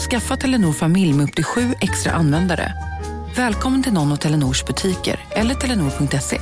Skaffa 0.00 0.36
Telenor 0.36 0.72
familj 0.72 1.12
med 1.12 1.24
upp 1.24 1.34
till 1.34 1.44
sju 1.44 1.74
extra 1.80 2.12
användare. 2.12 2.72
Välkommen 3.36 3.82
till 3.82 3.92
någon 3.92 4.12
av 4.12 4.16
Telenors 4.16 4.64
butiker 4.64 5.20
eller 5.30 5.54
telenor.se. 5.54 6.40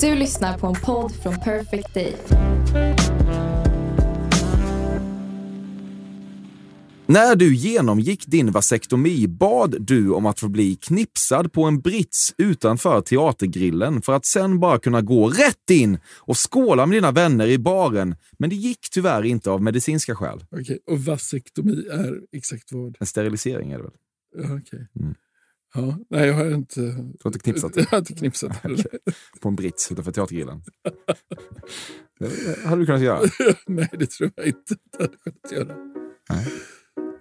Du 0.00 0.14
lyssnar 0.14 0.58
på 0.58 0.66
en 0.66 0.74
podd 0.74 1.12
från 1.22 1.40
Perfect 1.40 1.94
Day. 1.94 2.16
När 7.06 7.36
du 7.36 7.54
genomgick 7.54 8.26
din 8.26 8.50
vasektomi 8.50 9.28
bad 9.28 9.76
du 9.80 10.10
om 10.10 10.26
att 10.26 10.40
få 10.40 10.48
bli 10.48 10.76
knipsad 10.76 11.52
på 11.52 11.64
en 11.64 11.80
brits 11.80 12.34
utanför 12.38 13.00
teatergrillen 13.00 14.02
för 14.02 14.12
att 14.12 14.26
sen 14.26 14.60
bara 14.60 14.78
kunna 14.78 15.00
gå 15.00 15.28
rätt 15.28 15.70
in 15.70 15.98
och 16.18 16.52
skåla 16.52 16.86
med 16.86 16.96
dina 16.96 17.10
vänner 17.10 17.46
i 17.46 17.58
baren. 17.58 18.14
Men 18.38 18.50
det 18.50 18.56
gick 18.56 18.90
tyvärr 18.90 19.22
inte 19.22 19.50
av 19.50 19.62
medicinska 19.62 20.14
skäl. 20.14 20.44
Okej, 20.50 20.78
och 20.86 20.98
vasektomi 20.98 21.86
är 21.90 22.20
exakt 22.32 22.72
vad? 22.72 22.96
En 23.00 23.06
sterilisering 23.06 23.70
är 23.70 23.76
det 23.76 23.82
väl? 23.82 23.92
Ja, 24.36 24.44
okej. 24.44 24.88
Mm. 25.00 25.14
Ja, 25.74 25.98
nej, 26.10 26.26
jag 26.26 26.34
har 26.34 26.50
inte... 26.50 26.80
Du 26.80 27.18
har 27.24 27.28
inte 27.28 27.38
knipsat? 27.38 27.76
Jag 27.76 27.84
har 27.84 27.98
inte 27.98 28.14
knipsat. 28.14 28.62
på 29.40 29.48
en 29.48 29.56
brits 29.56 29.92
utanför 29.92 30.12
teatergrillen? 30.12 30.62
det 32.18 32.58
hade 32.64 32.82
du 32.82 32.86
kunnat 32.86 33.02
göra. 33.02 33.20
nej, 33.66 33.88
det 33.92 34.06
tror 34.06 34.30
jag 34.36 34.46
inte 34.46 34.74
att 34.74 34.80
jag 34.98 35.00
hade 35.00 35.16
kunnat 35.16 35.52
göra. 35.52 35.76
Nej. 36.30 36.46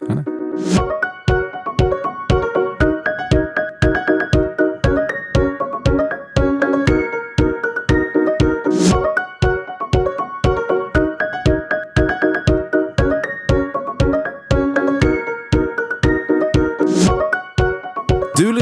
Ja, 0.08 0.16
nej. 0.16 1.11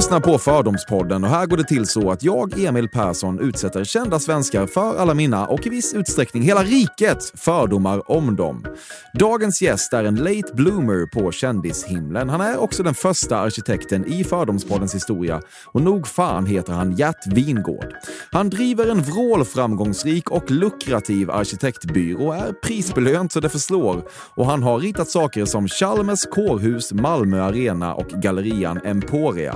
Lyssnar 0.09 0.31
på 0.33 0.37
Fördomspodden 0.37 1.23
och 1.23 1.29
här 1.29 1.45
går 1.45 1.57
det 1.57 1.63
till 1.63 1.87
så 1.87 2.11
att 2.11 2.23
jag, 2.23 2.59
Emil 2.59 2.89
Persson, 2.89 3.39
utsätter 3.39 3.83
kända 3.83 4.19
svenskar 4.19 4.67
för 4.67 4.97
alla 4.97 5.13
mina 5.13 5.47
och 5.47 5.67
i 5.67 5.69
viss 5.69 5.93
utsträckning 5.93 6.43
hela 6.43 6.63
rikets 6.63 7.31
fördomar 7.35 8.11
om 8.11 8.35
dem. 8.35 8.65
Dagens 9.13 9.61
gäst 9.61 9.93
är 9.93 10.03
en 10.03 10.15
late 10.15 10.53
bloomer 10.53 11.05
på 11.05 11.31
kändishimlen. 11.31 12.29
Han 12.29 12.41
är 12.41 12.57
också 12.57 12.83
den 12.83 12.93
första 12.93 13.37
arkitekten 13.37 14.05
i 14.05 14.23
Fördomspoddens 14.23 14.95
historia 14.95 15.41
och 15.65 15.81
nog 15.81 16.07
fan 16.07 16.45
heter 16.45 16.73
han 16.73 16.95
Gert 16.95 17.27
Wingård. 17.27 17.93
Han 18.31 18.49
driver 18.49 18.91
en 18.91 19.01
vrålframgångsrik 19.01 20.31
och 20.31 20.51
lukrativ 20.51 21.31
arkitektbyrå, 21.31 22.27
och 22.27 22.35
är 22.35 22.53
prisbelönt 22.53 23.31
så 23.31 23.39
det 23.39 23.49
förslår 23.49 24.03
och 24.35 24.45
han 24.45 24.63
har 24.63 24.79
ritat 24.79 25.09
saker 25.09 25.45
som 25.45 25.67
Chalmers 25.67 26.25
kårhus, 26.25 26.93
Malmö 26.93 27.43
Arena 27.43 27.93
och 27.93 28.07
gallerian 28.07 28.79
Emporia. 28.83 29.55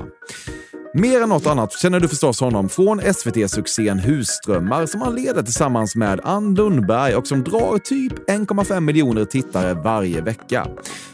Mer 0.95 1.21
än 1.21 1.29
något 1.29 1.47
annat 1.47 1.71
känner 1.71 1.99
du 1.99 2.07
förstås 2.07 2.39
honom 2.39 2.69
från 2.69 3.01
SVT-succén 3.13 3.99
Husdrömmar 3.99 4.85
som 4.85 5.01
han 5.01 5.15
leder 5.15 5.43
tillsammans 5.43 5.95
med 5.95 6.19
Ann 6.23 6.55
Lundberg 6.55 7.15
och 7.15 7.27
som 7.27 7.43
drar 7.43 7.77
typ 7.77 8.29
1,5 8.29 8.79
miljoner 8.79 9.25
tittare 9.25 9.73
varje 9.73 10.21
vecka. 10.21 10.67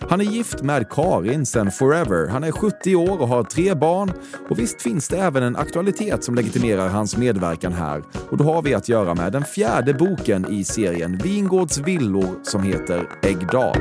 Han 0.09 0.21
är 0.21 0.25
gift 0.25 0.61
med 0.61 0.89
Karin 0.89 1.45
sen 1.45 1.71
Forever. 1.71 2.27
Han 2.27 2.43
är 2.43 2.51
70 2.51 2.95
år 2.95 3.21
och 3.21 3.27
har 3.27 3.43
tre 3.43 3.73
barn. 3.73 4.11
Och 4.49 4.59
visst 4.59 4.81
finns 4.81 5.07
det 5.07 5.17
även 5.17 5.43
en 5.43 5.55
aktualitet 5.55 6.23
som 6.23 6.35
legitimerar 6.35 6.87
hans 6.87 7.17
medverkan 7.17 7.73
här. 7.73 8.03
Och 8.29 8.37
då 8.37 8.43
har 8.43 8.61
vi 8.61 8.73
att 8.73 8.89
göra 8.89 9.15
med 9.15 9.31
den 9.31 9.43
fjärde 9.43 9.93
boken 9.93 10.51
i 10.51 10.63
serien 10.63 11.17
Vingårds 11.17 11.77
villor 11.77 12.39
som 12.43 12.63
heter 12.63 13.07
Äggdal. 13.23 13.77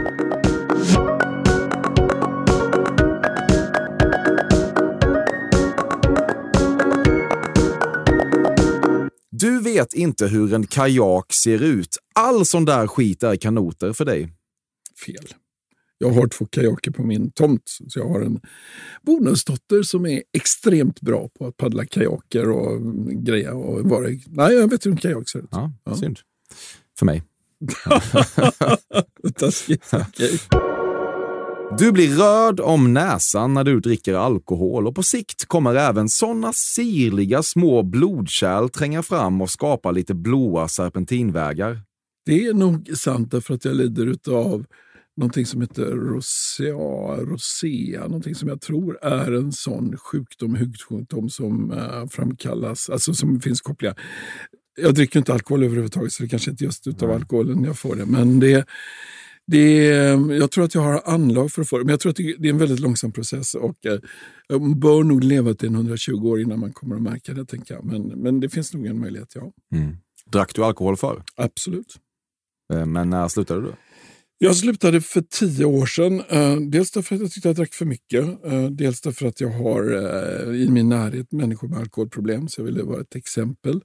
Du 9.41 9.61
vet 9.61 9.95
inte 9.95 10.27
hur 10.27 10.55
en 10.55 10.67
kajak 10.67 11.33
ser 11.33 11.63
ut. 11.63 11.97
All 12.15 12.47
sån 12.47 12.65
där 12.65 12.87
skit 12.87 13.23
är 13.23 13.37
kanoter 13.37 13.93
för 13.93 14.05
dig. 14.05 14.33
Fel. 15.07 15.35
Jag 15.99 16.11
har 16.11 16.29
två 16.29 16.47
kajaker 16.47 16.91
på 16.91 17.03
min 17.03 17.31
tomt. 17.31 17.63
Så 17.89 17.99
jag 17.99 18.09
har 18.09 18.21
en 18.21 18.41
bonusdotter 19.03 19.83
som 19.83 20.07
är 20.07 20.23
extremt 20.33 21.01
bra 21.01 21.29
på 21.39 21.47
att 21.47 21.57
paddla 21.57 21.87
kajaker 21.87 22.51
och 22.51 22.81
greja. 23.25 23.55
Och 23.55 23.91
vara... 23.91 24.09
Nej, 24.27 24.55
jag 24.55 24.71
vet 24.71 24.87
hur 24.87 24.91
en 24.91 24.97
kajak 24.97 25.29
ser 25.29 25.39
ut. 25.39 25.49
Ja, 25.51 25.73
synd. 26.01 26.19
För 26.99 27.07
mig. 27.07 27.23
Taskigt. 29.35 29.91
Okej. 29.93 30.41
Du 31.77 31.93
blir 31.93 32.17
röd 32.17 32.61
om 32.61 32.95
näsan 32.95 33.55
när 33.55 33.65
du 33.65 33.81
dricker 33.81 34.15
alkohol 34.15 34.87
och 34.87 34.95
på 34.95 35.03
sikt 35.03 35.47
kommer 35.47 35.75
även 35.75 36.09
såna 36.09 36.53
sirliga 36.53 37.43
små 37.43 37.83
blodkärl 37.83 38.69
tränga 38.69 39.03
fram 39.03 39.43
och 39.43 39.51
skapa 39.51 39.91
lite 39.91 40.15
blåa 40.15 40.69
serpentinvägar. 40.69 41.83
Det 42.27 42.47
är 42.47 42.55
nog 42.55 42.91
sant 42.97 43.31
därför 43.31 43.55
att 43.55 43.65
jag 43.65 43.77
lider 43.77 44.17
av 44.31 44.65
någonting 45.17 45.47
som 45.47 45.61
heter 45.61 45.85
rosea, 45.85 47.17
rosea, 47.17 48.01
någonting 48.01 48.35
som 48.35 48.49
jag 48.49 48.61
tror 48.61 48.99
är 49.03 49.33
en 49.33 49.53
sån 49.53 49.97
sjukdom, 49.97 50.55
hudsjukdom 50.55 51.31
som 51.31 51.71
uh, 51.71 52.07
framkallas, 52.11 52.91
alltså 52.91 53.15
som 53.15 53.41
finns 53.41 53.61
kopplingar. 53.61 54.01
Jag 54.83 54.95
dricker 54.95 55.19
inte 55.19 55.33
alkohol 55.33 55.63
överhuvudtaget 55.63 56.13
så 56.13 56.23
det 56.23 56.29
kanske 56.29 56.51
inte 56.51 56.65
just 56.65 56.87
utav 56.87 57.11
alkoholen 57.11 57.65
jag 57.65 57.79
får 57.79 57.97
det, 57.97 58.07
men 58.07 58.41
det 58.41 58.67
det 59.51 59.89
är, 59.89 60.33
jag 60.33 60.51
tror 60.51 60.65
att 60.65 60.75
jag 60.75 60.83
har 60.83 61.03
anlag 61.05 61.53
för 61.53 61.63
att 61.63 61.69
få 61.69 61.79
det, 61.79 61.85
men 61.85 61.91
jag 61.91 62.01
tror 62.01 62.11
att 62.11 62.17
det 62.17 62.49
är 62.49 62.51
en 62.51 62.59
väldigt 62.59 62.81
långsam 62.81 63.13
process. 63.13 63.55
och 63.55 63.87
eh, 63.87 63.99
Man 64.61 64.81
bör 64.81 65.03
nog 65.03 65.25
leva 65.25 65.55
till 65.55 65.69
120 65.69 66.13
år 66.13 66.41
innan 66.41 66.61
man 66.61 66.73
kommer 66.73 66.97
att 66.97 67.03
märka 67.03 67.35
det, 67.35 67.45
tänker 67.47 67.75
jag. 67.75 67.85
Men, 67.85 68.03
men 68.03 68.41
det 68.41 68.49
finns 68.49 68.75
nog 68.75 68.87
en 68.87 69.01
möjlighet, 69.01 69.33
ja. 69.35 69.53
Mm. 69.75 69.97
Drack 70.33 70.55
du 70.55 70.65
alkohol 70.65 70.97
förr? 70.97 71.23
Absolut. 71.37 71.97
Eh, 72.73 72.87
Men 72.87 73.11
när 73.11 73.29
slutade 73.29 73.61
du? 73.61 73.73
Jag 74.41 74.57
slutade 74.57 75.01
för 75.01 75.21
tio 75.21 75.65
år 75.65 75.87
sedan. 75.87 76.23
Eh, 76.29 76.57
dels 76.57 76.91
därför 76.91 77.15
att 77.15 77.21
jag 77.21 77.31
tyckte 77.31 77.49
jag 77.49 77.57
drack 77.57 77.75
för 77.75 77.85
mycket. 77.85 78.45
Eh, 78.45 78.65
dels 78.71 79.01
därför 79.01 79.27
att 79.27 79.41
jag 79.41 79.49
har 79.51 79.95
eh, 79.95 80.55
i 80.63 80.69
min 80.71 80.89
närhet 80.89 81.33
människor 81.33 81.69
med 81.69 81.79
alkoholproblem, 81.79 82.49
så 82.49 82.61
jag 82.61 82.67
ville 82.67 82.83
vara 82.83 83.01
ett 83.01 83.17
exempel. 83.17 83.81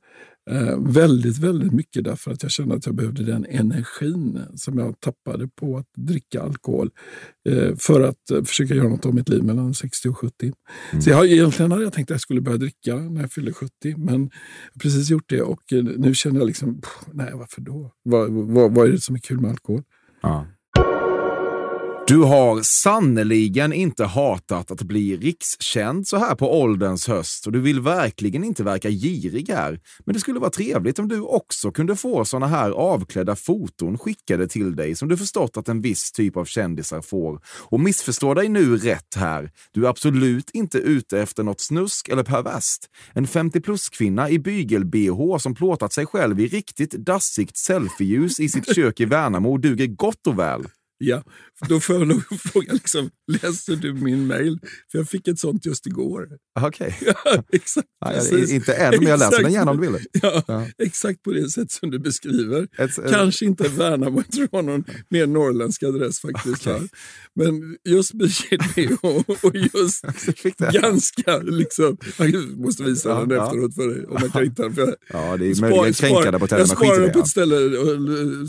Eh, 0.51 0.79
väldigt, 0.79 1.37
väldigt 1.37 1.73
mycket 1.73 2.03
därför 2.03 2.31
att 2.31 2.43
jag 2.43 2.51
kände 2.51 2.75
att 2.75 2.85
jag 2.85 2.95
behövde 2.95 3.23
den 3.23 3.45
energin 3.45 4.41
som 4.55 4.79
jag 4.79 4.99
tappade 4.99 5.47
på 5.47 5.77
att 5.77 5.87
dricka 5.97 6.41
alkohol 6.41 6.89
eh, 7.49 7.75
för 7.75 8.01
att 8.01 8.31
eh, 8.31 8.43
försöka 8.43 8.75
göra 8.75 8.89
något 8.89 9.05
av 9.05 9.15
mitt 9.15 9.29
liv 9.29 9.43
mellan 9.43 9.73
60 9.73 10.09
och 10.09 10.17
70. 10.17 10.53
Så 11.03 11.09
jag, 11.09 11.25
egentligen 11.25 11.71
hade 11.71 11.83
jag 11.83 11.93
tänkt 11.93 12.11
att 12.11 12.15
jag 12.15 12.21
skulle 12.21 12.41
börja 12.41 12.57
dricka 12.57 12.95
när 12.95 13.21
jag 13.21 13.31
fyllde 13.31 13.53
70, 13.53 13.71
men 13.97 14.13
jag 14.13 14.19
har 14.73 14.79
precis 14.79 15.09
gjort 15.09 15.29
det 15.29 15.41
och 15.41 15.73
eh, 15.73 15.83
nu 15.83 16.15
känner 16.15 16.39
jag 16.39 16.47
liksom, 16.47 16.81
pff, 16.81 17.07
nej 17.13 17.31
varför 17.33 17.61
då? 17.61 17.91
Vad, 18.03 18.31
vad, 18.31 18.75
vad 18.75 18.87
är 18.87 18.91
det 18.91 19.01
som 19.01 19.15
är 19.15 19.19
kul 19.19 19.39
med 19.39 19.51
alkohol? 19.51 19.83
Ja. 20.21 20.47
Du 22.07 22.17
har 22.17 22.61
sannoliken 22.63 23.73
inte 23.73 24.05
hatat 24.05 24.71
att 24.71 24.81
bli 24.81 25.17
rikskänd 25.17 26.07
så 26.07 26.17
här 26.17 26.35
på 26.35 26.61
ålderns 26.61 27.07
höst 27.07 27.45
och 27.45 27.51
du 27.51 27.61
vill 27.61 27.81
verkligen 27.81 28.43
inte 28.43 28.63
verka 28.63 28.89
girig 28.89 29.49
här. 29.49 29.79
Men 30.05 30.13
det 30.13 30.19
skulle 30.19 30.39
vara 30.39 30.49
trevligt 30.49 30.99
om 30.99 31.07
du 31.07 31.21
också 31.21 31.71
kunde 31.71 31.95
få 31.95 32.25
såna 32.25 32.47
här 32.47 32.71
avklädda 32.71 33.35
foton 33.35 33.97
skickade 33.97 34.47
till 34.47 34.75
dig 34.75 34.95
som 34.95 35.07
du 35.07 35.17
förstått 35.17 35.57
att 35.57 35.69
en 35.69 35.81
viss 35.81 36.11
typ 36.11 36.37
av 36.37 36.45
kändisar 36.45 37.01
får. 37.01 37.41
Och 37.45 37.79
missförstå 37.79 38.33
dig 38.33 38.49
nu 38.49 38.77
rätt 38.77 39.15
här. 39.15 39.51
Du 39.71 39.85
är 39.85 39.89
absolut 39.89 40.49
inte 40.49 40.77
ute 40.77 41.19
efter 41.19 41.43
något 41.43 41.61
snusk 41.61 42.09
eller 42.09 42.23
perverst. 42.23 42.89
En 43.13 43.27
50 43.27 43.61
plus-kvinna 43.61 44.29
i 44.29 44.39
bygel-bh 44.39 45.37
som 45.37 45.55
plåtat 45.55 45.93
sig 45.93 46.05
själv 46.05 46.39
i 46.39 46.47
riktigt 46.47 46.91
dassigt 46.91 47.57
selfieljus 47.57 48.39
i 48.39 48.49
sitt 48.49 48.75
kök 48.75 48.99
i 48.99 49.05
Värnamo 49.05 49.57
duger 49.57 49.87
gott 49.87 50.27
och 50.27 50.39
väl. 50.39 50.63
Ja, 50.97 51.23
då 51.69 51.79
får 51.79 51.95
jag 51.95 52.07
nog 52.07 52.21
fråga, 52.39 52.73
liksom, 52.73 53.09
läser 53.41 53.75
du 53.75 53.93
min 53.93 54.27
mail? 54.27 54.59
För 54.91 54.97
jag 54.99 55.09
fick 55.09 55.27
ett 55.27 55.39
sånt 55.39 55.65
just 55.65 55.87
igår. 55.87 56.27
Okej. 56.61 56.97
Ja, 57.25 57.43
exakt. 57.51 57.87
Ja, 57.99 58.07
precis. 58.11 58.51
inte 58.51 58.73
än, 58.73 58.93
men 58.99 59.07
jag 59.09 59.19
läser 59.19 59.43
den 59.43 59.51
gärna 59.53 59.71
om 59.71 59.81
du 59.81 59.91
vill. 59.91 60.05
Ja, 60.21 60.43
Ja. 60.47 60.67
Exakt 60.77 61.23
på 61.23 61.31
det 61.31 61.49
sätt 61.49 61.71
som 61.71 61.91
du 61.91 61.99
beskriver. 61.99 62.67
Ett, 62.77 62.97
ett, 62.97 63.11
Kanske 63.11 63.45
inte 63.45 63.69
Värnamo, 63.69 64.17
jag 64.29 64.49
tror 64.49 64.61
någon 64.61 64.83
mer 65.09 65.27
norrländsk 65.27 65.83
adress 65.83 66.19
faktiskt. 66.19 66.65
Va? 66.65 66.79
Men 67.35 67.77
just 67.89 68.13
BJD 68.13 68.97
och, 69.01 69.29
och 69.29 69.55
just 69.55 70.05
ganska 70.73 71.37
liksom... 71.37 71.97
Jag 72.17 72.57
måste 72.59 72.83
visa 72.83 73.09
Ja, 73.09 73.19
den 73.25 73.37
ja. 73.37 73.45
efteråt 73.45 73.75
för 73.75 73.87
dig 73.87 74.05
om 74.05 74.17
jag 74.21 74.31
kan 74.31 74.43
hitta 74.43 74.63
den. 74.63 74.73
För 74.75 74.95
Ja, 75.09 75.37
det 75.37 75.45
är 75.45 75.53
spar- 75.53 75.61
möjligen 75.69 75.93
kränkande 75.93 76.39
på 76.39 76.47
Jag 76.49 76.67
sparar 76.69 76.99
den 77.01 77.11
på 77.11 77.19
Ja. 77.19 77.23
ett 77.23 77.29
ställe 77.29 77.55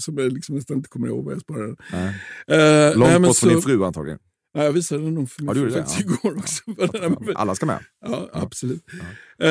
som 0.00 0.18
jag 0.18 0.32
liksom 0.32 0.54
nästan 0.56 0.76
inte 0.76 0.88
kommer 0.88 1.08
ihåg 1.08 1.24
var 1.24 1.32
jag 1.32 1.40
sparade 1.40 1.66
den. 1.90 2.12
Eh, 2.46 2.56
Långt 2.58 2.98
nej, 2.98 3.12
men 3.12 3.22
bort 3.22 3.36
från 3.36 3.48
din 3.50 3.62
fru 3.62 3.84
antagligen. 3.84 4.18
Nej, 4.56 4.64
jag 4.64 4.72
visade 4.72 5.02
den 5.04 5.14
nog 5.14 5.30
för 5.30 5.42
Ja, 5.42 5.52
min 5.54 5.62
du 5.64 5.70
fru 5.70 5.78
faktiskt 5.78 6.00
ja. 6.00 6.06
igår 6.22 6.38
också. 6.38 6.62
För 7.24 7.32
Alla 7.34 7.54
ska 7.54 7.66
med. 7.66 7.78
Ja, 8.06 8.28
absolut. 8.32 8.82
Eh, 9.38 9.48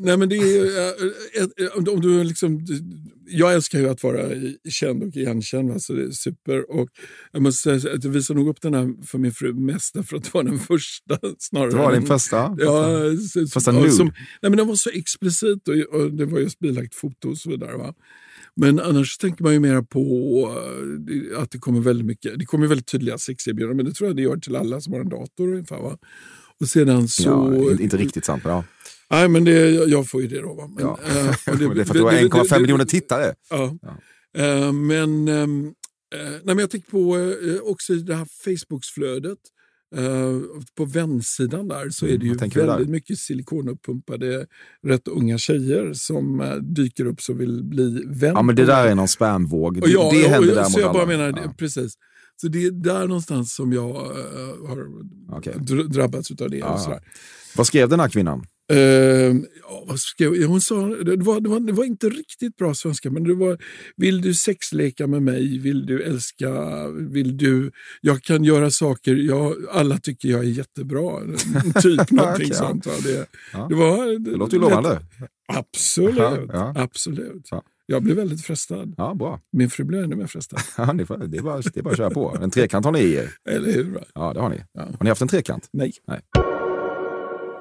nej, 0.00 0.16
men 0.16 0.28
det 0.28 0.36
är, 0.36 0.66
ett- 1.42 1.88
om 1.88 2.00
du 2.00 2.24
liksom, 2.24 2.66
jag 3.26 3.54
älskar 3.54 3.78
ju 3.78 3.88
att 3.88 4.02
vara 4.02 4.28
känd 4.68 5.02
och 5.02 5.16
igenkänd, 5.16 5.68
va, 5.70 5.78
så 5.78 5.92
det 5.92 6.02
är 6.02 6.10
super. 6.10 6.70
Och 6.70 6.88
jag 7.32 7.42
måste 7.42 7.80
säga 7.80 7.94
att 7.94 8.04
jag 8.04 8.10
visar 8.10 8.34
nog 8.34 8.48
upp 8.48 8.60
den 8.62 8.74
här 8.74 9.06
för 9.06 9.18
min 9.18 9.32
fru 9.32 9.52
mest 9.54 9.94
därför 9.94 10.16
att 10.16 10.24
det 10.24 10.34
var 10.34 10.42
den 10.42 10.58
första. 10.58 11.18
Snarare 11.38 11.70
Det 11.70 11.76
var 11.76 11.92
din 11.92 12.06
första. 12.06 12.56
Ja, 12.58 12.88
Första 13.52 13.72
nude. 13.72 13.90
som, 13.90 14.06
nej, 14.06 14.50
men 14.50 14.56
den 14.56 14.66
var 14.68 14.74
så 14.74 14.90
explicit 14.90 15.68
och, 15.68 16.00
och 16.00 16.12
det 16.12 16.24
var 16.24 16.38
just 16.38 16.58
bilagt 16.58 16.94
foto 16.94 17.30
och 17.30 17.38
så 17.38 17.50
vidare. 17.50 17.76
Va? 17.76 17.94
Men 18.56 18.80
annars 18.80 19.18
tänker 19.18 19.44
man 19.44 19.52
ju 19.52 19.60
mer 19.60 19.82
på 19.82 20.00
eh, 21.32 21.42
att 21.42 21.50
det 21.50 21.58
kommer 21.58 21.80
väldigt 21.80 22.06
mycket, 22.06 22.38
det 22.38 22.44
kommer 22.44 22.66
väldigt 22.66 22.86
tydliga 22.86 23.18
sexerbjudanden, 23.18 23.76
men 23.76 23.86
det 23.86 23.92
tror 23.92 24.08
jag 24.08 24.16
det 24.16 24.22
gör 24.22 24.36
till 24.36 24.56
alla 24.56 24.80
som 24.80 24.92
har 24.92 25.00
en 25.00 25.08
dator 25.08 25.48
ungefär. 25.48 25.76
Va? 25.82 25.98
Och 26.60 26.68
sedan 26.68 27.08
så... 27.08 27.22
Ja, 27.22 27.82
inte, 27.82 27.96
riktigt 27.96 28.24
sant, 28.24 28.42
ja. 28.44 28.64
Nej, 29.10 29.28
men 29.28 29.44
det, 29.44 29.70
jag, 29.70 30.08
får 30.08 30.22
ju 30.22 30.28
det 30.28 30.40
då. 30.40 30.72
Men, 30.76 30.86
Ja. 30.86 30.98
eh, 31.08 31.58
Det, 31.58 31.68
det 31.74 31.80
är 31.80 31.84
för 31.84 31.90
att 31.90 31.92
du 31.92 32.02
har 32.02 32.12
1,5 32.44 32.60
miljoner 32.60 32.84
tittare. 32.84 33.34
Ja. 33.50 33.76
Ja. 33.82 33.96
Eh, 34.42 34.72
men, 34.72 35.28
ehm, 35.28 35.66
eh, 36.14 36.30
nej, 36.30 36.40
men 36.44 36.58
jag 36.58 36.70
tänker 36.70 36.90
på 36.90 37.16
också 37.62 37.94
det 37.94 38.14
här 38.14 38.26
Facebooksflödet. 38.44 39.38
Eh, 39.96 40.40
på 40.76 40.84
vänsidan 40.84 41.68
där 41.68 41.90
så 41.90 42.06
är 42.06 42.08
det 42.18 42.26
Mm, 42.26 42.38
ju 42.54 42.60
väldigt 42.66 42.88
mycket 42.88 43.18
silikonuppumpade 43.18 44.46
rätt 44.86 45.08
unga 45.08 45.38
tjejer 45.38 45.92
som 45.94 46.40
eh, 46.40 46.54
dyker 46.54 47.04
upp 47.06 47.20
som 47.20 47.38
vill 47.38 47.64
bli 47.64 48.04
vän. 48.06 48.32
Ja, 48.34 48.42
men 48.42 48.56
det 48.56 48.64
där 48.64 48.86
är 48.86 48.94
någon 48.94 49.08
spamvåg. 49.08 49.80
Det, 49.80 49.90
jag, 49.90 50.12
det 50.14 50.28
händer 50.28 50.48
och- 50.48 50.54
där 50.54 50.64
Så 50.64 50.80
jag 50.80 50.92
bara 50.92 51.06
menar, 51.06 51.26
Ja. 51.44 51.54
precis. 51.58 51.92
Så 52.36 52.48
det 52.48 52.64
är 52.66 52.70
där 52.70 53.06
någonstans 53.06 53.54
som 53.54 53.72
jag 53.72 53.90
eh, 53.90 54.68
har 54.68 54.76
dr- 55.58 55.88
drabbats 55.88 56.30
av 56.30 56.50
det. 56.50 56.56
Ja, 56.56 56.66
och 56.66 56.78
ja. 56.78 56.78
sådär. 56.84 57.00
Vad 57.56 57.66
skrev 57.66 57.88
den 57.88 58.00
här 58.00 58.08
kvinnan? 58.08 58.44
Eh, 58.70 59.36
ja, 59.62 59.84
vad 59.86 59.98
skrev, 59.98 60.36
ja, 60.36 60.46
hon 60.46 60.60
sa, 60.60 60.86
det 60.86 61.16
var, 61.16 61.40
det, 61.40 61.48
var, 61.48 61.60
det 61.60 61.72
var 61.72 61.84
inte 61.84 62.08
riktigt 62.08 62.56
bra 62.56 62.74
svenska, 62.74 63.10
men 63.10 63.24
det 63.24 63.34
var 63.34 63.58
Vill 63.96 64.20
du 64.20 64.34
sexleka 64.34 65.06
med 65.06 65.22
mig? 65.22 65.58
Vill 65.58 65.86
du 65.86 66.02
älska? 66.02 66.50
Vill 66.88 67.36
du... 67.36 67.70
Jag 68.00 68.22
kan 68.22 68.44
göra 68.44 68.70
saker, 68.70 69.14
jag, 69.14 69.56
alla 69.72 69.98
tycker 69.98 70.28
jag 70.28 70.40
är 70.40 70.48
jättebra. 70.48 71.20
typ 71.82 72.10
någonting 72.10 72.48
ja. 72.48 72.54
sånt. 72.54 72.86
Va? 72.86 72.92
Det, 73.04 73.26
Ja. 73.52 73.66
det, 73.68 73.74
var, 73.74 74.18
Det 74.18 74.30
låter 74.30 74.54
ju 74.54 74.60
lovande. 74.60 75.00
Absolut. 75.52 76.18
Ja, 76.18 76.38
ja. 76.52 76.72
absolut. 76.76 77.48
Ja. 77.50 77.62
Jag 77.86 78.02
blev 78.02 78.16
väldigt 78.16 78.42
frestad. 78.42 78.94
Ja, 78.96 79.14
bra. 79.14 79.40
Min 79.52 79.70
fru 79.70 79.84
blev 79.84 80.04
ännu 80.04 80.16
mer 80.16 80.26
frestad. 80.26 80.60
Ja, 80.76 80.92
det, 80.92 81.02
är 81.02 81.06
bara, 81.06 81.26
det 81.26 81.38
är 81.38 81.42
bara 81.82 81.90
att 81.90 81.96
köra 81.96 82.10
på. 82.10 82.38
En 82.42 82.50
trekant 82.50 82.84
har 82.84 82.92
ni 82.92 83.00
i 83.00 83.14
er. 83.14 83.30
Eller 83.48 83.72
hur? 83.72 83.94
Va? 83.94 84.00
Ja, 84.14 84.32
det 84.32 84.40
har 84.40 84.48
ni. 84.48 84.64
Ja. 84.72 84.82
Har 84.82 85.04
ni 85.04 85.08
haft 85.08 85.22
en 85.22 85.28
trekant? 85.28 85.68
Nej. 85.72 85.92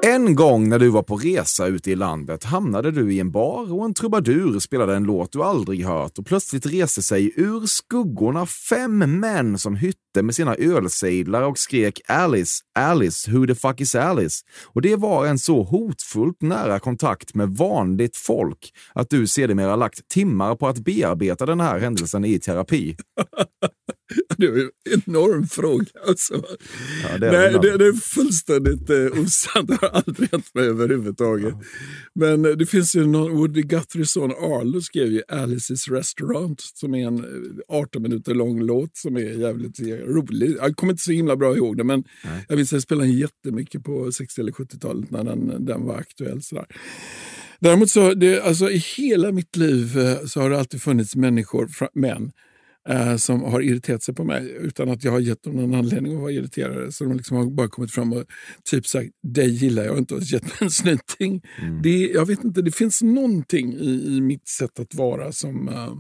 En 0.02 0.36
gång 0.36 0.70
när 0.70 0.80
du 0.80 0.90
var 0.90 1.04
på 1.04 1.16
resa 1.16 1.68
ute 1.68 1.92
i 1.92 1.96
landet 1.96 2.44
hamnade 2.44 2.92
du 2.92 3.14
i 3.14 3.20
en 3.20 3.32
bar 3.32 3.74
och 3.74 3.86
en 3.86 3.94
trubadur 3.94 4.60
spelade 4.60 4.96
en 4.96 5.04
låt 5.04 5.32
du 5.32 5.44
aldrig 5.44 5.86
hört 5.86 6.18
och 6.18 6.26
plötsligt 6.26 6.66
reste 6.66 7.02
sig 7.02 7.34
ur 7.36 7.66
skuggorna 7.66 8.46
fem 8.46 9.20
män 9.20 9.58
som 9.58 9.76
hyttade 9.76 10.09
med 10.16 10.36
sina 10.36 10.56
ölsejdlar 10.56 11.44
och 11.44 11.58
skrek 11.58 12.02
Alice, 12.08 12.64
Alice, 12.80 13.32
who 13.32 13.48
the 13.48 13.56
fuck 13.56 13.82
is 13.82 13.96
Alice? 13.96 14.46
Och 14.66 14.82
det 14.82 14.96
var 14.96 15.26
en 15.26 15.40
så 15.40 15.64
hotfullt 15.64 16.42
nära 16.42 16.80
kontakt 16.80 17.36
med 17.36 17.50
vanligt 17.50 18.18
folk 18.18 18.74
att 18.94 19.10
du 19.10 19.28
sedermera 19.28 19.76
lagt 19.76 20.08
timmar 20.08 20.56
på 20.56 20.68
att 20.68 20.80
bearbeta 20.80 21.46
den 21.46 21.60
här 21.60 21.80
händelsen 21.80 22.26
i 22.26 22.40
terapi. 22.40 22.96
Det 24.38 24.46
ju 24.46 24.70
en 24.90 25.02
enorm 25.06 25.48
fråga. 25.48 25.86
Alltså. 26.08 26.44
Ja, 27.04 27.18
det 27.18 27.28
är 27.28 27.32
Nej, 27.32 27.60
det, 27.62 27.78
det 27.78 27.86
är 27.86 27.94
fullständigt 27.94 28.90
eh, 28.90 29.22
osant. 29.24 29.68
Det 29.68 29.78
har 29.82 29.90
aldrig 29.90 30.32
hänt 30.32 30.54
mig 30.54 30.66
överhuvudtaget. 30.66 31.54
Men 32.16 32.46
eh, 32.46 32.52
det 32.52 32.66
finns 32.66 32.96
ju 32.96 33.06
någon, 33.06 33.38
Woody 33.38 33.62
Guthrie's 33.62 34.06
son 34.06 34.32
Arlo 34.32 34.82
skrev 34.82 35.08
ju 35.08 35.22
Alice's 35.22 35.92
Restaurant 35.92 36.62
som 36.62 36.96
är 36.96 37.08
en 37.08 37.20
eh, 37.20 37.78
18 37.78 38.02
minuter 38.02 38.34
lång 38.34 38.62
låt 38.62 38.98
som 38.98 39.18
är 39.18 39.22
jävligt 39.22 39.80
eh, 39.80 39.99
rolig. 40.00 40.56
Jag 40.60 40.76
kommer 40.76 40.94
inte 40.94 41.04
så 41.04 41.12
himla 41.12 41.36
bra 41.36 41.56
ihåg 41.56 41.78
det, 41.78 41.84
men 41.84 42.04
jag 42.48 42.56
minns 42.56 42.70
att 42.70 42.76
jag 42.76 42.84
spelade 42.84 43.10
jättemycket 43.10 43.84
på 43.84 44.12
60 44.12 44.42
eller 44.42 44.52
70-talet 44.52 45.12
när 45.12 45.24
den, 45.24 45.66
den 45.66 45.86
var 45.86 45.96
aktuell. 45.96 46.42
Sådär. 46.42 46.66
Däremot 47.60 47.90
så, 47.90 48.14
det, 48.14 48.42
alltså, 48.42 48.70
i 48.70 48.78
hela 48.78 49.32
mitt 49.32 49.56
liv 49.56 49.98
eh, 49.98 50.26
så 50.26 50.42
har 50.42 50.50
det 50.50 50.60
alltid 50.60 50.82
funnits 50.82 51.16
människor, 51.16 51.70
män, 51.94 52.32
eh, 52.90 53.16
som 53.16 53.44
har 53.44 53.62
irriterat 53.62 54.04
sig 54.04 54.16
på 54.16 54.24
mig 54.24 54.58
utan 54.60 54.90
att 54.90 55.04
jag 55.04 55.12
har 55.12 55.20
gett 55.20 55.44
dem 55.44 55.56
någon 55.56 55.74
anledning 55.74 56.16
att 56.16 56.22
vara 56.22 56.32
irriterade. 56.32 56.92
Så 56.92 57.04
de 57.04 57.18
liksom 57.18 57.38
har 57.38 57.46
bara 57.46 57.68
kommit 57.68 57.92
fram 57.92 58.14
och 58.14 58.26
typ 58.64 58.88
sagt, 58.88 59.10
dig 59.24 59.50
gillar 59.50 59.84
jag 59.84 59.98
inte 59.98 60.16
och 60.16 60.22
gett 60.22 60.44
mig 60.44 60.58
en 60.62 60.72
snyting. 60.72 61.42
Det, 61.84 62.08
jag 62.08 62.26
vet 62.26 62.44
inte, 62.44 62.62
det 62.62 62.72
finns 62.72 63.02
någonting 63.02 63.74
i, 63.74 64.18
i 64.18 64.22
mitt 64.22 64.48
sätt 64.48 64.80
att 64.80 64.96
vara 64.96 65.32
som, 65.32 65.70
eh, 65.70 65.94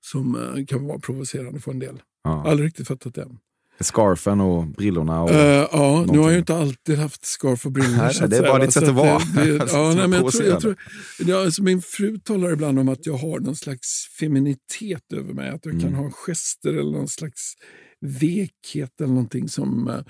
som 0.00 0.34
eh, 0.34 0.64
kan 0.66 0.86
vara 0.86 0.98
provocerande 0.98 1.60
för 1.60 1.70
en 1.70 1.78
del. 1.78 2.02
Ja. 2.24 2.48
Aldrig 2.50 2.66
riktigt 2.66 2.88
fattat 2.88 3.14
det. 3.14 3.28
Scarfen 3.80 4.40
och 4.40 4.66
brillorna. 4.66 5.22
Och... 5.22 5.30
Eh, 5.30 5.36
ja, 5.36 5.68
nu 5.72 5.78
har 5.78 5.90
någonting. 5.90 6.22
jag 6.22 6.32
ju 6.32 6.38
inte 6.38 6.56
alltid 6.56 6.98
haft 6.98 7.24
scarf 7.24 7.66
och 7.66 7.72
brillor. 7.72 7.96
Nej, 7.96 8.28
det 8.28 8.36
är 8.36 8.42
bara 8.42 8.64
ditt 8.64 8.72
sätt 8.74 8.82
att 8.88 8.94
vara. 8.94 9.18
det- 9.18 9.58
det- 9.58 9.66
ja, 9.72 9.92
nej, 9.96 10.08
men 10.08 10.22
jag 10.22 10.32
tror, 10.32 10.44
jag 10.44 10.60
tror, 10.60 10.74
Provocerande. 10.74 11.32
ja, 11.32 11.44
alltså 11.44 11.62
min 11.62 11.82
fru 11.82 12.18
talar 12.18 12.52
ibland 12.52 12.78
om 12.78 12.88
att 12.88 13.06
jag 13.06 13.14
har 13.16 13.40
någon 13.40 13.56
slags 13.56 14.06
feminitet 14.20 15.12
över 15.12 15.34
mig. 15.34 15.48
Att 15.50 15.66
jag 15.66 15.72
kan 15.80 15.88
Mm. 15.88 15.94
ha 15.94 16.10
gester 16.10 16.70
eller 16.70 16.92
någon 16.92 17.08
slags 17.08 17.52
vekhet 18.00 19.00
eller 19.00 19.08
någonting 19.12 19.48
som 19.48 19.88
eh, 19.88 20.00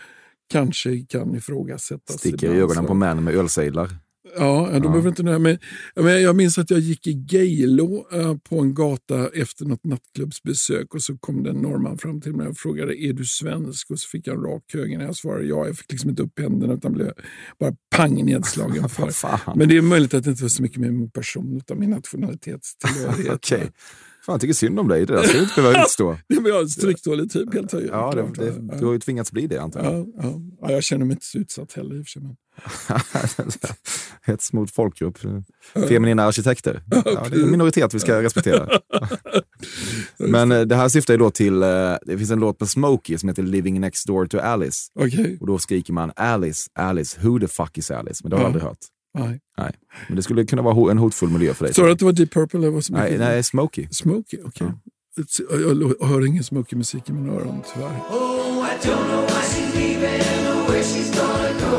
kanske 0.53 0.99
kan 1.09 1.35
ifrågasättas. 1.37 2.19
Sticker 2.19 2.55
i 2.55 2.59
ögonen 2.59 2.85
på 2.87 2.95
män 2.95 3.25
med 3.25 3.35
ölsejdlar. 3.35 3.91
Ja, 4.37 4.69
ja, 4.73 4.79
de 4.79 4.93
behöver 4.93 5.09
inte 5.09 5.23
nöja 5.23 5.39
mig. 5.39 5.59
Ja, 5.95 6.03
Men 6.03 6.23
jag 6.23 6.37
minns 6.37 6.59
att 6.59 6.71
jag 6.71 6.81
gick 6.81 7.07
i 7.07 7.27
Geilo 7.29 8.07
eh, 8.13 8.37
på 8.37 8.61
en 8.61 8.75
gata 8.75 9.29
efter 9.35 9.65
något 9.65 9.85
nattklubbsbesök 9.85 10.95
och 10.95 11.03
så 11.03 11.19
kom 11.19 11.43
det 11.43 11.51
en 11.51 11.57
norrman 11.57 11.99
fram 11.99 12.21
till 12.21 12.33
mig 12.33 12.49
och 12.49 12.57
frågade 12.57 13.03
är 13.03 13.13
du 13.13 13.25
svensk? 13.25 13.91
Och 13.91 13.99
så 13.99 14.09
fick 14.09 14.27
jag 14.27 14.37
en 14.37 14.43
rak 14.43 14.63
höger 14.73 14.99
när 14.99 15.05
jag 15.05 15.17
svarade 15.17 15.45
ja. 15.45 15.67
Jag 15.67 15.77
fick 15.77 15.93
liksom 15.93 16.11
inte 16.11 16.23
upp 16.23 16.39
händerna 16.39 16.75
utan 16.75 16.93
blev 16.93 17.13
bara 17.61 17.75
pang 17.97 18.25
nedslagen. 18.25 18.89
för. 18.89 19.57
Men 19.57 19.69
det 19.69 19.77
är 19.77 19.83
möjligt 19.83 20.15
att 20.15 20.25
det 20.25 20.31
inte 20.31 20.43
var 20.43 20.49
så 20.49 20.63
mycket 20.63 20.79
med 20.79 20.95
min 20.95 21.11
person 21.11 21.57
utan 21.57 21.79
min 21.79 21.91
nationalitetstillhörighet. 21.91 23.35
Okej. 23.35 23.71
Fan, 24.27 24.33
jag 24.33 24.41
tycker 24.41 24.55
synd 24.55 24.79
om 24.81 24.89
dig. 24.89 25.07
Det 25.07 25.13
där 25.15 25.23
ska 25.23 25.33
du 25.33 25.43
inte 25.43 25.55
behöva 25.63 25.83
utstå. 25.85 26.11
Nej, 26.11 26.41
men 26.41 26.45
jag 26.47 26.57
är 26.59 26.63
en 26.63 26.69
stryktålig 26.69 27.31
typ 27.31 27.55
helt 27.55 27.75
enkelt. 27.75 27.93
Ja, 27.93 28.13
det, 28.37 28.45
det, 28.45 28.79
du 28.79 28.85
har 28.87 28.93
ju 28.93 28.99
tvingats 28.99 29.33
bli 29.33 29.47
det 29.47 29.59
antar 29.59 29.85
jag. 29.85 29.93
ja, 29.95 30.07
ja. 30.23 30.41
ja, 30.61 30.73
jag 30.73 30.83
känner 30.83 31.05
mig 31.07 31.15
inte 31.15 31.27
så 31.27 31.39
utsatt 31.39 31.73
heller 31.73 31.97
i 31.97 32.01
och 32.03 32.07
för 32.07 32.11
sig. 32.11 32.23
Men... 32.23 32.37
Hets 34.23 34.53
mot 34.53 34.71
folkgrupp. 34.71 35.19
Feminina 35.89 36.25
arkitekter. 36.25 36.83
Ja, 36.91 37.03
det 37.31 37.37
är 37.37 37.43
en 37.43 37.51
minoritet 37.51 37.95
vi 37.95 37.99
ska 38.01 38.23
respektera. 38.23 38.69
Men 40.19 40.53
eh, 40.53 40.61
det 40.61 40.77
här 40.77 40.89
syftar 40.89 41.15
ju 41.15 41.19
då 41.19 41.31
till, 41.31 41.63
eh, 41.63 41.69
det 42.03 42.19
finns 42.19 42.31
en 42.31 42.41
låt 42.41 42.61
med 42.61 42.69
Smokey 42.69 43.19
som 43.19 43.29
heter 43.29 43.43
Living 43.43 43.81
Next 43.81 44.07
Door 44.07 44.27
to 44.27 44.39
Alice. 44.39 44.89
Okej, 44.95 45.37
Och 45.41 45.47
då 45.47 45.59
skriker 45.59 45.93
man 45.93 46.13
Alice, 46.17 46.71
Alice, 46.75 47.19
who 47.23 47.41
the 47.41 47.49
fuck 47.49 47.79
is 47.79 47.91
Alice? 47.91 48.21
Men 48.25 48.31
det 48.31 48.37
har 48.37 48.43
jag 48.43 48.45
Ja. 48.45 48.47
aldrig 48.47 48.63
hört. 48.63 48.79
Nej. 49.15 49.41
Nej. 49.59 49.73
Men 50.09 50.17
det 50.17 50.23
skulle 50.23 50.45
kunna 50.45 50.63
vara 50.63 50.91
en 50.91 50.99
hotfull 50.99 51.31
miljö 51.31 51.55
för 51.55 51.65
dig. 51.65 51.75
Sa 51.75 51.83
du 51.85 51.91
att 51.93 51.99
det 51.99 52.05
var 52.05 52.13
Deep 52.13 52.31
Purple? 52.33 52.59
Eller 52.59 52.71
vad 52.71 52.85
som 52.85 52.97
Nej, 52.97 53.19
nej, 53.19 53.43
Smokey. 53.43 53.87
Smokey, 53.91 54.39
okej. 54.45 54.73
Jag, 55.51 55.95
jag 56.01 56.07
hör 56.07 56.27
ingen 56.27 56.45
Smokey-musik 56.45 57.09
i 57.09 57.13
mina 57.13 57.33
öron, 57.33 57.63
tyvärr. 57.75 57.87
Oh, 57.89 58.67
I 58.71 58.87
don't 58.87 59.05
know 59.09 59.23
why 59.23 59.43
she's 59.53 59.75
leaving 59.75 60.23
or 60.49 60.71
where 60.71 60.83
she's 60.83 61.11
gonna 61.21 61.53
go. 61.71 61.77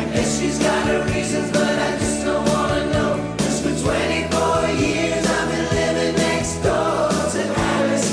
I 0.00 0.14
guess 0.14 0.40
she's 0.40 0.58
got 0.58 0.82
her 0.90 1.14
reasons, 1.14 1.52
but 1.52 1.62
I 1.62 1.90
just 2.00 2.26
don't 2.26 2.46
wanna 2.54 2.80
know. 2.92 3.36
'Cause 3.38 3.62
for 3.62 3.70
24 3.70 4.86
years 4.86 5.24
I've 5.36 5.48
been 5.52 5.68
living 5.78 6.14
next 6.28 6.62
door 6.64 7.08
to 7.32 7.60
Alice. 7.60 8.12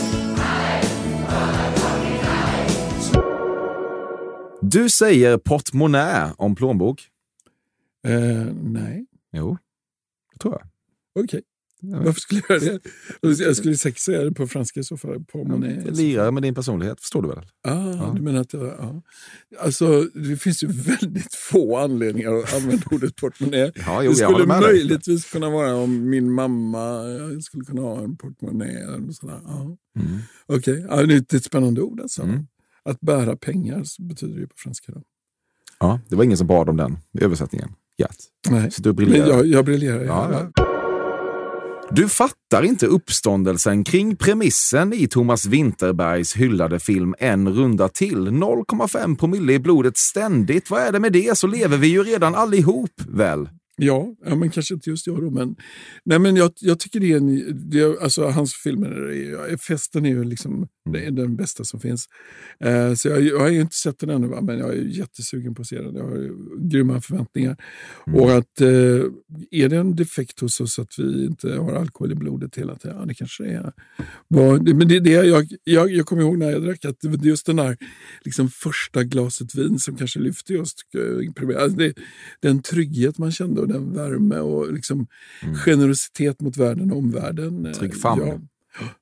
Du 4.61 4.89
säger 4.89 5.37
portmonnä 5.37 6.33
om 6.37 6.55
plånbok. 6.55 6.99
Eh, 8.07 8.45
nej, 8.63 9.05
Jo, 9.31 9.57
det 10.33 10.39
tror 10.39 10.53
jag. 10.53 11.23
okej. 11.23 11.41
Varför 11.85 12.19
skulle 12.21 12.41
jag 12.49 12.61
göra 12.63 12.79
det? 13.21 13.39
Jag 13.43 13.57
skulle 13.57 13.77
säkert 13.77 13.99
säga 13.99 14.23
det 14.23 14.31
på 14.31 14.47
franska 14.47 14.79
i 14.79 14.83
så 14.83 14.97
fall. 14.97 15.23
Portmonnaie. 15.23 15.91
Lirar 15.91 16.31
med 16.31 16.43
din 16.43 16.55
personlighet, 16.55 16.99
förstår 16.99 17.21
du 17.21 17.27
väl? 17.27 17.45
Ah, 17.63 18.13
Du 18.13 18.21
menar 18.21 18.41
att 18.41 18.53
jag, 18.53 18.63
ja. 18.63 19.01
Alltså, 19.59 20.01
det 20.01 20.37
finns 20.37 20.63
ju 20.63 20.67
väldigt 20.67 21.35
få 21.35 21.77
anledningar 21.77 22.33
att 22.33 22.53
använda 22.53 22.83
ordet 22.91 23.15
portmonnä. 23.15 23.71
Ja, 23.75 24.03
jo, 24.03 24.09
det 24.11 24.15
skulle 24.15 24.45
möjligtvis 24.45 25.31
kunna 25.31 25.49
vara 25.49 25.75
om 25.75 26.09
min 26.09 26.31
mamma 26.31 27.01
skulle 27.41 27.65
kunna 27.65 27.81
ha 27.81 28.03
en 28.03 28.17
portmonnä. 28.17 28.65
Eller 28.65 28.97
något 28.97 29.15
sådär. 29.15 29.39
Ja. 29.45 29.77
Mm. 29.99 30.19
Okej, 30.45 30.85
ja, 30.89 31.03
det 31.03 31.33
är 31.33 31.35
ett 31.37 31.43
spännande 31.43 31.81
ord 31.81 31.99
alltså. 32.01 32.21
Mm. 32.21 32.47
Att 32.83 32.99
bära 33.01 33.35
pengar 33.35 33.83
betyder 34.09 34.39
det 34.41 34.47
på 34.47 34.55
franska. 34.57 34.91
Då. 34.91 35.01
Ja, 35.79 35.99
det 36.09 36.15
var 36.15 36.23
ingen 36.23 36.37
som 36.37 36.47
bad 36.47 36.69
om 36.69 36.77
den 36.77 36.97
översättningen. 37.21 37.69
Nej, 38.49 38.71
Så 38.71 38.81
du 38.81 38.93
briljerar. 38.93 39.27
jag, 39.27 39.45
jag 39.45 39.65
briljerar. 39.65 40.03
Ja, 40.03 40.49
ja. 40.55 40.63
Du 41.91 42.09
fattar 42.09 42.63
inte 42.63 42.87
uppståndelsen 42.87 43.83
kring 43.83 44.15
premissen 44.15 44.93
i 44.93 45.07
Thomas 45.07 45.45
Winterbergs 45.45 46.35
hyllade 46.35 46.79
film 46.79 47.15
En 47.19 47.49
runda 47.53 47.89
till. 47.89 48.27
0,5 48.27 49.17
promille 49.17 49.53
i 49.53 49.59
blodet 49.59 49.97
ständigt. 49.97 50.69
Vad 50.69 50.81
är 50.81 50.91
det 50.91 50.99
med 50.99 51.13
det? 51.13 51.37
Så 51.37 51.47
lever 51.47 51.77
vi 51.77 51.87
ju 51.87 52.03
redan 52.03 52.35
allihop, 52.35 52.91
väl? 53.07 53.49
Ja, 53.77 54.07
ja, 54.25 54.35
men 54.35 54.49
kanske 54.49 54.73
inte 54.73 54.89
just 54.89 55.07
jag 55.07 55.21
då. 55.21 55.29
Men, 55.31 55.55
nej, 56.05 56.19
men 56.19 56.35
jag, 56.35 56.51
jag 56.59 56.79
tycker 56.79 56.99
det 56.99 57.11
är 57.11 57.17
en, 57.17 57.69
det, 57.69 58.01
alltså, 58.01 58.27
hans 58.27 58.53
filmer, 58.53 58.89
är, 58.89 59.57
festen 59.57 60.05
är 60.05 60.09
ju 60.09 60.23
liksom, 60.23 60.67
det 60.91 61.05
är 61.05 61.11
den 61.11 61.35
bästa 61.35 61.63
som 61.63 61.79
finns. 61.79 62.07
Eh, 62.59 62.93
så 62.93 63.07
jag, 63.07 63.21
jag 63.21 63.39
har 63.39 63.49
ju 63.49 63.61
inte 63.61 63.75
sett 63.75 63.99
den 63.99 64.09
ännu, 64.09 64.27
va? 64.27 64.41
men 64.41 64.59
jag 64.59 64.69
är 64.69 64.81
jättesugen 64.81 65.55
på 65.55 65.61
att 65.61 65.67
se 65.67 65.81
den. 65.81 65.95
Jag 65.95 66.03
har 66.03 66.29
grymma 66.69 67.01
förväntningar. 67.01 67.57
Och 68.05 68.31
att 68.31 68.61
eh, 68.61 68.67
är 69.51 69.69
det 69.69 69.77
en 69.77 69.95
defekt 69.95 70.39
hos 70.39 70.61
oss 70.61 70.79
att 70.79 70.99
vi 70.99 71.25
inte 71.25 71.55
har 71.55 71.73
alkohol 71.73 72.11
i 72.11 72.15
blodet 72.15 72.57
hela 72.57 72.75
tiden? 72.75 72.97
Ja, 72.99 73.05
det 73.05 73.13
kanske 73.13 73.43
det 73.43 73.49
är. 73.49 73.73
Men 74.73 74.87
det, 74.87 74.99
det, 74.99 75.11
jag, 75.11 75.47
jag, 75.63 75.91
jag 75.91 76.05
kommer 76.05 76.21
ihåg 76.21 76.37
när 76.37 76.51
jag 76.51 76.63
drack 76.63 76.85
att 76.85 77.25
just 77.25 77.45
den 77.45 77.55
där 77.55 77.77
liksom, 78.23 78.49
första 78.49 79.03
glaset 79.03 79.55
vin 79.55 79.79
som 79.79 79.95
kanske 79.97 80.19
lyfte 80.19 80.53
just 80.53 80.79
eh. 80.95 81.61
Alltså 81.61 81.77
det, 81.77 81.93
den 82.39 82.61
trygghet 82.61 83.17
man 83.17 83.31
kände 83.31 83.61
och 83.61 83.67
den 83.67 83.93
värme 83.93 84.39
och 84.39 84.73
liksom, 84.73 85.07
generositet 85.65 86.41
mot 86.41 86.57
världen 86.57 86.91
och 86.91 86.97
omvärlden. 86.97 87.65
eh, 87.65 87.71
Trygg 87.71 87.95
famn. 88.01 88.21
Ja, 88.27 88.39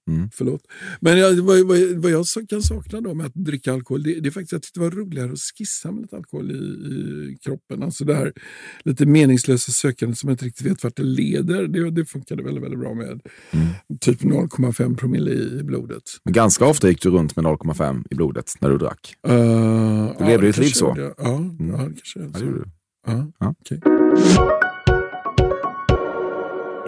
Mm. 0.10 0.30
Förlåt. 0.34 0.62
Men 1.02 1.18
jag, 1.20 1.36
vad, 1.36 1.60
vad, 2.02 2.12
jag 2.12 2.26
så- 2.26 2.48
kan 2.48 2.62
sakna 2.62 3.02
då 3.02 3.14
med 3.14 3.26
att 3.26 3.34
dricka 3.36 3.74
alkohol, 3.74 4.04
det, 4.04 4.20
det 4.20 4.30
är 4.30 4.32
faktiskt 4.32 4.54
att 4.54 4.70
det 4.74 4.80
var 4.80 4.92
roligare 4.92 5.32
att 5.32 5.40
skissa 5.40 5.92
med 5.92 6.02
lite 6.02 6.16
alkohol 6.16 6.52
i, 6.52 6.56
i 6.56 7.38
kroppen. 7.42 7.84
Alltså 7.84 8.06
det 8.06 8.16
här 8.16 8.34
lite 8.84 9.06
meningslösa 9.06 9.72
sökandet 9.72 10.18
som 10.18 10.30
jag 10.30 10.34
inte 10.34 10.46
riktigt 10.46 10.66
vet 10.68 10.84
vart 10.84 10.96
det 10.96 11.04
leder. 11.04 11.68
Det, 11.68 11.92
det 11.92 12.06
funkade 12.06 12.44
väldigt, 12.44 12.64
väldigt 12.64 12.80
bra 12.80 12.94
med 12.94 13.22
typ 14.02 14.22
0,5 14.22 14.96
promille 14.98 15.32
i 15.32 15.64
blodet. 15.64 16.04
Men 16.26 16.34
ganska 16.34 16.66
ofta 16.66 16.90
gick 16.90 17.02
du 17.02 17.10
runt 17.10 17.36
med 17.36 17.46
0,5 17.46 18.04
i 18.12 18.16
blodet 18.16 18.54
när 18.62 18.70
du 18.70 18.78
drack. 18.78 19.14
Uh, 19.30 20.16
Du 20.20 20.26
levde 20.26 20.48
ditt 20.48 20.58
liv 20.58 20.70
så. 20.70 20.94
Ja, 20.98 21.14
ja, 21.18 21.54
det 21.58 21.96
kanske 21.96 22.20
är 22.20 22.24
Ja, 22.24 22.30
det 22.30 22.40
så. 22.40 22.46
gjorde 22.46 22.58
du. 22.60 22.66
Ja, 23.08 23.32
Ja. 23.40 24.71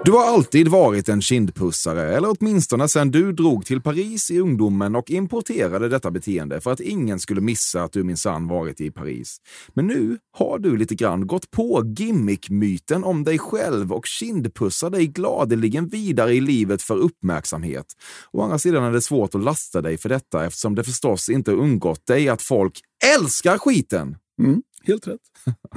Du 0.06 0.12
har 0.12 0.26
alltid 0.26 0.68
varit 0.68 1.10
en 1.10 1.22
kindpussare, 1.22 2.16
eller 2.16 2.36
åtminstone 2.40 2.88
sedan 2.88 3.12
du 3.12 3.34
drog 3.34 3.66
till 3.66 3.82
Paris 3.82 4.32
i 4.32 4.40
ungdomen 4.40 4.96
och 4.96 5.12
importerade 5.12 5.90
detta 5.90 6.12
beteende 6.12 6.62
för 6.62 6.72
att 6.72 6.80
ingen 6.80 7.20
skulle 7.20 7.42
missa 7.42 7.84
att 7.84 7.92
du 7.92 8.04
minsann 8.04 8.48
varit 8.48 8.82
i 8.82 8.92
Paris. 8.92 9.38
Men 9.74 9.88
nu 9.88 10.18
har 10.38 10.60
du 10.60 10.78
lite 10.78 10.96
grann 10.96 11.28
gått 11.28 11.52
på 11.52 11.94
gimmickmyten 11.98 13.04
om 13.04 13.24
dig 13.24 13.40
själv 13.40 13.94
och 13.94 14.06
kindpussar 14.06 14.90
dig 14.90 15.08
gladeligen 15.08 15.88
vidare 15.88 16.34
i 16.34 16.42
livet 16.42 16.82
för 16.82 16.98
uppmärksamhet. 16.98 17.86
Å 18.32 18.42
andra 18.42 18.60
sidan 18.60 18.84
är 18.84 18.92
det 18.92 19.02
svårt 19.02 19.36
att 19.36 19.44
lasta 19.44 19.82
dig 19.82 19.98
för 19.98 20.10
detta 20.10 20.46
eftersom 20.46 20.76
det 20.76 20.84
förstås 20.84 21.30
inte 21.30 21.52
undgått 21.52 22.06
dig 22.06 22.30
att 22.30 22.42
folk 22.42 22.80
älskar 23.16 23.58
skiten. 23.58 24.16
Mm, 24.40 24.62
helt 24.88 25.08
rätt. 25.08 25.20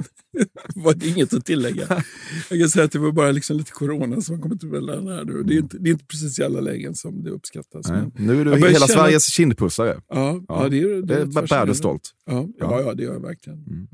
var 0.75 0.93
det 0.93 1.07
inget 1.07 1.33
att 1.33 1.45
tillägga. 1.45 1.87
Jag 2.49 2.59
kan 2.59 2.69
säga 2.69 2.85
att 2.85 2.91
det 2.91 2.99
var 2.99 3.11
bara 3.11 3.31
liksom 3.31 3.57
lite 3.57 3.71
corona 3.71 4.21
som 4.21 4.35
har 4.35 4.41
kommit 4.41 4.63
emellan 4.63 5.07
här 5.07 5.23
nu. 5.25 5.43
Det 5.43 5.53
är, 5.53 5.57
inte, 5.57 5.77
det 5.77 5.89
är 5.89 5.91
inte 5.91 6.05
precis 6.05 6.39
i 6.39 6.43
alla 6.43 6.59
lägen 6.59 6.95
som 6.95 7.23
det 7.23 7.29
uppskattas. 7.29 7.89
Men, 7.89 8.11
Nu 8.15 8.41
är 8.41 8.45
du 8.45 8.51
hela 8.51 8.69
känna- 8.73 8.87
Sveriges 8.87 9.25
kindpussare. 9.33 10.01
ja, 10.07 10.41
ja, 10.47 10.63
Ja, 10.63 10.69
det, 10.69 10.79
är, 10.81 11.01
Det 11.01 11.25
rätt 11.25 11.49
bär 11.49 11.65
du 11.65 11.75
stolt. 11.75 12.11
Ja, 12.25 12.47
ja, 12.57 12.81
ja, 12.81 12.93
det 12.93 13.03
gör 13.03 13.13
jag 13.13 13.21
verkligen. 13.21 13.59
Mm. 13.67 13.87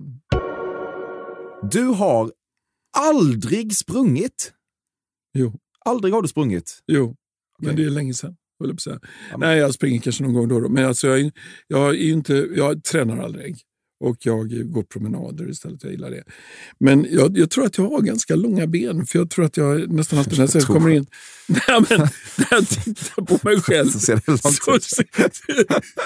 Du 1.72 1.84
har 1.86 2.32
aldrig 2.98 3.75
sprungit. 3.75 4.53
Jo, 5.38 5.53
Aldrig 5.86 6.13
har 6.13 6.22
du 6.22 6.27
sprungit. 6.27 6.79
jo. 6.88 7.15
men 7.62 7.70
Okej. 7.72 7.84
det 7.84 7.89
är 7.89 7.93
länge 7.93 8.13
sedan. 8.13 8.36
jag 8.60 8.77
men- 9.32 9.39
Nej, 9.39 9.60
jag 9.60 9.74
springer 9.74 10.00
kanske 10.01 10.24
någon 10.24 10.34
gång 10.34 10.48
då 10.48 10.55
och 10.55 10.62
då. 10.62 10.70
Men 10.70 10.86
alltså, 10.86 11.08
jag, 11.08 11.32
jag, 11.67 11.89
är 11.96 12.00
inte, 12.00 12.34
jag 12.55 12.84
tränar 12.84 13.17
aldrig. 13.17 13.58
Och 14.03 14.17
jag 14.19 14.72
går 14.72 14.83
promenader 14.83 15.50
istället. 15.50 15.83
Jag 15.83 15.91
gillar 15.91 16.12
det. 16.12 16.24
Men 16.79 17.07
jag, 17.12 17.38
jag 17.38 17.50
tror 17.50 17.65
att 17.65 17.77
jag 17.77 17.89
har 17.89 18.01
ganska 18.01 18.36
långa 18.36 18.67
ben. 18.67 19.05
För 19.05 19.19
jag 19.19 19.29
tror 19.29 19.45
att 19.45 19.57
jag 19.57 19.93
nästan 19.93 20.19
alltid 20.19 20.39
när 20.39 20.50
jag 20.53 20.63
kommer 20.63 20.89
in... 20.89 21.05
Nej, 21.48 21.81
men 21.89 22.00
när 22.38 22.48
jag 22.51 22.69
tittar 22.69 23.22
på 23.22 23.39
mig 23.43 23.62
själv 23.62 23.89
Så 23.89 24.00
ser 24.00 24.15
det 24.15 24.38
så, 24.38 24.51
så, 24.51 25.03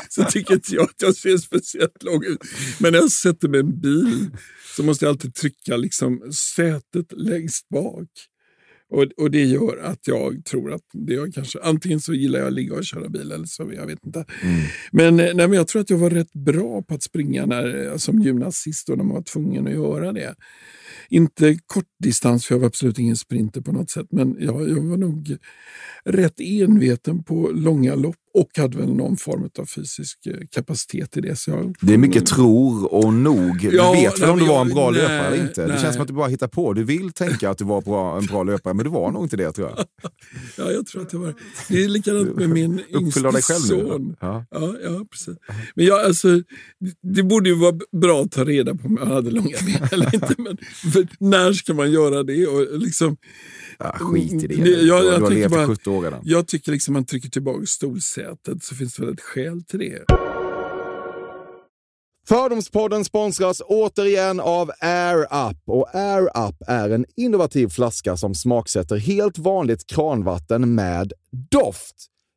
så 0.24 0.32
tycker 0.32 0.54
inte 0.54 0.76
jag 0.76 0.84
att 0.84 1.02
jag 1.02 1.16
ser 1.16 1.38
speciellt 1.38 2.04
lång 2.04 2.24
ut. 2.24 2.40
Men 2.80 2.92
när 2.92 3.00
jag 3.00 3.12
sätter 3.12 3.48
mig 3.48 3.60
i 3.60 3.64
en 3.64 3.80
bil 3.82 4.30
så 4.76 4.84
måste 4.84 5.06
jag 5.06 5.10
alltid 5.12 5.36
trycka 5.36 5.78
liksom 5.78 6.32
sätet 6.56 7.12
längst 7.12 7.70
bak. 7.70 8.10
Och, 8.90 9.06
och 9.18 9.32
det 9.32 9.44
gör 9.44 9.78
att 9.84 10.08
jag 10.08 10.46
tror 10.46 10.74
att 10.74 10.82
det 10.94 11.14
jag 11.14 11.34
kanske, 11.34 11.60
antingen 11.62 12.00
så 12.00 12.14
gillar 12.14 12.40
jag 12.40 12.48
att 12.48 12.54
ligga 12.54 12.76
och 12.76 12.86
köra 12.86 13.10
bil 13.10 13.32
eller 13.32 13.46
så, 13.46 13.72
jag 13.76 13.88
vet 13.88 14.06
inte. 14.06 14.26
Men, 14.92 15.20
eh, 15.20 15.36
nej, 15.36 15.48
men 15.48 15.54
jag 15.54 15.68
tror 15.68 15.82
att 15.82 15.90
jag 15.90 15.98
var 15.98 16.10
rätt 16.10 16.34
bra 16.34 16.82
på 16.82 16.94
att 16.96 17.04
springa 17.04 17.46
när, 17.46 17.86
eh, 17.86 17.98
som 17.98 18.22
gymnasist 18.22 18.90
och 18.90 18.98
när 18.98 19.04
man 19.04 19.16
var 19.16 19.24
tvungen 19.24 19.68
att 19.68 19.74
göra 19.74 20.12
det. 20.14 20.36
Inte 21.10 21.58
kortdistans, 21.68 22.46
för 22.46 22.56
jag 22.56 22.60
var 22.60 22.68
absolut 22.68 23.00
ingen 23.00 23.16
sprinter 23.16 23.62
på 23.62 23.72
något 23.72 23.90
sätt, 23.90 24.08
men 24.12 24.36
jag, 24.40 24.70
jag 24.70 24.82
var 24.82 24.98
nog 24.98 25.38
rätt 26.06 26.40
enveten 26.40 27.24
på 27.24 27.52
långa 27.54 27.96
lopp 27.96 28.16
och 28.34 28.50
hade 28.58 28.78
väl 28.78 28.94
någon 28.94 29.18
form 29.18 29.50
av 29.60 29.66
fysisk 29.66 30.26
eh, 30.26 30.34
kapacitet 30.52 31.18
i 31.18 31.22
det. 31.22 31.36
Så 31.40 31.50
jag, 31.52 31.76
Det 31.82 31.94
är 31.94 31.98
mycket 31.98 32.26
tror 32.26 32.94
och 32.94 33.14
nog. 33.14 33.60
Du 33.62 33.76
Ja, 33.76 33.92
vet 33.92 34.20
väl 34.22 34.30
om 34.30 34.40
du 34.40 34.46
var 34.46 34.62
en 34.62 34.68
jag- 34.68 34.76
bra 34.76 34.92
nej, 34.92 35.02
löpare 35.02 35.28
eller 35.36 35.48
inte? 35.48 35.62
Det 35.62 35.68
nej. 35.74 35.82
känns 35.82 35.94
som 35.94 36.02
att 36.02 36.08
du 36.08 36.14
bara 36.14 36.28
hittar 36.28 36.48
på. 36.48 36.74
Du 36.74 36.84
vill 36.84 37.12
tänka 37.12 37.50
att 37.50 37.58
du 37.58 37.66
var 37.66 37.82
bra, 37.82 38.18
en 38.18 38.26
bra 38.26 38.44
löpare, 38.44 38.74
men 38.74 38.84
du 38.84 38.90
var 38.92 39.12
nog 39.12 39.26
inte 39.26 39.38
det 39.38 39.52
tror 39.52 39.68
jag. 39.70 39.86
Ja, 40.58 40.72
jag 40.72 40.86
tror 40.88 41.02
att 41.02 41.10
det 41.10 41.18
var 41.18 41.34
Det 41.70 41.84
är 41.84 41.88
likadant 41.90 42.36
med 42.36 42.50
min 42.50 42.72
av 42.72 42.78
dig 42.78 43.02
yngste 43.02 43.22
själv 43.22 43.60
son. 43.60 44.16
Ja. 44.20 44.46
Ja, 44.52 44.74
ja, 44.84 45.06
precis. 45.12 45.38
Men 45.76 45.86
jag, 45.86 46.06
alltså, 46.06 46.28
det 47.16 47.24
borde 47.24 47.50
ju 47.50 47.56
vara 47.56 47.76
bra 48.02 48.22
att 48.22 48.32
ta 48.32 48.44
reda 48.46 48.76
på 48.76 48.88
om 48.88 48.98
jag 49.02 49.06
hade 49.06 49.32
långa 49.32 49.58
ben 49.66 49.90
eller 49.92 50.16
inte. 50.16 50.36
Men 50.38 50.58
för 50.94 51.08
när 51.20 51.54
ska 51.54 51.74
man 51.74 51.92
göra 51.92 52.24
det? 52.24 52.48
Och 52.48 52.80
liksom, 52.80 53.18
Ja, 53.80 53.92
skit 54.00 54.34
i 54.44 54.48
det. 54.48 54.56
Det- 54.56 54.70
jag- 54.70 54.80
du, 54.80 54.88
jag 54.88 55.04
du 55.04 55.10
har 55.12 55.18
tänker 55.18 55.36
levt 55.36 55.52
bara- 55.52 55.64
i 55.64 55.68
70 55.68 55.90
år 55.90 56.20
jag 56.24 56.48
tycker 56.48 56.72
liksom 56.72 56.94
man 56.94 57.06
trycker 57.06 57.30
tillbaka 57.30 57.66
stolsätet 57.66 58.64
så 58.64 58.76
finns 58.76 58.96
det 58.96 59.06
väl 59.06 59.14
ett 59.14 59.22
skäl 59.22 59.64
till 59.64 59.80
det. 59.80 60.04
Fördomspodden 62.28 63.06
sponsras 63.06 63.62
återigen 63.66 64.40
av 64.40 64.72
Air 64.80 65.22
Up. 65.50 65.58
Och 65.66 65.96
Air 65.96 66.24
Up 66.50 66.56
är 66.68 66.90
en 66.90 67.06
innovativ 67.16 67.68
flaska 67.68 68.18
som 68.18 68.36
smaksätter 68.36 68.98
helt 68.98 69.38
vanligt 69.38 69.88
kranvatten 69.88 70.76
med 70.76 71.14
doft. 71.52 71.96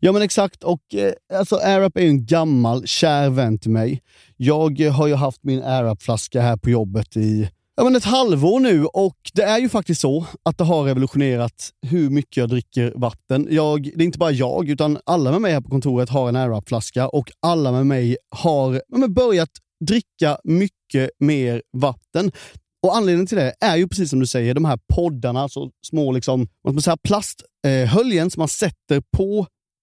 Ja 0.00 0.12
men 0.12 0.22
exakt, 0.22 0.64
och 0.64 0.94
eh, 0.94 1.12
alltså 1.34 1.56
AirUp 1.56 1.96
är 1.96 2.00
ju 2.00 2.08
en 2.08 2.26
gammal 2.26 2.86
kär 2.86 3.30
vän 3.30 3.58
till 3.58 3.70
mig. 3.70 4.02
Jag 4.36 4.80
eh, 4.80 4.92
har 4.92 5.06
ju 5.06 5.14
haft 5.14 5.44
min 5.44 5.62
AirUp-flaska 5.62 6.40
här 6.40 6.56
på 6.56 6.70
jobbet 6.70 7.16
i 7.16 7.50
ja, 7.76 7.84
men 7.84 7.96
ett 7.96 8.04
halvår 8.04 8.60
nu 8.60 8.86
och 8.86 9.16
det 9.32 9.42
är 9.42 9.58
ju 9.58 9.68
faktiskt 9.68 10.00
så 10.00 10.26
att 10.42 10.58
det 10.58 10.64
har 10.64 10.84
revolutionerat 10.84 11.70
hur 11.86 12.10
mycket 12.10 12.36
jag 12.36 12.48
dricker 12.48 12.92
vatten. 12.96 13.48
Jag, 13.50 13.82
det 13.82 14.02
är 14.02 14.06
inte 14.06 14.18
bara 14.18 14.30
jag, 14.30 14.68
utan 14.68 14.98
alla 15.06 15.32
med 15.32 15.40
mig 15.40 15.52
här 15.52 15.60
på 15.60 15.70
kontoret 15.70 16.08
har 16.08 16.28
en 16.28 16.36
AirUp-flaska 16.36 17.08
och 17.08 17.30
alla 17.40 17.72
med 17.72 17.86
mig 17.86 18.16
har 18.30 18.74
ja, 18.74 18.98
men 18.98 19.14
börjat 19.14 19.50
dricka 19.86 20.38
mycket 20.44 21.10
mer 21.18 21.62
vatten. 21.72 22.32
Och 22.82 22.96
Anledningen 22.96 23.26
till 23.26 23.36
det 23.36 23.54
är 23.60 23.76
ju 23.76 23.88
precis 23.88 24.10
som 24.10 24.20
du 24.20 24.26
säger, 24.26 24.54
de 24.54 24.64
här 24.64 24.78
poddarna, 24.94 25.48
så 25.48 25.70
små 25.86 26.12
liksom, 26.12 26.48
vad 26.62 26.74
man 26.74 26.82
säga, 26.82 26.96
plasthöljen 26.96 28.30
som 28.30 28.40
man 28.40 28.48
sätter 28.48 29.02
på 29.16 29.46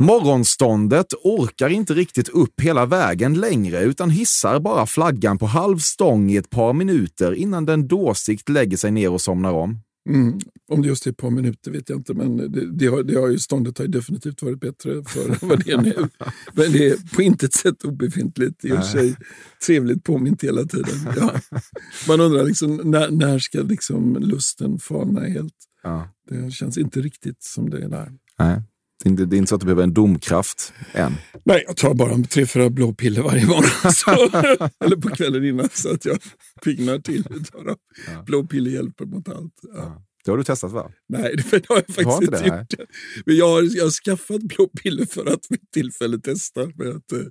Morgonståndet 0.00 1.06
orkar 1.22 1.68
inte 1.68 1.94
riktigt 1.94 2.28
upp 2.28 2.60
hela 2.60 2.86
vägen 2.86 3.34
längre 3.34 3.80
utan 3.80 4.10
hissar 4.10 4.60
bara 4.60 4.86
flaggan 4.86 5.38
på 5.38 5.46
halv 5.46 5.78
stång 5.78 6.30
i 6.30 6.36
ett 6.36 6.50
par 6.50 6.72
minuter 6.72 7.32
innan 7.34 7.66
den 7.66 7.88
dåsigt 7.88 8.48
lägger 8.48 8.76
sig 8.76 8.90
ner 8.90 9.10
och 9.10 9.20
somnar 9.20 9.52
om. 9.52 9.78
Mm. 10.08 10.38
Om 10.72 10.82
det 10.82 10.88
just 10.88 11.06
är 11.06 11.10
ett 11.10 11.16
par 11.16 11.30
minuter 11.30 11.70
vet 11.70 11.88
jag 11.88 11.98
inte, 11.98 12.14
men 12.14 12.36
det, 12.36 12.72
det, 12.72 12.86
har, 12.86 13.02
det 13.02 13.14
har 13.14 13.28
ju, 13.28 13.38
ståndet 13.38 13.78
har 13.78 13.84
ju 13.84 13.90
definitivt 13.90 14.42
varit 14.42 14.60
bättre 14.60 15.04
för 15.04 15.46
vad 15.46 15.64
det 15.64 15.72
är 15.72 15.78
nu. 15.78 16.08
Men 16.52 16.72
det 16.72 16.88
är 16.88 17.16
på 17.16 17.22
intet 17.22 17.54
sätt 17.54 17.84
obefintligt. 17.84 18.64
I 18.64 18.72
och 18.72 18.76
för 18.76 18.82
sig 18.82 19.16
trevligt 19.66 20.04
påmint 20.04 20.44
hela 20.44 20.64
tiden. 20.64 21.14
Ja. 21.16 21.32
Man 22.08 22.20
undrar 22.20 22.44
liksom, 22.44 22.76
när, 22.76 23.10
när 23.10 23.38
ska 23.38 23.62
liksom 23.62 24.16
lusten 24.20 24.78
falna 24.78 25.20
helt? 25.20 25.54
Ja. 25.82 26.08
Det 26.28 26.50
känns 26.50 26.78
inte 26.78 27.00
riktigt 27.00 27.42
som 27.42 27.70
det 27.70 27.84
är 27.84 27.88
där. 27.88 28.12
Nej. 28.38 28.62
Det 29.02 29.08
är, 29.08 29.10
inte, 29.10 29.36
inte 29.36 29.48
så 29.48 29.54
att 29.54 29.60
du 29.60 29.64
behöver 29.64 29.82
en 29.82 29.94
domkraft 29.94 30.72
än. 30.92 31.14
Nej, 31.44 31.64
jag 31.66 31.76
tar 31.76 31.94
bara 31.94 32.22
tre, 32.22 32.46
fyra 32.46 32.70
blå 32.70 32.94
piller 32.94 33.22
varje 33.22 33.46
morgon. 33.46 33.92
Så, 33.92 34.10
eller 34.84 34.96
på 34.96 35.08
kvällen 35.08 35.44
innan 35.44 35.68
så 35.72 35.94
att 35.94 36.04
jag 36.04 36.18
piggnar 36.64 36.98
till. 36.98 37.24
Ja. 38.06 38.22
Blå 38.26 38.46
piller 38.46 38.70
hjälper 38.70 39.04
mot 39.04 39.28
allt. 39.28 39.54
Ja. 39.62 39.70
Ja. 39.76 40.02
Det 40.24 40.30
har 40.30 40.38
du 40.38 40.44
testat 40.44 40.72
va? 40.72 40.90
Nej, 41.08 41.36
det 41.36 41.68
har 41.68 41.76
jag 41.76 41.86
faktiskt 41.86 42.06
har 42.06 42.22
inte 42.22 42.36
inte, 42.36 42.48
gjort. 42.48 42.70
Det. 42.70 42.86
Men 43.26 43.36
jag 43.36 43.48
har, 43.48 43.76
jag 43.76 43.84
har 43.84 43.90
skaffat 43.90 44.42
blå 44.42 44.68
piller 44.82 45.06
för 45.06 45.26
att 45.26 45.46
vid 45.48 45.70
tillfälle 45.70 46.18
testa. 46.18 46.60
För 46.76 46.90
att 46.90 47.12
uh, 47.12 47.26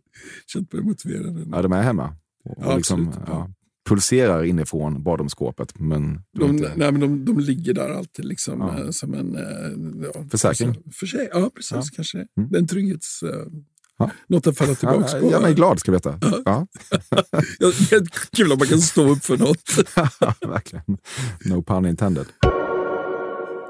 känt 0.48 0.74
mig 0.74 0.82
motiverad. 0.82 1.48
Ja, 1.52 1.62
de 1.62 1.72
är 1.72 1.82
hemma. 1.82 2.16
Och 2.46 2.64
Ja, 2.66 2.78
liksom, 2.78 3.08
absolut. 3.08 3.28
ja, 3.28 3.52
pulserar 3.90 4.44
inifrån 4.44 5.04
badrumsskåpet. 5.04 5.80
Men 5.80 6.22
De, 6.40 6.50
inte, 6.50 6.72
nej, 6.76 6.92
men 6.92 7.02
de, 7.02 7.26
de 7.26 7.40
ligger 7.40 7.74
där 7.74 7.90
alltid 7.90 8.26
liksom, 8.26 8.60
Ja. 8.60 8.84
eh, 8.84 8.90
som 8.90 9.14
en... 9.14 9.36
eh, 9.36 10.04
ja, 10.14 10.26
Försäkring? 10.32 10.76
Försäk 10.94 11.30
ja, 11.34 11.52
precis. 11.56 11.72
Ja. 11.72 11.84
Kanske. 11.96 12.18
Mm. 12.38 12.56
En 12.56 12.68
trygghets... 12.68 13.24
eh, 13.24 13.30
Ja. 14.02 14.12
Något 14.28 14.48
att 14.48 14.58
falla 14.58 14.76
tillbaka 14.76 15.08
ja, 15.14 15.20
på. 15.22 15.32
jag 15.32 15.50
är 15.50 15.54
glad 15.54 15.80
ska 15.80 15.92
du 15.92 15.96
veta. 15.98 16.20
Ja. 16.46 16.68
Ja, 17.60 17.72
kul 18.36 18.52
om 18.52 18.58
man 18.58 18.68
kan 18.68 18.80
stå 18.82 19.10
upp 19.12 19.26
för 19.26 19.38
något. 19.38 19.70
Verkligen. 20.50 20.98
No 21.46 21.64
pun 21.64 21.86
intended. 21.86 22.26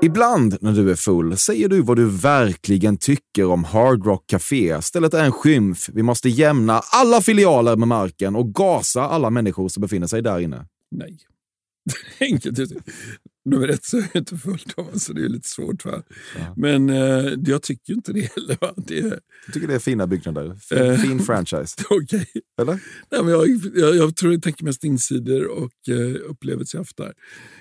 Ibland 0.02 0.58
när 0.62 0.72
du 0.72 0.92
är 0.92 0.96
full 0.96 1.38
säger 1.38 1.70
du 1.70 1.82
vad 1.82 1.98
du 1.98 2.10
verkligen 2.10 2.98
tycker 2.98 3.46
om 3.46 3.64
Hard 3.64 4.06
Rock 4.06 4.24
Café. 4.28 4.82
Stället 4.82 5.14
är 5.14 5.24
en 5.24 5.32
skymf. 5.32 5.90
Vi 5.94 6.04
måste 6.04 6.30
jämna 6.30 6.82
alla 6.92 7.22
filialer 7.22 7.76
med 7.76 7.88
marken 7.88 8.36
och 8.36 8.54
gasa 8.54 9.02
alla 9.02 9.30
människor 9.30 9.70
som 9.70 9.82
befinner 9.82 10.08
sig 10.08 10.22
där 10.22 10.40
inne. 10.40 10.66
Nej. 10.92 11.18
Enkelt. 12.20 12.60
Nummer 13.50 13.68
ett 13.68 13.86
så 13.86 13.98
är 13.98 14.08
jag 14.14 14.22
inte 14.22 14.38
full 14.38 14.60
då, 14.76 15.00
så 15.00 15.14
det 15.14 15.26
är 15.26 15.30
lite 15.30 15.48
svårt. 15.50 15.86
Va? 15.86 16.04
Ja. 16.38 16.54
Men 16.58 16.90
eh, 16.90 17.34
jag 17.46 17.62
tycker 17.62 17.94
ju 17.94 17.96
inte 17.96 18.14
det 18.14 18.32
heller. 18.36 18.58
Va? 18.62 18.74
Det 18.78 19.00
är 19.00 19.20
Jag 19.46 19.54
tycker 19.54 19.68
det 19.68 19.76
är 19.76 19.80
fina 19.80 20.08
byggnader. 20.08 20.56
Fin, 20.56 20.78
Eh. 20.78 20.98
fin 20.98 21.20
franchise. 21.20 21.84
okej. 21.90 22.28
Eller? 22.62 22.74
Nej, 23.12 23.24
men 23.24 23.28
jag, 23.30 23.48
jag, 23.76 23.96
jag 23.96 24.16
tror 24.16 24.34
jag 24.34 24.44
tänker 24.44 24.66
mest 24.66 24.84
insidor 24.84 25.48
och 25.48 25.90
eh, 25.90 26.16
upplevelser 26.30 26.78
jag 26.78 26.82
haft 26.82 26.98
där. 26.98 27.14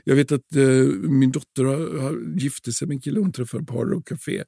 Jag 0.05 0.17
vet 0.17 0.33
att 0.33 0.57
eh, 0.57 0.63
min 1.11 1.31
dotter 1.33 1.65
har, 1.65 1.99
har 2.01 2.39
gifte 2.41 2.73
sig 2.73 2.89
med 2.89 2.95
en 2.95 3.01
kille 3.01 3.21
hon 3.21 3.33
träffade 3.33 3.65
på 3.65 3.79
Hard 3.79 3.91
Rock 3.91 4.09
Café. 4.09 4.45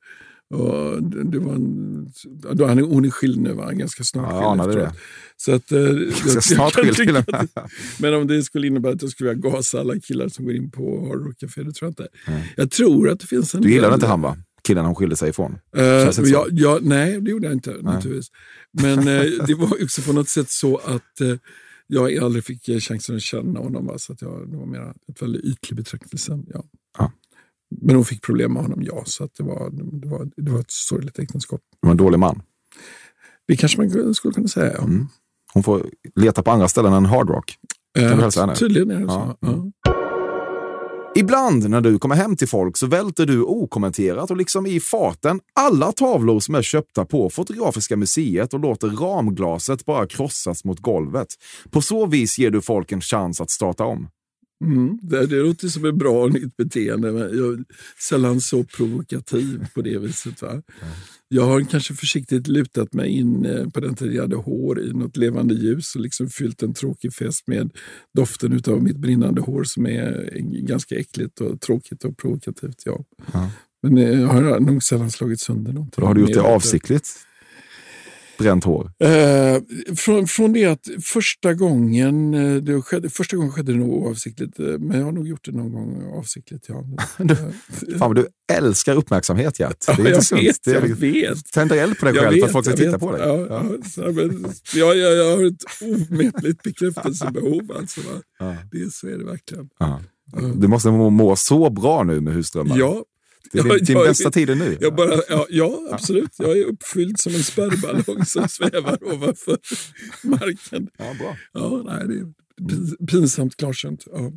Och 0.54 1.02
det 1.02 1.38
var 1.38 1.54
en, 1.54 2.06
då 2.52 2.66
han 2.66 2.78
är, 2.78 2.82
hon 2.82 3.04
är 3.04 3.10
skild 3.10 3.40
nu, 3.40 3.52
va? 3.52 3.72
ganska 3.72 4.04
snart 4.04 4.30
Ja, 4.32 4.64
skild 4.64 4.76
det. 4.78 4.92
Så 5.36 5.52
att, 5.54 5.72
eh, 5.72 5.80
Ganska 6.24 6.40
snart 6.40 6.72
skild 6.74 7.16
att- 7.16 7.28
Men 8.00 8.14
om 8.14 8.26
det 8.26 8.42
skulle 8.42 8.66
innebära 8.66 8.92
att 8.92 9.02
jag 9.02 9.10
skulle 9.10 9.30
vilja 9.30 9.50
gasa 9.50 9.80
alla 9.80 10.00
killar 10.00 10.28
som 10.28 10.44
går 10.44 10.54
in 10.54 10.70
på 10.70 11.06
Hard 11.08 11.26
Rock 11.26 11.38
Café, 11.38 11.62
det 11.62 11.72
tror 11.72 11.86
jag 11.86 11.90
inte. 11.90 12.08
Nej. 12.26 12.54
Jag 12.56 12.70
tror 12.70 13.10
att 13.10 13.20
det 13.20 13.26
finns 13.26 13.54
en 13.54 13.60
Du 13.62 13.72
gillade 13.72 13.94
inte 13.94 14.06
han 14.06 14.22
va? 14.22 14.36
Killen 14.66 14.84
hon 14.84 14.94
skilde 14.94 15.16
sig 15.16 15.30
ifrån. 15.30 15.58
Så. 16.12 16.22
jag, 16.26 16.46
jag, 16.50 16.84
nej, 16.84 17.20
det 17.20 17.30
gjorde 17.30 17.46
jag 17.46 17.54
inte 17.54 17.76
naturligtvis. 17.82 18.26
Men 18.72 18.98
eh, 18.98 19.24
det 19.46 19.54
var 19.54 19.82
också 19.82 20.02
på 20.02 20.12
något 20.12 20.28
sätt 20.28 20.50
så 20.50 20.76
att 20.76 21.20
eh, 21.20 21.34
jag 21.86 22.18
aldrig 22.18 22.44
fick 22.44 22.82
chansen 22.82 23.16
att 23.16 23.22
känna 23.22 23.60
honom. 23.60 23.86
Va? 23.86 23.98
Så 23.98 24.12
att 24.12 24.22
jag, 24.22 24.50
det 24.50 24.56
var 24.56 24.66
mer 24.66 24.92
ett 25.08 25.22
väldigt 25.22 25.44
ytlig 25.44 25.76
betraktelse. 25.76 26.38
Ja. 26.54 26.64
Ja. 26.98 27.12
Men 27.70 27.96
hon 27.96 28.04
fick 28.04 28.22
problem 28.22 28.52
med 28.52 28.62
honom, 28.62 28.83
ja. 28.83 29.02
Så 29.04 29.24
att 29.24 29.35
det, 29.35 29.42
var, 29.42 29.70
det, 30.00 30.09
var, 30.09 30.30
det 30.37 30.52
var 30.52 30.61
ett 30.61 30.70
sorgligt 30.70 31.18
äktenskap. 31.18 31.61
Du 31.83 31.87
var 31.87 31.90
en 31.90 31.96
dålig 31.96 32.18
man. 32.18 32.42
Det 33.48 33.56
kanske 33.56 33.78
man 33.78 34.14
skulle 34.14 34.35
kunna 34.35 34.48
säga. 34.48 34.72
Ja. 34.72 34.83
Mm. 34.83 35.06
Hon 35.52 35.62
får 35.62 35.87
leta 36.14 36.42
på 36.42 36.50
andra 36.50 36.68
ställen 36.68 36.92
än 36.92 37.06
Hard 37.06 37.30
Rock. 37.30 37.56
Kan 37.98 38.16
du 38.16 38.22
hälsa 38.22 38.40
henne? 38.40 38.56
tydligen 38.56 38.90
är 38.90 39.00
det 39.00 39.09
så. 39.09 39.37
Ja. 39.40 39.70
Ibland 41.14 41.70
när 41.70 41.80
du 41.80 41.98
kommer 41.98 42.14
hem 42.14 42.37
till 42.37 42.48
folk 42.48 42.76
så 42.76 42.87
välter 42.87 43.26
du 43.26 43.42
okommenterat 43.42 44.30
och 44.30 44.37
liksom 44.37 44.66
i 44.66 44.80
farten 44.80 45.40
alla 45.54 45.92
tavlor 45.92 46.40
som 46.40 46.54
är 46.54 46.62
köpta 46.62 47.04
på 47.04 47.30
Fotografiska 47.30 47.96
museet 47.96 48.54
och 48.54 48.61
låter 48.61 48.88
ramglaset 48.88 49.85
bara 49.85 50.06
krossas 50.06 50.64
mot 50.64 50.80
golvet. 50.80 51.28
På 51.70 51.83
så 51.83 52.06
vis 52.06 52.38
ger 52.38 52.50
du 52.50 52.61
folk 52.61 52.92
en 52.92 53.00
chans 53.00 53.40
att 53.40 53.50
starta 53.50 53.85
om. 53.85 54.09
Mm, 54.64 54.99
det, 55.03 55.27
det 55.27 55.42
låter 55.42 55.68
som 55.68 55.85
ett 55.85 55.94
bra 55.94 56.27
nytt 56.27 56.57
beteende, 56.57 57.12
men 57.12 57.23
jag 57.23 57.53
är 57.53 57.64
sällan 58.09 58.40
så 58.40 58.64
provokativ 58.64 59.66
på 59.75 59.83
det 59.83 59.99
viset. 59.99 60.42
Va? 60.42 60.62
Jag 61.29 61.42
har 61.42 61.61
kanske 61.61 61.94
försiktigt 61.94 62.49
lutat 62.49 62.92
mig 62.92 63.09
in 63.09 63.44
eh, 63.44 63.68
på 63.68 63.81
den 63.81 63.94
tiden 63.94 64.14
jag 64.14 64.23
hade 64.23 64.37
hår 64.37 64.81
i 64.81 64.92
något 64.92 65.16
levande 65.16 65.55
ljus 65.55 65.94
och 65.94 66.01
liksom 66.01 66.29
fyllt 66.29 66.62
en 66.62 66.75
tråkig 66.75 67.14
fest 67.14 67.46
med 67.46 67.70
doften 68.14 68.62
av 68.68 68.83
mitt 68.83 68.96
brinnande 68.96 69.40
hår 69.40 69.64
som 69.64 69.87
är 69.87 70.31
ganska 70.62 70.96
äckligt 70.96 71.40
och 71.40 71.61
tråkigt 71.61 72.05
och 72.05 72.16
provokativt. 72.16 72.83
Ja. 72.85 73.05
Ja. 73.33 73.51
Men 73.83 73.99
eh, 73.99 74.20
jag 74.20 74.29
har 74.29 74.61
nog 74.61 74.83
sällan 74.83 75.11
slagit 75.11 75.40
sönder 75.40 75.73
någonting. 75.73 76.03
Då 76.03 76.07
har 76.07 76.14
du 76.14 76.20
gjort 76.20 76.35
det 76.35 76.40
avsiktligt. 76.40 77.27
Bränt 78.40 78.64
hår. 78.64 78.92
Eh, 79.05 79.57
från, 79.96 80.26
från 80.26 80.53
det 80.53 80.64
att 80.66 80.87
första 81.05 81.55
gången, 81.55 82.35
eh, 82.35 82.55
det 82.62 82.83
skedde, 82.83 83.11
första 83.11 83.37
gången 83.37 83.53
skedde 83.53 83.72
det 83.72 83.79
nog 83.79 83.92
oavsiktligt, 83.92 84.59
eh, 84.59 84.66
men 84.66 84.98
jag 84.98 85.05
har 85.05 85.12
nog 85.12 85.29
gjort 85.29 85.44
det 85.44 85.53
någon 85.53 85.72
gång 85.72 86.03
avsiktligt. 86.18 86.64
Ja. 86.68 86.85
Du- 87.18 87.37
Eh, 87.92 87.98
Fan 87.98 88.14
du 88.14 88.26
älskar 88.53 88.96
uppmärksamhet 88.96 89.61
Gert. 89.61 89.87
Det 89.87 89.92
är 89.92 89.94
Ja, 89.94 89.98
inte 90.00 90.11
jag 90.11 90.24
sunt. 90.24 90.40
vet, 90.42 90.57
Det 90.64 90.70
är, 90.70 90.88
jag 90.88 90.96
vet. 90.96 91.44
Tänder 91.53 91.76
eld 91.76 91.98
på 91.98 92.05
dig 92.07 92.14
Jag 92.14 92.24
själv 92.24 92.38
för 92.40 92.46
att 92.46 92.53
folk 92.53 92.64
ska 92.66 92.76
titta 92.76 92.90
vet. 92.90 93.00
på 93.00 93.12
dig. 93.12 93.20
Ja, 93.29 93.46
Ja. 93.50 93.62
ja, 93.96 94.12
men, 94.12 94.46
jag, 94.74 94.96
jag, 94.96 95.16
jag 95.16 95.37
har 95.37 95.44
ett 95.44 95.64
omätligt 96.11 96.62
bekräftelsebehov. 96.64 97.72
Alltså, 97.79 98.00
va? 98.00 98.07
Ja. 98.38 98.57
Det, 98.72 98.92
så 98.92 99.07
är 99.09 99.18
det 99.18 99.24
verkligen. 99.24 99.68
Ja. 99.79 100.00
Du 100.57 100.68
måste 100.68 100.90
må, 100.90 101.11
må 101.11 101.37
så 101.37 101.70
bra 101.70 102.03
nu 102.05 102.20
med 102.20 102.35
husdrömmar. 102.35 102.79
Ja, 102.79 103.03
det 103.52 103.58
är 103.58 103.62
din, 103.62 103.70
ja, 103.72 103.78
din 103.78 103.96
jag- 103.96 104.06
bästa 104.06 104.30
tid 104.30 104.50
är 104.50 104.54
nu. 104.54 104.76
jag 104.80 104.94
bara, 104.94 105.14
ja, 105.28 105.46
ja, 105.50 105.80
absolut. 105.92 106.30
Jag 106.38 106.58
är 106.58 106.64
uppfylld 106.64 107.20
som 107.20 107.34
en 107.34 107.42
spärrballong 107.42 108.24
som 108.26 108.48
svävar 108.48 108.98
ovanför 109.14 109.58
marken. 110.22 110.88
Ja, 110.98 111.14
bra. 111.18 111.36
Ja, 111.52 111.82
nej, 111.86 112.08
det 112.08 112.14
är 112.14 112.24
pin- 112.68 113.06
pinsamt 113.06 113.56
klarsynt. 113.56 114.04
Ja. 114.12 114.32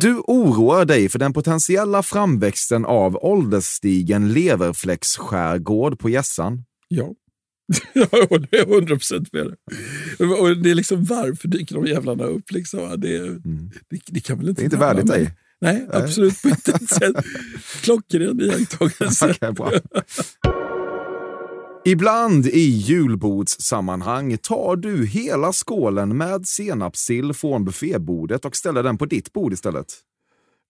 Du 0.00 0.14
oroar 0.18 0.84
dig 0.84 1.08
för 1.08 1.18
den 1.18 1.32
potentiella 1.32 2.02
framväxten 2.02 2.84
av 2.84 3.16
åldersstigen 3.16 4.32
leverfläcksskärgård 4.32 5.98
på 5.98 6.08
Gässan. 6.10 6.64
Ja. 6.88 7.14
Jag 7.92 8.06
håller 8.06 8.66
hundra 8.74 8.94
procent 8.96 9.32
med 9.32 9.46
dig. 9.46 9.56
Och 10.40 10.56
det 10.56 10.70
är 10.70 10.74
liksom 10.74 11.04
varför 11.04 11.48
dyker 11.48 11.74
de 11.74 11.86
jävlarna 11.86 12.24
upp? 12.24 12.50
Liksom? 12.52 12.80
Det, 13.00 13.18
det, 13.88 14.00
det 14.06 14.20
kan 14.20 14.38
väl 14.38 14.48
inte 14.48 14.60
Det 14.60 14.62
är 14.62 14.64
inte 14.64 14.76
värdigt 14.76 15.06
dig. 15.06 15.30
Nej, 15.60 15.88
absolut 15.92 16.42
på 16.42 16.48
inte 16.48 16.70
ett 16.74 16.90
sätt. 16.90 17.24
Klockren 17.82 18.40
iakttagelse. 18.40 19.34
Bra. 19.56 19.72
Ibland 21.84 22.46
i 22.46 22.60
julbordssammanhang 22.60 24.38
tar 24.38 24.76
du 24.76 25.06
hela 25.06 25.52
skålen 25.52 26.16
med 26.16 26.46
senapssill 26.46 27.32
från 27.32 27.64
buffébordet 27.64 28.44
och 28.44 28.56
ställer 28.56 28.82
den 28.82 28.98
på 28.98 29.06
ditt 29.06 29.32
bord 29.32 29.52
istället. 29.52 29.86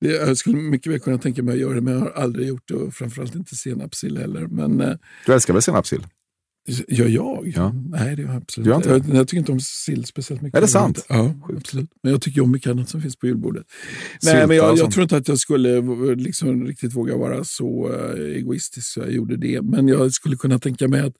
Det, 0.01 0.09
jag 0.09 0.37
skulle 0.37 0.57
mycket 0.57 0.93
väl 0.93 1.01
kunna 1.01 1.19
tänka 1.19 1.43
mig 1.43 1.53
att 1.55 1.61
göra 1.61 1.75
det, 1.75 1.81
men 1.81 1.95
jag 1.95 2.01
har 2.01 2.11
aldrig 2.11 2.49
gjort 2.49 2.69
det. 2.69 2.75
Och 2.75 2.95
framförallt 2.95 3.35
inte 3.35 3.57
senapssill 3.57 4.19
heller. 4.19 4.47
Men 4.47 4.81
eh, 4.81 4.95
Du 5.27 5.33
älskar 5.33 5.53
väl 5.53 5.63
senapssill? 5.63 6.07
Gör 6.89 7.09
jag? 7.09 7.53
Ja. 7.57 7.73
Nej, 7.73 8.17
det 8.17 8.23
gör 8.23 8.29
jag 8.29 8.37
absolut 8.37 8.67
gör 8.69 8.77
inte 8.77 8.89
jag, 8.89 9.15
jag 9.17 9.29
tycker 9.29 9.39
inte 9.39 9.53
om 9.53 9.61
sill 9.61 10.05
speciellt 10.05 10.43
mycket. 10.43 10.57
Är 10.57 10.61
det 10.61 10.69
sant? 10.69 11.07
Ja, 11.09 11.35
absolut. 11.57 11.91
Men 12.03 12.13
jag 12.13 12.23
tycker 12.23 12.41
om 12.41 12.51
mycket 12.51 12.71
annat 12.71 12.89
som 12.89 13.03
finns 13.03 13.17
på 13.17 13.27
julbordet. 13.27 13.67
Sylta 14.21 14.37
Nej, 14.37 14.47
men 14.47 14.57
jag, 14.57 14.79
jag 14.79 14.91
tror 14.93 15.03
inte 15.03 15.17
att 15.17 15.29
jag 15.29 15.39
skulle 15.39 15.81
liksom 16.15 16.67
riktigt 16.67 16.95
våga 16.97 17.17
vara 17.17 17.45
så 17.45 17.93
eh, 17.95 18.37
egoistisk 18.37 18.87
så 18.93 19.01
jag 19.01 19.13
gjorde 19.13 19.37
det. 19.37 19.63
Men 19.63 19.89
jag 19.89 20.13
skulle 20.13 20.37
kunna 20.37 20.59
tänka 20.59 20.89
mig 20.89 21.01
att 21.01 21.15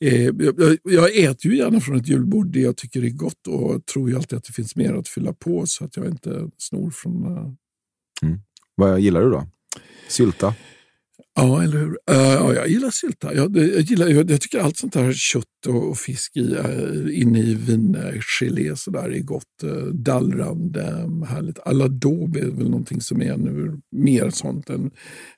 eh, 0.00 0.22
jag, 0.24 0.78
jag- 0.84 1.16
äter 1.18 1.50
ju 1.52 1.56
gärna 1.58 1.80
från 1.80 1.96
ett 1.96 2.08
julbord 2.08 2.46
det 2.52 2.60
jag 2.60 2.76
tycker 2.76 3.04
är 3.04 3.10
gott 3.10 3.46
och 3.48 3.86
tror 3.86 4.10
ju 4.10 4.16
alltid 4.16 4.38
att 4.38 4.44
det 4.44 4.52
finns 4.52 4.76
mer 4.76 4.94
att 4.94 5.08
fylla 5.08 5.32
på 5.32 5.66
så 5.66 5.84
att 5.84 5.96
jag 5.96 6.06
inte 6.06 6.48
snor 6.58 6.90
från... 6.90 7.36
eh, 7.36 7.52
Vad 8.74 9.00
gillar 9.00 9.20
du 9.22 9.30
då? 9.30 9.46
Sylta? 10.08 10.54
Ja, 11.34 11.62
eller 11.62 11.78
hur? 11.78 11.98
Eh, 12.10 12.16
ja, 12.16 12.54
jag 12.54 12.68
gillar 12.68 12.90
sylta. 12.90 13.34
Jag, 13.34 13.56
jag, 13.56 13.80
gillar, 13.80 14.06
jag, 14.06 14.30
jag 14.30 14.40
tycker 14.40 14.60
allt 14.60 14.76
sånt 14.76 14.92
där 14.92 15.12
kött 15.12 15.44
och, 15.66 15.90
och 15.90 15.98
fisk 15.98 16.36
i, 16.36 16.40
uh, 16.40 17.20
inne 17.20 17.38
i 17.38 17.54
vingelé 17.54 18.76
så 18.76 18.90
där 18.90 19.14
är 19.14 19.20
gott. 19.20 19.44
Uh, 19.64 19.84
dallrande, 19.84 21.02
um, 21.04 21.22
härligt. 21.22 21.58
Aladåb 21.58 22.36
är 22.36 22.46
väl 22.46 22.70
någonting 22.70 23.00
som 23.00 23.22
är 23.22 23.36
nu 23.36 23.80
mer 23.96 24.30
sånt 24.30 24.70
än, 24.70 24.90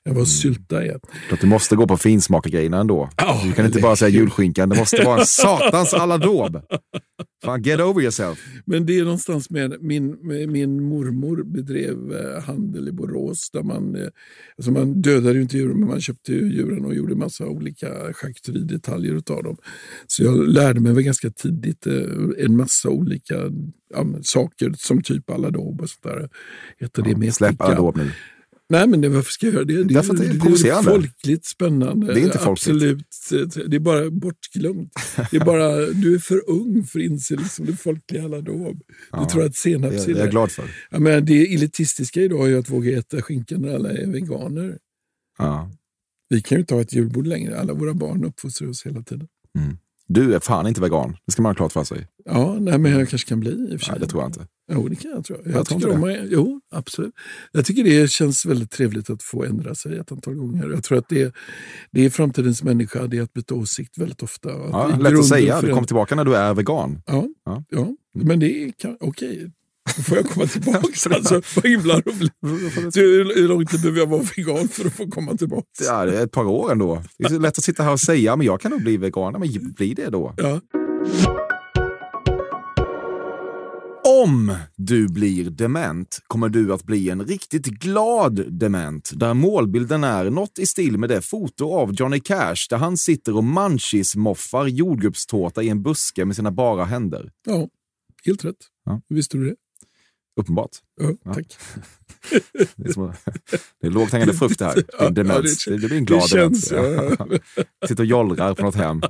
än 0.09 0.15
vad 0.15 0.27
sylta 0.27 0.85
är. 0.85 0.99
Att 1.31 1.41
du 1.41 1.47
måste 1.47 1.75
gå 1.75 1.87
på 1.87 1.97
finsmakargrejerna 1.97 2.79
ändå. 2.79 3.09
Ja, 3.17 3.41
du 3.43 3.53
kan 3.53 3.65
inte 3.65 3.79
bara 3.79 3.95
säga 3.95 4.09
julskinkan, 4.09 4.69
det 4.69 4.77
måste 4.77 5.03
vara 5.05 5.19
en 5.19 5.25
satans 5.25 5.93
aladåb. 5.93 6.61
Fan, 7.45 7.61
get 7.61 7.79
over 7.79 8.01
yourself. 8.01 8.39
Men 8.65 8.85
det 8.85 8.99
är 8.99 9.03
någonstans 9.03 9.49
med 9.49 9.77
min, 9.81 10.17
min 10.51 10.83
mormor 10.83 11.43
bedrev 11.43 12.13
eh, 12.13 12.43
handel 12.43 12.87
i 12.87 12.91
Borås. 12.91 13.49
Där 13.51 13.63
man, 13.63 13.95
eh, 13.95 14.07
alltså 14.57 14.71
man 14.71 15.01
dödade 15.01 15.35
ju 15.35 15.41
inte 15.41 15.57
djuren, 15.57 15.79
men 15.79 15.89
man 15.89 16.01
köpte 16.01 16.33
ju 16.33 16.53
djuren 16.53 16.85
och 16.85 16.95
gjorde 16.95 17.15
massa 17.15 17.45
olika 17.45 18.13
charkuteridetaljer 18.13 19.13
utav 19.13 19.43
dem. 19.43 19.57
Så 20.07 20.23
jag 20.23 20.47
lärde 20.47 20.79
mig 20.79 20.93
väl 20.93 21.03
ganska 21.03 21.29
tidigt 21.29 21.87
eh, 21.87 22.45
en 22.45 22.57
massa 22.57 22.89
olika 22.89 23.35
ja, 23.93 24.05
saker 24.21 24.73
som 24.77 25.01
typ 25.01 25.29
aladåb 25.29 25.81
och 25.81 25.89
sånt 25.89 26.03
där. 26.03 26.29
Heter 26.77 27.03
det 27.03 27.17
med 27.17 27.33
Släpp 27.33 27.61
aladåb 27.61 27.97
nu. 27.97 28.11
Nej, 28.69 28.87
men 28.87 29.01
det, 29.01 29.09
varför 29.09 29.31
ska 29.31 29.45
jag 29.45 29.53
göra 29.53 29.63
det? 29.65 29.83
Det, 29.83 29.93
Därför 29.93 30.13
det 30.13 30.25
är 30.25 30.33
det, 30.33 30.39
provocerande. 30.39 30.89
folkligt 30.91 31.45
spännande. 31.45 32.13
Det 32.13 32.19
är 32.19 32.23
inte 32.25 32.37
folkligt. 32.37 32.99
Absolut. 33.07 33.53
Det 33.71 33.75
är 33.75 33.79
bara 33.79 34.09
bortglömt. 34.11 34.93
Det 35.31 35.37
är 35.37 35.45
bara, 35.45 35.75
du 35.85 36.15
är 36.15 36.19
för 36.19 36.49
ung 36.49 36.83
för 36.83 36.99
att 36.99 37.05
inse 37.05 37.35
liksom 37.35 37.65
det 37.65 37.75
folkliga 37.75 38.23
alladom. 38.23 38.79
Ja, 39.11 39.19
Du 39.19 39.25
tror 39.25 39.43
att 39.45 39.51
Det, 39.51 39.57
senapssill 39.57 40.13
det 40.13 40.19
är 40.19 40.23
jag 40.23 40.31
glad 40.31 40.51
för. 40.51 40.65
Ja, 40.91 40.99
men 40.99 41.25
det 41.25 41.53
elitistiska 41.53 42.21
idag 42.21 42.51
är 42.51 42.57
att 42.57 42.69
våga 42.69 42.97
äta 42.99 43.21
skinka 43.21 43.57
när 43.57 43.75
alla 43.75 43.89
är 43.91 44.07
veganer. 44.07 44.77
Ja. 45.37 45.71
Vi 46.29 46.41
kan 46.41 46.55
ju 46.55 46.59
inte 46.59 46.73
ha 46.73 46.81
ett 46.81 46.93
julbord 46.93 47.27
längre. 47.27 47.59
Alla 47.59 47.73
våra 47.73 47.93
barn 47.93 48.25
uppfostrar 48.25 48.67
oss 48.69 48.85
hela 48.85 49.01
tiden. 49.01 49.27
Du 50.07 50.33
är 50.35 50.39
fan 50.39 50.67
inte 50.67 50.81
vegan. 50.81 51.17
Det 51.25 51.31
ska 51.31 51.41
man 51.41 51.49
ha 51.49 51.55
klart 51.55 51.71
för 51.73 51.83
sig. 51.83 52.07
Ja, 52.25 52.57
nej, 52.59 52.77
men 52.79 52.91
jag 52.91 53.09
kanske 53.09 53.29
kan 53.29 53.39
bli 53.39 53.51
i 53.51 53.65
och 53.75 53.79
för 53.79 53.85
sig. 53.85 53.91
Nej, 53.91 53.99
det 53.99 54.07
tror 54.07 54.21
jag 54.23 54.29
inte. 54.29 54.47
Jo, 54.71 54.87
det 54.87 54.95
kan 54.95 55.11
jag 55.11 55.25
tror 55.25 55.39
jag. 55.45 55.55
Jag 55.55 55.67
tycker 55.67 55.89
om 55.89 56.03
att, 56.03 56.17
jo, 56.29 56.61
absolut. 56.71 57.13
Jag 57.51 57.65
tycker 57.65 57.83
det 57.83 58.11
känns 58.11 58.45
väldigt 58.45 58.71
trevligt 58.71 59.09
att 59.09 59.23
få 59.23 59.43
ändra 59.45 59.75
sig 59.75 59.97
ett 59.97 60.11
antal 60.11 60.33
gånger. 60.35 60.69
Jag 60.69 60.83
tror 60.83 60.97
att 60.97 61.09
det, 61.09 61.33
det 61.91 62.05
är 62.05 62.09
framtidens 62.09 62.63
människa, 62.63 63.07
det 63.07 63.17
är 63.17 63.21
att 63.21 63.33
byta 63.33 63.55
åsikt 63.55 63.97
väldigt 63.97 64.23
ofta. 64.23 64.49
Att 64.49 64.69
Ja, 64.71 64.95
i 64.99 65.03
lätt 65.03 65.13
att 65.19 65.25
säga. 65.27 65.61
Du 65.61 65.67
kommer 65.69 65.87
tillbaka 65.87 66.15
när 66.15 66.25
du 66.25 66.35
är 66.35 66.53
vegan. 66.53 67.01
Ja, 67.05 67.27
Ja. 67.45 67.63
ja. 67.69 67.87
men 68.13 68.39
det 68.39 68.63
är 68.63 68.73
okej. 68.99 69.51
Då 69.97 70.03
får 70.03 70.17
jag 70.17 70.25
komma 70.29 70.45
tillbaka. 70.53 70.79
alltså, 71.15 71.41
vad 71.55 71.65
himla 71.65 71.93
roligt. 71.99 72.33
Du, 72.93 73.33
hur 73.35 73.47
lång 73.47 73.65
tid 73.65 73.81
behöver 73.81 73.99
jag 73.99 74.07
vara 74.07 74.23
vegan 74.37 74.67
för 74.67 74.85
att 74.85 74.93
få 74.93 75.07
komma 75.07 75.37
tillbaka? 75.37 75.65
Ja, 75.87 76.05
det 76.05 76.19
är 76.19 76.23
ett 76.23 76.31
par 76.31 76.45
år 76.45 76.71
ändå. 76.71 77.03
Det 77.17 77.25
är 77.25 77.39
lätt 77.39 77.57
att 77.57 77.63
sitta 77.63 77.83
här 77.83 77.91
och 77.91 77.99
säga, 77.99 78.35
men 78.35 78.47
jag 78.47 78.61
kan 78.61 78.71
nog 78.71 78.81
bli 78.81 78.97
vegan. 78.97 79.33
Men 79.39 79.71
bli 79.77 79.93
det 79.93 80.09
då. 80.09 80.33
Ja. 80.37 80.61
Om 84.23 84.55
du 84.75 85.07
blir 85.07 85.49
dement 85.49 86.19
kommer 86.27 86.49
du 86.49 86.73
att 86.73 86.83
bli 86.83 87.09
en 87.09 87.25
riktigt 87.25 87.65
glad 87.65 88.53
dement 88.59 89.11
där 89.15 89.33
målbilden 89.33 90.03
är 90.03 90.29
något 90.29 90.59
i 90.59 90.65
stil 90.65 90.97
med 90.97 91.09
det 91.09 91.21
foto 91.21 91.73
av 91.73 91.93
Johnny 91.93 92.19
Cash 92.19 92.55
där 92.69 92.77
han 92.77 92.97
sitter 92.97 93.35
och 93.37 93.43
munchies-moffar 93.43 94.67
jordgubbstårta 94.67 95.63
i 95.63 95.69
en 95.69 95.83
buske 95.83 96.25
med 96.25 96.35
sina 96.35 96.51
bara 96.51 96.85
händer. 96.85 97.31
ja, 97.47 97.67
helt 98.25 98.45
rätt. 98.45 98.55
Ja. 98.85 99.01
Visste 99.09 99.37
du 99.37 99.45
det? 99.49 99.55
Uppenbart. 100.41 100.71
Ja, 101.01 101.11
Ja. 101.23 101.33
tack. 101.33 101.57
Det 102.75 102.87
är, 102.89 102.93
som, 102.93 103.13
det 103.81 103.87
är 103.87 103.91
lågt 103.91 104.11
hängande 104.11 104.33
frukt 104.33 104.59
det 104.59 104.65
här. 104.65 104.75
Det 104.75 105.03
är 105.03 105.07
en 105.07 105.13
demens. 105.13 105.67
ja, 105.67 105.73
det, 105.73 105.79
det 105.79 105.87
blir 105.87 105.97
en 105.97 106.05
Det 106.05 106.13
glad 106.13 106.29
känns... 106.29 106.69
demens. 106.69 107.15
Ja, 107.19 107.27
Sitter 107.87 108.03
och 108.03 108.07
jollrar 108.07 108.53
på 108.53 108.61
något 108.63 108.75
hem. 108.75 109.01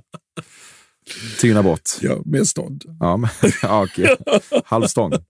Tynar 1.41 1.63
bort. 1.63 1.81
ja, 2.01 2.21
med 2.25 2.47
stånd. 2.47 2.83
Ja, 2.99 3.17
men, 3.17 3.29
ja, 3.61 3.83
okej. 3.83 4.15
Halvstång. 4.65 5.11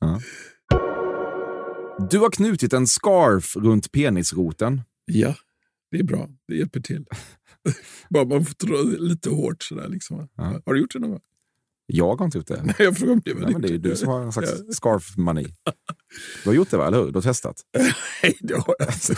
Ja. 0.00 0.20
Du 2.10 2.18
har 2.18 2.30
knutit 2.30 2.72
en 2.72 2.86
scarf 2.86 3.56
runt 3.56 3.92
penisroten. 3.92 4.82
Ja, 5.04 5.34
det 5.90 5.98
är 5.98 6.04
bra. 6.04 6.28
Det 6.48 6.56
hjälper 6.56 6.80
till. 6.80 7.04
Bara 8.10 8.24
man 8.24 8.44
får 8.44 8.66
dra 8.66 8.82
lite 8.98 9.30
hårt 9.30 9.62
sådär. 9.62 9.88
Liksom. 9.88 10.28
Ja. 10.36 10.60
Har 10.66 10.74
du 10.74 10.80
gjort 10.80 10.92
det 10.92 10.98
någon 10.98 11.10
gång? 11.10 11.20
Jag 11.92 12.16
har 12.16 12.24
inte 12.24 12.38
gjort 12.38 12.46
det. 12.46 12.62
Nej, 12.64 12.74
jag 12.78 12.96
frågar 12.98 13.12
om 13.12 13.20
det. 13.24 13.34
Nej, 13.34 13.52
men 13.52 13.62
det 13.62 13.68
är 13.68 13.72
ju 13.72 13.78
du 13.78 13.96
som 13.96 14.08
har 14.08 14.30
slags 14.32 14.50
Ja. 14.58 14.72
scarf-mani. 14.72 15.46
Du 16.44 16.48
har 16.50 16.54
gjort 16.54 16.70
det, 16.70 16.76
va? 16.76 16.86
eller 16.86 16.98
hur? 16.98 17.06
Du 17.06 17.14
har 17.16 17.22
testat? 17.22 17.56
Nej, 18.22 18.36
det 18.40 18.54
har 18.54 18.74
jag 18.78 18.88
inte. 18.88 19.14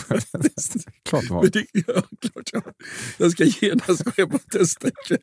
Klart 1.09 1.23
du 1.27 1.33
har. 1.33 1.41
Men 1.41 1.51
det, 1.51 1.65
ja, 1.73 1.93
klart 2.21 2.49
jag 2.51 2.61
har. 2.61 2.73
Jag 3.17 3.31
ska 3.31 3.43
genast 3.43 4.03
gå 4.03 4.11
hem 4.17 4.29
och 4.31 4.41
testa 4.51 4.87
ikväll. 4.87 5.17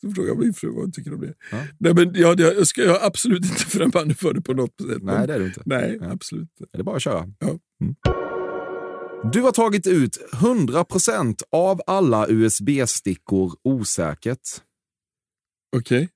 Så 0.00 0.10
frågar 0.14 0.34
min 0.34 0.54
fru 0.54 0.68
vad 0.70 0.80
hon 0.80 0.92
tycker 0.92 1.14
om 1.14 1.20
det. 1.20 1.34
Ja. 1.50 1.58
Nej, 1.78 1.94
men 1.94 2.14
jag, 2.14 2.40
jag, 2.40 2.66
ska, 2.66 2.82
jag 2.84 3.02
är 3.02 3.06
absolut 3.06 3.44
inte 3.44 3.64
främmande 3.64 4.14
för 4.14 4.34
det 4.34 4.40
på 4.40 4.52
något 4.54 4.70
sätt. 4.90 5.02
Nej, 5.02 5.26
det 5.26 5.34
är 5.34 5.38
du 5.38 5.46
inte. 5.46 5.62
Nej, 5.66 5.98
Ja. 6.00 6.10
absolut 6.12 6.48
inte. 6.60 6.70
Det 6.72 6.78
är 6.78 6.82
bara 6.82 6.96
att 6.96 7.02
köra. 7.02 7.26
Ja. 7.38 7.46
Mm. 7.82 7.94
Du 9.32 9.40
har 9.42 9.52
tagit 9.52 9.86
ut 9.86 10.18
100% 10.32 11.34
av 11.52 11.80
alla 11.86 12.26
USB-stickor 12.28 13.52
osäkert. 13.64 14.38
Okej. 15.76 16.08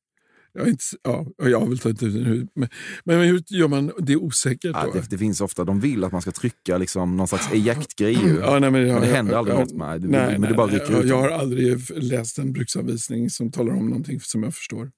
Jag, 0.53 0.69
inte, 0.69 0.83
s- 0.83 0.99
ja, 1.03 1.27
jag 1.39 1.61
har 1.61 1.67
väl 1.69 1.79
tagit 1.79 2.03
ut 2.03 2.15
den. 2.25 2.49
Men, 2.55 2.69
men 3.05 3.21
hur 3.21 3.43
gör 3.47 3.69
man 3.69 3.91
det 3.99 4.17
osäkert 4.17 4.71
Ja, 4.75 4.85
då? 4.85 4.93
det, 4.93 5.11
det 5.11 5.19
finns 5.19 5.41
ofta, 5.41 5.65
de 5.65 5.81
vill 5.81 6.05
att 6.05 6.13
man 6.13 6.23
ska 6.23 6.31
trycka 6.33 6.79
liksom 6.79 7.17
någon 7.17 7.29
slags 7.29 7.53
eject-grej. 7.53 8.19
Ja, 8.41 8.51
nej, 8.59 8.61
men, 8.61 8.73
Men 8.73 8.87
jag, 8.87 9.03
det 9.03 9.07
händer 9.07 9.33
jag- 9.33 9.39
aldrig 9.39 9.57
jag, 9.57 9.61
något 9.61 9.73
med 9.77 10.01
det. 10.01 10.09
Nej, 10.09 10.33
men 10.33 10.41
nej, 10.41 10.51
det 10.51 10.57
bara 10.57 10.67
nej, 10.67 10.75
rycker 10.77 10.93
jag, 10.93 11.03
ut. 11.05 11.09
jag 11.11 11.21
har 11.21 11.31
aldrig 11.31 11.79
läst 12.03 12.39
en 12.39 12.53
bruksanvisning 12.53 13.31
som 13.31 13.51
talar 13.51 13.73
om 13.75 13.87
någonting 13.89 14.21
som 14.21 14.43
jag 14.43 14.55
förstår. 14.55 14.91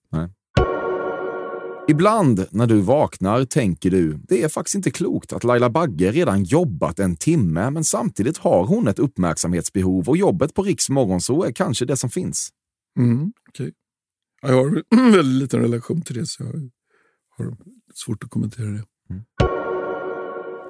Ibland 1.90 2.46
när 2.50 2.66
du 2.66 2.80
vaknar 2.80 3.44
tänker 3.44 3.90
du, 3.90 4.18
det 4.28 4.42
är 4.42 4.48
faktiskt 4.48 4.74
inte 4.74 4.90
klokt 4.90 5.32
att 5.32 5.44
Laila 5.44 5.70
Bagge 5.70 6.12
redan 6.12 6.44
jobbat 6.44 6.98
en 6.98 7.16
timme, 7.16 7.70
men 7.70 7.84
samtidigt 7.84 8.38
har 8.38 8.64
hon 8.66 8.88
ett 8.88 8.98
uppmärksamhetsbehov 8.98 10.08
och 10.08 10.16
jobbet 10.16 10.54
på 10.54 10.62
Riks 10.62 10.88
Morgonzoo 10.90 11.42
är 11.44 11.52
kanske 11.52 11.84
det 11.84 11.96
som 11.96 12.10
finns. 12.10 12.48
Mm, 12.98 13.32
okej. 13.48 13.72
Ja, 14.42 14.48
jag 14.48 14.56
har 14.56 14.82
en 14.90 15.12
väldigt 15.12 15.42
liten 15.42 15.60
relation 15.60 16.02
till 16.02 16.16
det 16.16 16.26
så 16.26 16.42
jag 16.42 16.70
har 17.36 17.56
svårt 17.94 18.24
att 18.24 18.30
kommentera 18.30 18.66
det. 18.66 18.84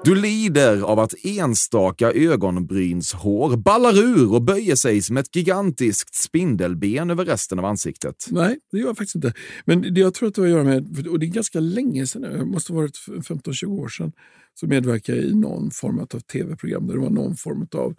Du 0.03 0.15
lider 0.15 0.81
av 0.81 0.99
att 0.99 1.13
enstaka 1.23 2.11
ögonbrynshår 2.11 3.57
ballar 3.57 3.97
ur 3.97 4.33
och 4.33 4.41
böjer 4.41 4.75
sig 4.75 5.01
som 5.01 5.17
ett 5.17 5.35
gigantiskt 5.35 6.15
spindelben 6.15 7.09
över 7.09 7.25
resten 7.25 7.59
av 7.59 7.65
ansiktet. 7.65 8.27
Nej, 8.29 8.59
det 8.71 8.77
gör 8.77 8.87
jag 8.87 8.97
faktiskt 8.97 9.15
inte. 9.15 9.33
Men 9.65 9.81
det 9.93 9.99
jag 10.01 10.13
tror 10.13 10.29
att 10.29 10.35
det 10.35 10.41
har 10.41 10.47
att 10.47 10.53
göra 10.53 10.63
med, 10.63 11.07
och 11.07 11.19
det 11.19 11.25
är 11.25 11.27
ganska 11.27 11.59
länge 11.59 12.07
sedan 12.07 12.21
det 12.21 12.45
måste 12.45 12.73
ha 12.73 12.81
varit 12.81 12.97
15-20 13.07 13.65
år 13.65 13.87
sedan, 13.87 14.11
så 14.59 14.67
medverkade 14.67 15.17
jag 15.17 15.27
i 15.27 15.35
någon 15.35 15.71
form 15.71 15.99
av 15.99 16.05
tv-program 16.05 16.87
där 16.87 16.93
det 16.93 16.99
var 16.99 17.09
någon 17.09 17.35
form 17.35 17.67
av 17.75 17.95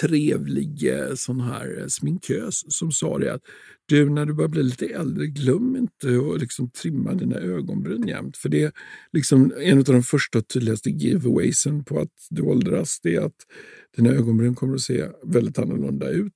trevlig 0.00 0.88
eh, 0.88 1.14
sån 1.14 1.40
här 1.40 1.78
eh, 1.80 1.86
sminkös 1.86 2.64
som 2.68 2.92
sa 2.92 3.18
det 3.18 3.34
att 3.34 3.42
du, 3.86 4.10
när 4.10 4.26
du 4.26 4.32
börjar 4.32 4.48
bli 4.48 4.62
lite 4.62 4.86
äldre, 4.86 5.26
glöm 5.26 5.76
inte 5.76 6.32
att 6.34 6.40
liksom 6.40 6.70
trimma 6.70 7.14
dina 7.14 7.36
ögonbryn 7.36 8.08
jämt. 8.08 8.36
För 8.36 8.48
det 8.48 8.62
är 8.62 8.72
liksom 9.12 9.52
en 9.60 9.78
av 9.78 9.84
de 9.84 10.02
första 10.02 10.38
och 10.38 10.48
tydligaste 10.48 10.90
giveawaysen 10.90 11.84
på 11.84 11.98
att 11.98 12.12
du 12.30 12.42
åldras. 12.42 13.00
Det 13.02 13.14
är 13.14 13.20
att 13.20 13.36
dina 13.96 14.10
ögonbryn 14.10 14.54
kommer 14.54 14.74
att 14.74 14.80
se 14.80 15.04
väldigt 15.24 15.58
annorlunda 15.58 16.10
ut. 16.10 16.34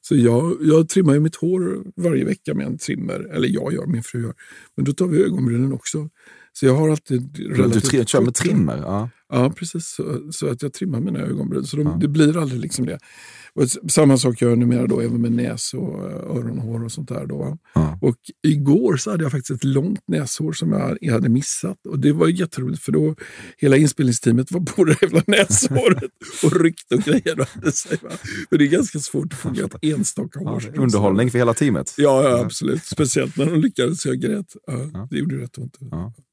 Så 0.00 0.16
jag, 0.16 0.56
jag 0.60 0.88
trimmar 0.88 1.14
ju 1.14 1.20
mitt 1.20 1.36
hår 1.36 1.84
varje 1.96 2.24
vecka 2.24 2.54
med 2.54 2.66
en 2.66 2.78
trimmer. 2.78 3.20
Eller 3.20 3.48
jag 3.48 3.72
gör, 3.72 3.86
min 3.86 4.02
fru 4.02 4.22
gör. 4.22 4.34
Men 4.76 4.84
då 4.84 4.92
tar 4.92 5.06
vi 5.06 5.24
ögonbrynen 5.24 5.72
också. 5.72 6.10
Så 6.52 6.66
jag 6.66 6.74
har 6.76 6.88
alltid 6.88 7.22
Du 7.22 7.54
relativt 7.54 7.84
tri- 7.92 8.04
kör 8.04 8.20
med 8.20 8.34
trimmer? 8.34 8.76
Ja. 8.78 9.10
Ja, 9.34 9.50
precis. 9.56 9.86
Så, 9.88 10.32
så 10.32 10.46
att 10.48 10.62
jag 10.62 10.72
trimmar 10.72 11.00
mina 11.00 11.18
ögonbryn. 11.20 11.64
Så 11.64 11.76
de, 11.76 11.82
Ja. 11.86 11.96
det 12.00 12.08
blir 12.08 12.36
aldrig 12.36 12.60
liksom 12.60 12.86
det. 12.86 12.98
Och 13.54 13.90
samma 13.90 14.16
sak 14.18 14.42
gör 14.42 14.48
jag 14.48 14.58
numera 14.58 14.86
då, 14.86 15.00
även 15.00 15.20
med 15.20 15.32
näs 15.32 15.74
och 15.74 16.10
eh, 16.10 16.36
öronhår 16.36 16.84
och 16.84 16.92
sånt 16.92 17.08
där. 17.08 17.26
Då. 17.26 17.58
Ja. 17.74 17.98
Och 18.02 18.16
igår 18.46 18.96
så 18.96 19.10
hade 19.10 19.22
jag 19.22 19.32
faktiskt 19.32 19.50
ett 19.50 19.64
långt 19.64 20.00
näshår 20.06 20.52
som 20.52 20.72
jag, 21.00 21.12
hade 21.12 21.28
missat. 21.28 21.86
Och 21.88 21.98
det 21.98 22.12
var 22.12 22.28
jätteroligt 22.28 22.82
för 22.82 22.92
då 22.92 23.14
hela 23.58 23.76
inspelningsteamet 23.76 24.52
var 24.52 24.60
på 24.60 24.84
det 24.84 24.96
jävla 25.02 25.22
näshåret 25.26 26.10
och 26.44 26.60
ryckte 26.60 26.94
och 26.94 27.00
grejade? 27.00 27.46
För 28.48 28.58
det 28.58 28.64
är 28.64 28.68
ganska 28.68 28.98
svårt 28.98 29.32
att 29.32 29.38
fånga 29.38 29.64
ett 29.64 29.74
enstaka 29.82 30.40
Ja, 30.42 30.50
hårstrå. 30.50 30.82
underhållning 30.82 31.30
för 31.30 31.38
hela 31.38 31.54
teamet. 31.54 31.94
Ja, 31.96 32.28
ja, 32.30 32.38
absolut. 32.44 32.84
Speciellt 32.84 33.36
när 33.36 33.46
de 33.46 33.60
lyckades. 33.60 34.06
Jag 34.06 34.20
grät. 34.20 34.46
Ja, 34.66 34.90
Ja. 34.92 35.08
Det 35.10 35.18
gjorde 35.18 35.36
rätt 35.36 35.58
ont. 35.58 35.78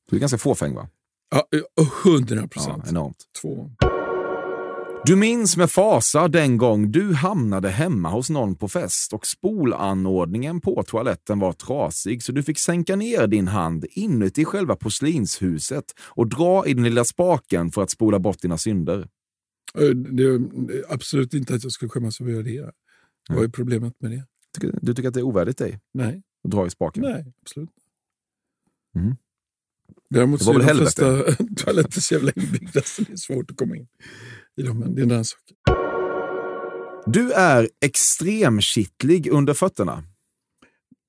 Ja. 0.09 0.11
Du 0.11 0.15
är 0.15 0.19
ganska 0.19 0.37
fåfäng 0.37 0.75
va? 0.75 0.87
Ja, 1.31 1.47
hundra 2.03 2.35
Ja, 2.35 2.47
procent. 2.47 2.83
enormt. 2.89 3.17
Två. 3.41 3.71
Du 5.05 5.15
minns 5.15 5.57
med 5.57 5.71
fasa 5.71 6.27
den 6.27 6.57
gång 6.57 6.91
du 6.91 7.13
hamnade 7.13 7.69
hemma 7.69 8.09
hos 8.09 8.29
någon 8.29 8.55
på 8.55 8.67
fest 8.67 9.13
och 9.13 9.25
spolanordningen 9.27 10.61
på 10.61 10.83
toaletten 10.83 11.39
var 11.39 11.53
trasig 11.53 12.23
så 12.23 12.31
du 12.31 12.43
fick 12.43 12.59
sänka 12.59 12.95
ner 12.95 13.27
din 13.27 13.47
hand 13.47 13.85
inuti 13.89 14.45
själva 14.45 14.75
porslinshuset 14.75 15.85
och 15.99 16.27
dra 16.27 16.65
i 16.67 16.73
den 16.73 16.83
lilla 16.83 17.05
spaken 17.05 17.71
för 17.71 17.83
att 17.83 17.89
spola 17.89 18.19
bort 18.19 18.41
dina 18.41 18.57
synder. 18.57 19.07
Eh, 19.79 19.89
Det, 19.89 20.23
är 20.23 20.41
absolut 20.93 21.33
inte 21.33 21.55
att 21.55 21.63
jag 21.63 21.71
skulle 21.71 21.89
skämmas 21.89 22.21
över 22.21 22.39
att 22.39 22.51
göra 22.51 22.65
det. 22.65 22.73
Vad 23.35 23.43
är 23.43 23.47
problemet 23.49 23.93
med 24.01 24.11
det? 24.11 24.25
Du 24.81 24.93
tycker 24.93 25.07
att 25.07 25.13
det 25.13 25.19
är 25.19 25.23
ovärdigt 25.23 25.57
dig 25.57 25.79
Nej, 25.93 26.23
att 26.43 26.51
dra 26.51 26.65
i 26.67 26.69
spaken? 26.69 27.03
nej 27.03 27.33
absolut. 27.41 27.69
Mm. 28.95 29.15
Däremot 30.09 30.39
Det 30.39 30.45
så 30.45 30.53
var 30.53 30.59
är 30.59 30.65
väl 30.65 30.77
de 30.77 30.81
flesta 30.81 31.23
toaletter 31.63 32.01
så 32.01 32.13
jävla 32.13 32.31
inbyggda 32.35 32.81
så 32.81 33.01
det 33.01 33.13
är 33.13 33.17
svårt 33.17 33.51
att 33.51 33.57
komma 33.57 33.75
in 33.75 33.87
i 34.57 34.61
dem. 34.61 34.79
Men 34.79 34.95
det 34.95 35.01
är 35.01 35.03
en 35.03 35.11
annan 35.11 35.25
sak. 35.25 35.39
Du 37.05 37.31
är 37.31 37.69
extremkittlig 37.85 39.27
under 39.27 39.53
fötterna. 39.53 40.03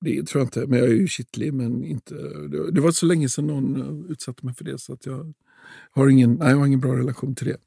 Det 0.05 0.27
tror 0.27 0.39
jag 0.41 0.45
inte, 0.47 0.67
men 0.67 0.79
jag 0.79 0.87
är 0.87 0.93
ju 0.93 1.07
kittlig. 1.07 1.53
Men 1.53 1.83
inte, 1.83 2.13
det, 2.51 2.71
det 2.71 2.81
var 2.81 2.91
så 2.91 3.05
länge 3.05 3.29
sedan 3.29 3.47
någon 3.47 3.81
eh, 3.81 4.11
utsatte 4.11 4.45
mig 4.45 4.55
för 4.55 4.63
det 4.63 4.77
så 4.77 4.93
att 4.93 5.05
jag 5.05 5.33
har 5.91 6.07
ingen, 6.07 6.33
nej, 6.33 6.49
jag 6.49 6.57
har 6.57 6.67
ingen 6.67 6.79
bra 6.79 6.95
relation 6.95 7.35
till 7.35 7.47
det. 7.47 7.57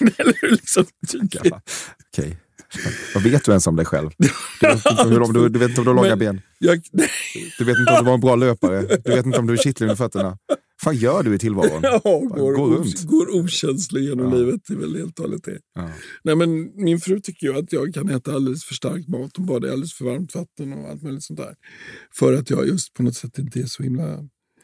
Eller 0.18 0.38
hur, 0.40 0.50
liksom, 0.50 0.84
tydligt. 1.12 1.54
Okej. 2.12 2.38
Vad 3.14 3.22
vet 3.22 3.44
du 3.44 3.52
ens 3.52 3.66
om 3.66 3.76
dig 3.76 3.86
själv? 3.86 4.10
Du 4.60 4.66
vet 4.68 4.86
inte 4.86 5.20
om, 5.20 5.32
du, 5.32 5.48
du 5.48 5.58
vet 5.58 5.68
inte 5.68 5.80
om 5.80 5.84
du 5.84 5.90
har 5.90 5.94
långa 6.04 6.16
ben. 6.16 6.40
jag, 6.58 6.80
Du 7.58 7.64
vet 7.64 7.78
inte 7.78 7.92
om 7.92 7.98
du 7.98 8.04
var 8.04 8.14
en 8.14 8.20
bra 8.20 8.36
löpare. 8.36 8.80
Du 9.04 9.10
vet 9.16 9.26
inte 9.26 9.38
om 9.38 9.46
du 9.46 9.52
är 9.52 9.56
kittlig 9.56 9.84
under 9.84 9.96
fötterna. 9.96 10.38
fan 10.82 10.96
gör 10.96 11.22
du 11.22 11.34
i 11.34 11.38
tillvaron? 11.38 11.80
Ja, 11.82 11.98
går, 12.04 12.54
Gå 12.56 12.64
os- 12.64 12.78
runt. 12.78 13.02
går 13.02 13.34
okänslig 13.40 14.02
genom 14.04 14.32
Ja. 14.32 14.38
livet. 14.38 14.60
Det 14.68 14.74
är 14.74 14.78
väl 14.78 14.96
helt 14.96 15.18
och 15.18 15.24
hållet 15.24 15.44
det. 15.44 15.58
Ja. 15.74 15.90
Nej, 16.24 16.36
men 16.36 16.70
min 16.84 17.00
fru 17.00 17.20
tycker 17.20 17.46
ju 17.46 17.58
att 17.58 17.72
jag 17.72 17.94
kan 17.94 18.10
äta 18.10 18.34
alldeles 18.34 18.64
för 18.64 18.74
stark 18.74 19.08
mat. 19.08 19.30
Hon 19.36 19.46
badar 19.46 19.68
alldeles 19.68 19.94
för 19.94 20.04
varmt 20.04 20.34
vatten 20.34 20.72
och 20.72 20.90
allt 20.90 21.02
möjligt 21.02 21.24
sånt 21.24 21.38
där. 21.38 21.54
För 22.14 22.32
att 22.34 22.50
jag 22.50 22.66
just 22.68 22.92
på 22.94 23.02
något 23.02 23.16
sätt 23.16 23.38
inte 23.38 23.60
är 23.60 23.66
så 23.66 23.82
himla... 23.82 24.18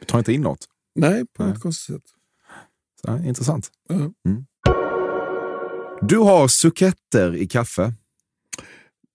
Ta 0.06 0.18
inte 0.18 0.32
in 0.32 0.40
något. 0.40 0.66
Nej, 0.94 1.24
på 1.36 1.42
Nej. 1.42 1.52
något 1.52 1.62
konstigt 1.62 1.94
sätt. 1.96 2.02
Så, 3.06 3.18
intressant. 3.28 3.68
Ja. 3.88 3.94
Mm. 3.94 4.12
Du 6.08 6.18
har 6.18 6.48
suketter 6.48 7.36
i 7.36 7.46
kaffe. 7.46 7.94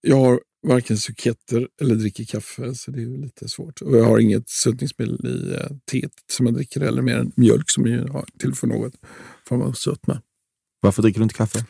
Jag 0.01 0.17
har 0.17 0.41
varken 0.67 0.97
suketter 0.97 1.67
eller 1.81 1.95
dricker 1.95 2.23
kaffe, 2.23 2.75
så 2.75 2.91
det 2.91 3.01
är 3.01 3.21
lite 3.21 3.49
svårt. 3.49 3.81
Och 3.81 3.97
jag 3.97 4.05
har 4.05 4.19
inget 4.19 4.49
sötningsmedel 4.49 5.25
i 5.25 5.53
eh, 5.53 5.77
teet 5.91 6.11
som 6.31 6.45
jag 6.45 6.55
dricker, 6.55 6.81
eller 6.81 7.01
mer 7.01 7.17
än 7.17 7.31
mjölk 7.35 7.69
som 7.69 7.85
ju 7.85 8.07
har 8.07 8.25
tillför 8.39 8.67
något 8.67 8.93
form 9.47 9.61
av 9.61 9.71
sötma. 9.71 10.21
Varför 10.81 11.01
dricker 11.01 11.19
du 11.19 11.23
inte 11.23 11.35
kaffe? 11.35 11.65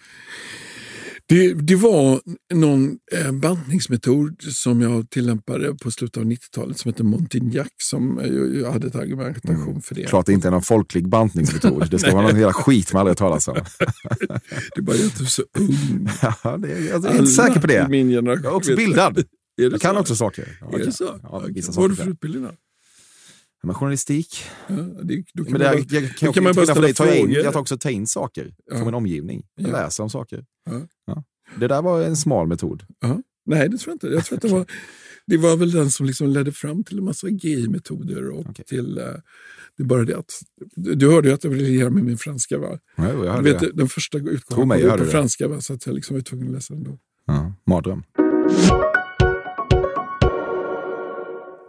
Det, 1.29 1.53
det 1.53 1.75
var 1.75 2.21
någon 2.53 2.97
eh, 3.13 3.31
bantningsmetod 3.31 4.41
som 4.41 4.81
jag 4.81 5.09
tillämpade 5.09 5.73
på 5.73 5.91
slutet 5.91 6.17
av 6.17 6.23
90-talet 6.23 6.77
som 6.77 6.89
heter 6.91 7.03
Montignac 7.03 7.67
som 7.77 8.21
jag, 8.63 8.71
hade 8.71 8.87
ett 8.87 8.95
argumentation 8.95 9.81
för 9.81 9.95
det. 9.95 10.03
Klart 10.03 10.25
det 10.25 10.33
inte 10.33 10.47
är 10.47 10.51
någon 10.51 10.61
folklig 10.61 11.09
bantningsmetod. 11.09 11.89
Det 11.91 11.99
ska 11.99 12.11
vara 12.15 12.27
någon 12.27 12.35
hela 12.35 12.53
skit 12.53 12.93
man 12.93 12.99
aldrig 12.99 13.11
har 13.19 13.29
talas 13.29 13.47
om. 13.47 13.55
Det 14.75 14.77
är 14.77 14.81
bara 14.81 14.95
att 14.95 15.17
du 15.17 15.23
är 15.23 15.27
så 15.27 15.43
ung. 15.59 16.09
Ja, 16.43 16.57
det 16.57 16.71
är, 16.73 16.87
jag 16.89 17.05
är 17.05 17.11
inte 17.11 17.27
säker 17.27 17.59
på 17.61 17.67
det. 17.67 17.87
Min 17.89 18.09
generation 18.09 18.43
Jag 18.43 18.53
är 18.53 18.57
också 18.57 18.75
bildad. 18.75 19.17
Är 19.17 19.23
det 19.55 19.63
Jag 19.71 19.81
kan 19.81 19.95
så? 19.95 19.99
också 20.01 20.15
saker. 20.15 20.57
Ja, 20.61 20.67
Är 20.67 20.71
jag 20.71 20.79
det 20.79 20.83
kan. 20.83 20.93
så? 20.93 21.19
Ja, 21.23 21.29
Okej. 21.31 21.51
vissa 21.53 21.71
Vad 21.71 21.81
har 21.83 21.89
du 21.89 21.95
för 21.95 22.09
utbildning 22.09 22.43
då? 22.43 22.51
Men 23.63 23.75
journalistik. 23.75 24.43
Ja, 24.67 24.75
det, 24.75 25.23
då 25.33 25.43
kan 25.43 25.51
Men 25.53 25.61
det, 25.61 25.67
man 25.67 25.85
jag, 25.89 26.03
jag, 26.03 26.15
kan, 26.15 26.33
kan 26.33 26.43
man 26.43 26.53
bara 26.55 26.65
ställa 26.65 26.93
ta 26.93 27.13
in, 27.15 27.31
jag 27.31 27.53
tar 27.53 27.59
också 27.59 27.77
ta 27.77 27.89
in 27.89 28.07
saker 28.07 28.53
Ja. 28.71 28.75
från 28.75 28.85
min 28.85 28.93
omgivning. 28.93 29.43
Jag 29.55 29.69
Ja. 29.69 29.71
läser 29.71 30.03
om 30.03 30.09
saker. 30.09 30.45
Ja. 31.07 31.23
Det 31.59 31.67
där 31.67 31.81
var 31.81 32.01
en 32.01 32.17
smal 32.17 32.47
metod. 32.47 32.83
Nej, 33.45 33.69
det 33.69 33.77
tror 33.77 33.91
jag 33.91 33.95
inte. 33.95 34.07
Jag 34.07 34.25
tror 34.25 34.35
att 34.37 34.41
det, 34.41 34.47
var, 34.47 34.65
det 35.27 35.37
var 35.37 35.55
väl 35.57 35.71
den 35.71 35.91
som 35.91 36.05
liksom 36.05 36.27
ledde 36.27 36.51
fram 36.51 36.83
till 36.83 36.97
en 36.97 37.03
massa 37.05 37.27
GI-metoder. 37.29 38.29
Och 38.29 38.55
till, 38.67 38.97
eh, 38.97 39.03
det 39.77 39.83
är 39.83 39.87
bara 39.87 40.03
det 40.05 40.17
att, 40.17 40.31
du, 40.75 41.11
hörde 41.11 41.27
ju 41.27 41.33
att 41.33 41.43
jag 41.43 41.53
briljerade 41.53 41.95
med 41.95 42.03
min 42.03 42.17
franska. 42.17 42.57
Va? 42.57 42.79
Ja, 42.95 43.03
jag 43.07 43.21
Du 43.23 43.27
hörde 43.29 43.41
vet, 43.51 43.59
det. 43.59 43.71
den 43.73 43.89
första 43.89 44.17
utgåvan 44.17 44.69
kom 44.69 44.71
ut 44.79 44.89
på 44.91 44.97
det. 44.97 45.05
franska, 45.05 45.47
va? 45.47 45.61
så 45.61 45.73
att 45.73 45.85
jag 45.85 45.95
liksom 45.95 46.15
var 46.15 46.21
tvungen 46.21 46.47
att 46.47 46.53
läsa 46.53 46.73
den 46.73 46.83
då. 46.83 46.97
Ja, 47.25 47.53
mardröm. 47.65 48.03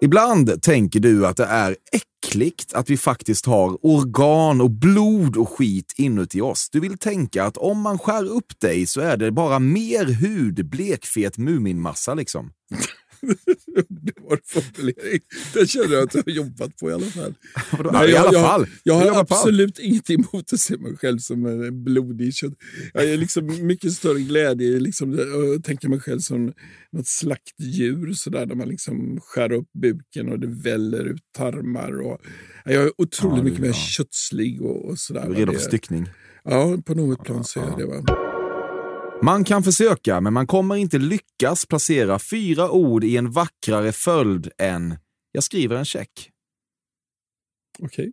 Ibland 0.00 0.62
tänker 0.62 1.00
du 1.00 1.26
att 1.26 1.36
det 1.36 1.44
är 1.44 1.76
äckligt 1.92 2.72
att 2.72 2.90
vi 2.90 2.96
faktiskt 2.96 3.46
har 3.46 3.86
organ 3.86 4.60
och 4.60 4.70
blod 4.70 5.36
och 5.36 5.48
skit 5.48 5.94
inuti 5.96 6.40
oss. 6.40 6.68
Du 6.72 6.80
vill 6.80 6.98
tänka 6.98 7.44
att 7.44 7.56
om 7.56 7.80
man 7.80 7.98
skär 7.98 8.24
upp 8.24 8.60
dig 8.60 8.86
så 8.86 9.00
är 9.00 9.16
det 9.16 9.30
bara 9.32 9.58
mer 9.58 10.04
hud, 10.04 10.68
blekfet 10.68 11.38
Muminmassa 11.38 12.14
liksom 12.14 12.50
en 13.22 14.38
formulering. 14.44 15.20
Den 15.54 15.66
känner 15.66 15.94
jag 15.94 16.02
att 16.02 16.14
jag 16.14 16.22
har 16.26 16.32
jobbat 16.32 16.76
på 16.76 16.90
i 16.90 16.92
alla 16.92 17.06
fall. 17.06 17.34
Vadå? 17.72 17.90
Nej, 17.92 18.08
I 18.08 18.12
jag- 18.12 18.20
alla 18.26 18.32
jag- 18.38 18.46
fall. 18.46 18.66
Jag 18.82 18.94
I 18.96 18.98
har 18.98 19.04
alla 19.16 19.26
fall. 19.26 19.38
absolut 19.38 19.78
inget 19.78 20.10
emot 20.10 20.52
att 20.52 20.60
se 20.60 20.76
mig 20.76 20.96
själv 20.96 21.18
som 21.18 21.46
en 21.46 21.84
blodig 21.84 22.34
kött. 22.34 22.52
Jag 22.94 23.04
är 23.04 23.16
liksom 23.16 23.66
mycket 23.66 23.92
större 23.92 24.20
glädje 24.20 24.66
i 24.66 24.80
liksom 24.80 25.12
att 25.56 25.64
tänka 25.64 25.88
mig 25.88 26.00
själv 26.00 26.18
som 26.20 26.52
något 26.92 27.06
slaktdjur 27.06 28.12
sådär, 28.12 28.46
där 28.46 28.54
man 28.54 28.68
liksom 28.68 29.20
skär 29.20 29.52
upp 29.52 29.68
buken 29.82 30.28
och 30.28 30.40
det 30.40 30.46
väller 30.46 31.04
ut 31.04 31.22
tarmar. 31.36 32.00
Och, 32.00 32.18
jag 32.64 32.74
är 32.82 32.92
otroligt 32.98 33.36
Ja, 33.38 33.42
mycket 33.42 33.60
mer 33.60 33.72
köttslig 33.72 34.62
och, 34.62 34.84
och 34.90 34.98
sådär. 34.98 35.26
Du 35.26 35.32
är 35.32 35.36
redo 35.36 35.52
för 35.52 35.60
styckning. 35.60 36.08
Ja, 36.44 36.78
på 36.86 36.94
något 36.94 37.24
plan 37.24 37.44
så 37.44 37.60
är 37.60 37.64
jag 37.64 37.78
det. 37.78 37.86
Va? 37.86 38.27
Man 39.22 39.44
kan 39.44 39.62
försöka, 39.62 40.20
men 40.20 40.32
man 40.32 40.46
kommer 40.46 40.76
inte 40.76 40.98
lyckas 40.98 41.66
placera 41.66 42.18
fyra 42.18 42.70
ord 42.70 43.04
i 43.04 43.16
en 43.16 43.30
vackrare 43.30 43.92
följd 43.92 44.50
än 44.58 44.96
“Jag 45.32 45.44
skriver 45.44 45.76
en 45.76 45.84
check”. 45.84 46.30
Okej. 47.78 48.12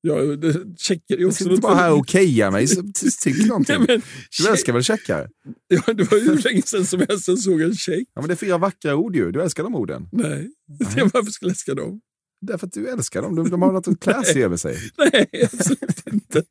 Ja, 0.00 0.14
det, 0.14 0.78
checker 0.78 1.20
är 1.20 1.26
också 1.26 1.36
sitter 1.38 1.50
inte 1.50 1.62
bara 1.62 1.74
här 1.74 1.92
och 1.92 1.98
okejar 1.98 2.50
mig. 2.50 2.66
Tyck 3.22 3.46
någonting. 3.46 3.76
Nej, 3.78 3.86
men, 3.88 4.02
Du 4.38 4.48
älskar 4.48 4.72
väl 4.72 4.82
checkar? 4.82 5.28
ja, 5.68 5.92
det 5.92 6.10
var 6.10 6.18
ju 6.18 6.38
länge 6.38 6.62
sedan 6.62 6.86
som 6.86 7.04
jag 7.08 7.20
sen 7.20 7.36
såg 7.36 7.60
en 7.60 7.74
check. 7.74 8.08
Ja, 8.14 8.20
men 8.20 8.28
det 8.28 8.34
är 8.34 8.36
fyra 8.36 8.58
vackra 8.58 8.96
ord 8.96 9.16
ju. 9.16 9.32
Du 9.32 9.42
älskar 9.42 9.62
de 9.62 9.74
orden. 9.74 10.08
Nej, 10.12 10.50
varför 11.12 11.30
skulle 11.30 11.48
jag 11.48 11.54
älska 11.54 11.74
dem? 11.74 12.00
Därför 12.46 12.66
att 12.66 12.72
du 12.72 12.88
älskar 12.88 13.22
dem. 13.22 13.34
De, 13.34 13.50
de 13.50 13.62
har 13.62 13.72
något 13.72 14.00
classy 14.00 14.40
över 14.42 14.56
sig. 14.56 14.76
Nej, 14.98 15.48
absolut 15.52 16.06
inte. 16.12 16.42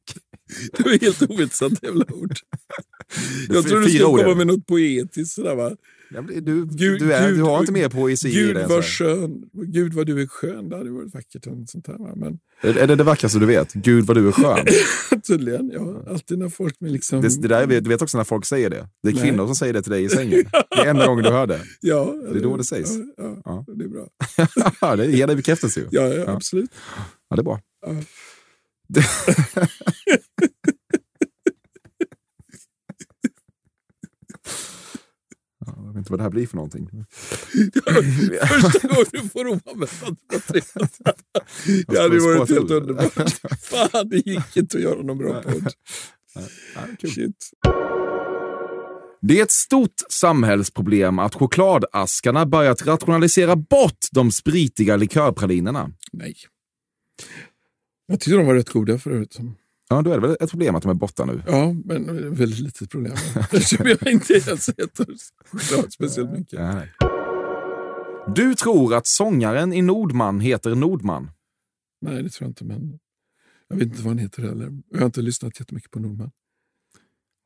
Det 0.78 0.84
var 0.84 0.92
helt 1.02 1.22
ointressant 1.22 1.84
jävla 1.84 2.06
ord. 2.14 2.34
Jag 3.50 3.68
tror 3.68 3.80
du 3.80 3.90
skulle 3.90 4.04
komma 4.04 4.24
det. 4.24 4.36
med 4.36 4.48
något 4.48 4.68
poetiskt. 4.68 5.34
Sådär, 5.36 5.56
va? 5.56 5.72
Du, 6.28 6.66
Gud- 6.66 7.00
du, 7.00 7.14
är, 7.14 7.28
du 7.30 7.36
Gud- 7.36 7.44
har 7.46 7.60
inte 7.60 7.72
mer 7.72 7.90
poesi 7.90 8.28
i 8.30 8.32
Gud 8.34 8.56
dig. 8.56 8.64
än 8.64 8.70
vad 8.70 8.86
så 8.86 9.04
här. 9.04 9.16
skön. 9.16 9.44
Gud 9.54 9.94
vad 9.94 10.06
du 10.06 10.22
är 10.22 10.28
skön. 10.28 10.70
Det 10.70 10.78
hade 10.78 10.90
varit 10.90 11.14
vackert. 11.14 11.46
något 11.46 11.70
Sånt 11.70 11.88
här? 11.88 12.16
Men 12.16 12.40
Är 12.62 12.78
är 12.78 12.88
det 12.88 12.96
det 12.96 13.04
vackraste 13.04 13.40
du 13.40 13.46
vet? 13.46 13.74
Gud 13.74 14.06
vad 14.06 14.18
du 14.18 14.28
är 14.28 14.32
skön. 14.32 14.66
tydligen, 15.28 15.72
ja, 15.74 16.04
alltid 16.10 16.38
när 16.40 16.50
folk 16.50 16.80
med 16.80 16.92
liksom... 16.92 17.22
Det, 17.22 17.42
det 17.42 17.48
där, 17.48 17.62
är- 17.72 17.82
du 17.82 17.90
vet 17.90 18.02
också 18.02 18.18
när 18.18 18.24
folk 18.26 18.46
säger 18.46 18.70
det. 18.70 18.88
Det 19.04 19.10
är 19.10 19.14
Nej. 19.14 19.24
kvinnor 19.24 19.46
som 19.46 19.56
säger 19.56 19.74
det 19.74 19.82
till 19.82 19.92
dig 19.92 20.04
i 20.04 20.10
sängen. 20.20 20.44
Det 20.70 20.82
är 20.82 20.86
enda 20.86 21.08
gången 21.08 21.24
du 21.24 21.30
hör 21.32 21.48
det. 21.48 21.60
ja, 21.82 22.14
det 22.34 22.40
är 22.40 22.44
då 22.44 22.58
det 22.58 22.64
sägs. 22.64 22.92
Ja, 22.98 23.04
ja, 23.18 23.42
Ja. 23.46 23.66
det 23.76 23.84
är 23.84 23.88
bra. 24.80 24.96
Det 24.96 25.06
ger 25.12 25.28
dig 25.28 25.36
bekräftelse 25.36 25.80
ju. 25.80 25.86
Ja, 25.92 26.02
ja, 26.08 26.14
Ja. 26.16 26.32
absolut. 26.32 26.70
Ja, 27.30 27.36
det 27.36 27.42
är 27.42 27.44
bra. 27.44 27.60
Ja. 28.96 29.68
Ja, 35.66 35.74
Jag 35.78 35.88
vet 35.88 35.98
inte 35.98 36.12
vad 36.12 36.20
det 36.20 36.24
här 36.24 36.30
blir 36.30 36.48
för 36.48 36.56
någonting. 36.56 36.90
Första 38.62 38.88
gången 38.88 39.06
du 39.12 39.30
får 39.30 39.48
oanvänt 39.48 40.02
material. 40.02 40.88
Det 41.88 42.00
hade 42.02 42.20
varit 42.20 42.50
helt 42.50 42.72
underbart. 42.72 43.30
Fan, 43.62 44.10
det 44.10 44.16
gick 44.28 44.58
inte 44.58 44.78
att 44.78 44.84
göra 44.84 45.02
någon 45.02 45.18
bra 45.18 45.42
podd. 45.42 45.68
Shit. 47.14 47.50
Det 49.22 49.40
är 49.40 49.44
ett 49.44 49.52
stort 49.52 49.94
samhällsproblem 50.10 51.20
att 51.20 51.36
chokladaskarna 51.36 52.46
börjat 52.46 52.86
rationalisera 52.86 53.56
bort 53.56 53.98
de 54.12 54.32
spritiga 54.32 54.96
likörpralinerna. 54.96 55.90
Nej. 56.12 56.36
Jag 58.12 58.20
tyckte 58.20 58.38
de 58.38 58.46
var 58.46 58.56
rätt 58.56 58.70
goda 58.70 58.98
förut. 58.98 59.38
Ja, 59.90 60.02
då 60.02 60.12
är 60.12 60.20
det 60.20 60.28
väl 60.28 60.38
ett 60.40 60.50
problem 60.50 60.76
att 60.76 60.84
de 60.84 60.90
är 60.90 60.94
borta 60.94 61.26
nu. 61.26 61.44
Ja, 61.48 61.74
men 61.86 62.34
väldigt 62.36 62.60
litet 62.60 62.90
problem. 62.90 63.14
Eftersom 63.36 63.88
jag 63.88 64.08
inte 64.08 64.34
ens 64.34 64.70
äter 64.70 65.16
choklad 65.46 65.94
speciellt 65.94 66.32
mycket. 66.32 66.60
Nej. 66.60 66.92
Du 68.36 68.56
tror 68.56 68.96
att 68.96 69.08
sångaren 69.08 69.74
i 69.74 69.82
Nordman 69.82 70.40
heter 70.40 70.76
Nordman. 70.76 71.32
Nej, 72.02 72.24
det 72.24 72.30
tror 72.30 72.46
jag 72.46 72.50
inte. 72.50 72.66
Men 72.66 73.00
jag 73.68 73.76
vet 73.76 73.86
inte 73.86 73.98
vad 73.98 74.08
han 74.08 74.18
heter 74.18 74.44
heller. 74.44 74.82
Jag 74.90 75.00
har 75.00 75.06
inte 75.06 75.22
lyssnat 75.22 75.60
jättemycket 75.60 75.92
på 75.92 76.00
Nordman. 76.00 76.32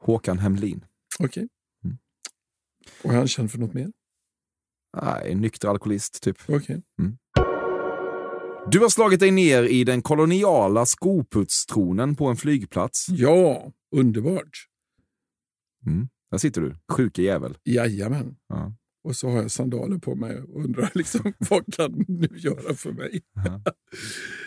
Håkan 0.03 0.39
Hemlin. 0.39 0.85
Okej. 1.19 1.47
Mm. 1.83 1.97
Och 3.03 3.13
är 3.13 3.17
han 3.17 3.27
känd 3.27 3.51
för 3.51 3.57
något 3.57 3.73
mer? 3.73 3.91
Nej, 5.03 5.35
nykter 5.35 5.67
alkoholist, 5.67 6.21
typ. 6.21 6.37
Okej. 6.47 6.81
Du 8.71 8.79
har 8.79 8.89
slagit 8.89 9.19
dig 9.19 9.31
ner 9.31 9.63
i 9.63 9.83
den 9.83 10.01
koloniala 10.01 10.85
skoputstronen 10.85 12.15
på 12.15 12.25
en 12.27 12.35
flygplats. 12.35 13.05
Ja, 13.09 13.71
underbart. 13.95 14.65
Mm. 15.85 16.07
Där 16.31 16.37
sitter 16.37 16.61
du, 16.61 16.75
sjuke 16.91 17.21
jävel. 17.21 17.57
Jajamän. 17.63 18.35
Ja. 18.49 18.73
Och 19.03 19.15
så 19.15 19.29
har 19.29 19.41
jag 19.41 19.51
sandaler 19.51 19.97
på 19.97 20.15
mig 20.15 20.41
och 20.41 20.63
undrar 20.63 20.91
liksom, 20.93 21.33
vad 21.49 21.73
kan 21.73 22.05
du 22.07 22.29
göra 22.37 22.73
för 22.73 22.91
mig? 22.91 23.21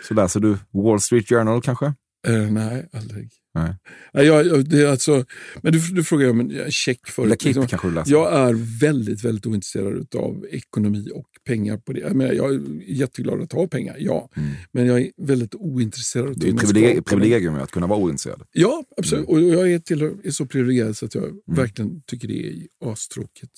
Så 0.08 0.14
läser 0.14 0.40
du 0.40 0.58
Wall 0.70 1.00
Street 1.00 1.28
Journal 1.28 1.62
kanske? 1.62 1.94
Eh, 2.28 2.50
nej, 2.52 2.88
aldrig. 2.92 3.30
Nej. 3.54 3.74
Nej, 4.14 4.26
jag, 4.26 4.68
det 4.68 4.82
är 4.82 4.86
alltså, 4.86 5.24
men 5.62 5.72
du, 5.72 5.78
du 5.78 6.04
frågar 6.04 6.30
om 6.30 6.40
en 6.40 6.70
check 6.70 7.06
för... 7.08 7.24
Eller 7.24 7.36
Kip 7.36 7.56
liksom, 7.56 8.02
jag 8.06 8.32
är 8.48 8.80
väldigt, 8.80 9.24
väldigt 9.24 9.46
ointresserad 9.46 10.14
av 10.14 10.46
ekonomi 10.50 11.10
och 11.14 11.26
pengar. 11.46 11.76
på 11.76 11.92
det. 11.92 12.00
Jag, 12.00 12.16
menar, 12.16 12.32
jag 12.32 12.54
är 12.54 12.60
jätteglad 12.86 13.42
att 13.42 13.52
ha 13.52 13.66
pengar, 13.66 13.96
ja. 13.98 14.30
Mm. 14.36 14.50
Men 14.72 14.86
jag 14.86 15.00
är 15.00 15.10
väldigt 15.16 15.54
ointresserad 15.54 16.26
Det 16.26 16.30
är 16.30 16.34
ett 16.36 16.44
hur 16.46 16.52
man 16.52 16.64
privileg- 16.64 16.92
skapar 16.92 17.02
privilegium 17.16 17.54
att 17.54 17.70
kunna 17.70 17.86
vara 17.86 17.98
ointresserad. 17.98 18.42
Ja, 18.52 18.84
absolut. 18.96 19.28
Och 19.28 19.40
jag 19.40 19.72
är, 19.72 19.78
till, 19.78 20.02
är 20.02 20.30
så 20.30 20.46
privilegierad 20.46 20.96
så 20.96 21.06
att 21.06 21.14
jag 21.14 21.24
Mm. 21.24 21.40
verkligen 21.46 22.02
tycker 22.06 22.28
det 22.28 22.46
är 22.48 22.54
astråkigt. 22.92 23.52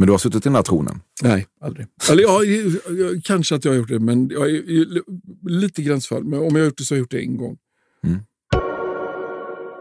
Men 0.00 0.06
du 0.06 0.12
har 0.12 0.18
suttit 0.18 0.36
i 0.46 0.48
den 0.48 0.54
här 0.54 0.62
tronen. 0.62 1.00
Nej, 1.22 1.46
aldrig. 1.60 1.86
Eller 2.10 2.22
ja, 2.22 2.40
kanske 3.24 3.54
att 3.54 3.64
jag 3.64 3.72
har 3.72 3.76
gjort 3.76 3.88
det, 3.88 3.98
men 3.98 4.28
jag 4.30 4.50
är 4.50 4.62
lite 5.50 5.82
gränsfall. 5.82 6.24
Men 6.24 6.38
om 6.38 6.44
jag 6.46 6.52
har 6.62 6.64
gjort 6.64 6.78
det 6.78 6.84
så 6.84 6.94
har 6.94 6.96
jag 6.96 7.02
gjort 7.02 7.10
det 7.10 7.20
en 7.20 7.36
gång. 7.36 7.56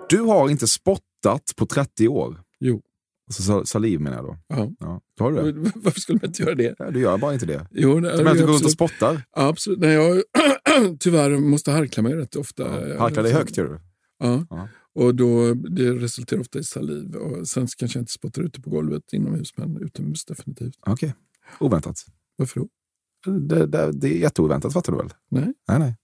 Du 0.10 0.22
har 0.22 0.50
inte 0.50 0.68
spottat 0.68 1.54
på 1.56 1.66
30 1.66 2.08
år. 2.08 2.42
Jo. 2.60 2.82
Alltså 3.30 3.44
sa- 3.44 3.66
saliv 3.66 4.00
menar 4.00 4.18
jag 4.18 4.26
då. 4.26 4.38
Ja. 4.48 4.72
Ja. 4.80 5.02
Har 5.20 5.32
du 5.32 5.52
det. 5.52 5.72
Varför 5.76 6.00
skulle 6.00 6.20
man 6.22 6.28
inte 6.30 6.44
göra 6.44 6.56
det? 6.56 6.76
Ja, 6.80 6.92
du 6.92 7.00
gör 7.00 7.18
bara 7.18 7.34
inte 7.34 7.46
det. 7.46 7.68
Jo, 7.72 8.00
det, 8.00 8.18
Som 8.18 8.28
att 8.28 8.34
du 8.34 8.46
går 8.46 8.54
runt 8.54 8.66
och 8.66 8.72
spottar. 8.72 9.22
Ja, 9.36 9.48
absolut. 9.48 9.80
Nej, 9.80 9.94
jag 9.94 10.24
tyvärr 11.00 11.38
måste 11.38 11.72
harkla 11.72 12.04
mig 12.04 12.16
rätt 12.16 12.36
ofta. 12.36 12.90
Ja. 12.90 13.00
Harklar 13.00 13.24
dig 13.24 13.34
högt 13.34 13.58
gör 13.58 13.66
du. 13.66 13.80
Ja. 14.20 14.46
Ja. 14.50 14.68
Och 14.96 15.16
då, 15.16 15.54
det 15.54 15.92
resulterar 15.94 16.40
ofta 16.42 16.60
i 16.60 16.64
saliv. 16.64 17.16
Och 17.16 17.48
sen 17.48 17.68
kanske 17.78 17.98
jag 18.00 18.02
inte 18.02 18.12
spottar 18.12 18.42
ute 18.42 18.62
på 18.62 18.70
golvet 18.70 19.14
inomhus, 19.14 19.58
men 19.58 19.78
utomhus 19.78 20.26
definitivt. 20.26 20.76
Okej. 20.86 21.14
Oväntat. 21.60 22.06
Varför 22.36 22.60
då? 22.60 22.68
Det, 23.40 23.66
det, 23.66 23.92
det 23.92 24.08
är 24.08 24.18
jätteoväntat 24.18 24.74
fattar 24.74 24.92
du 24.94 24.98
väl? 24.98 25.10
Nej. 25.32 25.54
Nej, 25.68 25.80
nej. 25.80 25.96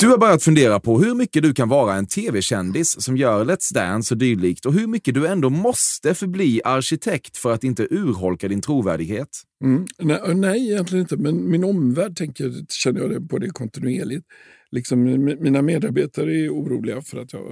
Du 0.00 0.08
har 0.08 0.18
börjat 0.18 0.42
fundera 0.42 0.80
på 0.80 0.98
hur 0.98 1.14
mycket 1.14 1.42
du 1.42 1.54
kan 1.54 1.68
vara 1.68 1.94
en 1.94 2.06
tv-kändis 2.06 3.02
som 3.02 3.16
gör 3.16 3.44
Let's 3.44 3.74
Dance 3.74 4.14
och 4.14 4.18
dylikt 4.18 4.66
och 4.66 4.72
hur 4.72 4.86
mycket 4.86 5.14
du 5.14 5.26
ändå 5.26 5.50
måste 5.50 6.14
förbli 6.14 6.60
arkitekt 6.64 7.36
för 7.36 7.52
att 7.52 7.64
inte 7.64 7.86
urholka 7.90 8.48
din 8.48 8.60
trovärdighet. 8.60 9.28
Mm. 9.64 9.86
Nej, 9.98 10.34
nej, 10.34 10.70
egentligen 10.70 11.02
inte. 11.02 11.16
Men 11.16 11.50
min 11.50 11.64
omvärld 11.64 12.16
tänker, 12.16 12.52
känner 12.68 13.00
jag 13.00 13.30
på 13.30 13.38
det 13.38 13.50
kontinuerligt. 13.50 14.26
Liksom, 14.70 15.08
mi- 15.08 15.40
mina 15.40 15.62
medarbetare 15.62 16.36
är 16.36 16.48
oroliga 16.48 17.02
för 17.02 17.18
att 17.22 17.32
jag 17.32 17.42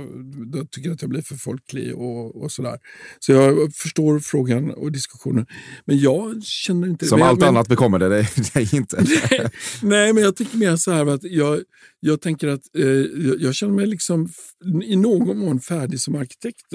de 0.52 0.66
tycker 0.70 0.90
att 0.90 1.02
jag 1.02 1.10
blir 1.10 1.22
för 1.22 1.34
folklig 1.34 1.94
och, 1.94 2.42
och 2.42 2.52
sådär. 2.52 2.78
Så 3.18 3.32
jag 3.32 3.74
förstår 3.74 4.18
frågan 4.18 4.70
och 4.70 4.92
diskussionen. 4.92 5.46
Men 5.84 5.98
jag 5.98 6.42
känner 6.42 6.88
inte... 6.88 7.06
Som 7.06 7.18
men, 7.18 7.28
allt 7.28 7.40
men, 7.40 7.48
annat 7.48 7.68
bekommer 7.68 7.98
det 7.98 8.08
dig 8.08 8.68
inte. 8.72 9.04
Nej, 9.82 10.12
men 10.12 10.22
jag 10.22 10.36
tycker 10.36 10.58
mer 10.58 10.76
så 10.76 10.90
här 10.90 11.06
att 11.06 11.22
jag, 11.22 11.60
jag 12.00 12.20
tänker 12.20 12.48
att 12.48 12.76
eh, 12.78 12.86
jag, 12.86 13.40
jag 13.40 13.54
känner 13.54 13.74
mig 13.74 13.86
liksom 13.86 14.28
i 14.84 14.96
någon 14.96 15.38
mån 15.38 15.60
färdig 15.60 16.00
som 16.00 16.14
arkitekt. 16.14 16.66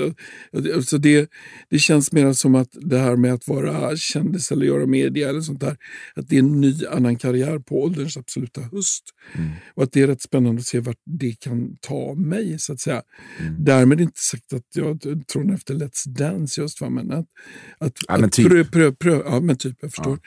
Alltså 0.76 0.98
det, 0.98 1.30
det 1.70 1.80
känns 1.80 2.12
mer 2.12 2.34
som 2.34 2.56
att 2.56 2.70
det 2.72 2.98
här 2.98 3.16
med 3.16 3.34
att 3.34 3.48
vara 3.48 3.98
kändis 3.98 4.52
eller 4.52 4.66
göra 4.66 4.86
media 4.86 5.30
eller 5.30 5.42
sånt 5.42 5.60
där, 5.60 5.78
att 6.16 6.28
det 6.30 6.36
är 6.36 6.40
en 6.40 6.62
ny 6.62 6.86
annan 6.86 7.16
karriär 7.16 7.60
på 7.60 7.84
ålderns 7.84 8.18
absoluta 8.18 8.62
höst. 8.62 9.04
Och 9.76 9.84
att 9.84 9.92
det 9.92 10.02
är 10.02 10.08
rätt 10.08 10.22
spännande 10.22 10.60
att 10.60 10.68
se 10.68 10.80
vart 10.80 11.02
det 11.06 11.40
kan 11.40 11.78
ta 11.82 12.14
mig, 12.16 12.60
så 12.60 12.74
att 12.74 12.80
säga. 12.80 13.02
Därmed 13.60 14.02
inte 14.02 14.20
sagt 14.20 14.54
att 14.54 14.76
jag 14.76 15.02
tror 15.34 15.54
efter 15.54 15.74
Let's 15.76 16.08
Dance 16.08 16.62
just, 16.62 16.82
va? 16.82 16.90
men 16.90 17.12
att, 17.12 17.26
att, 17.78 17.94
Ja, 18.08 18.16
men 18.16 18.26
att 18.26 18.32
typ. 18.32 18.48
prö, 18.48 18.64
prö, 18.64 18.92
prö, 18.92 19.22
ja, 19.26 19.40
men 19.40 19.58
typ, 19.58 19.78
jag 19.82 19.92
förstår. 19.92 20.20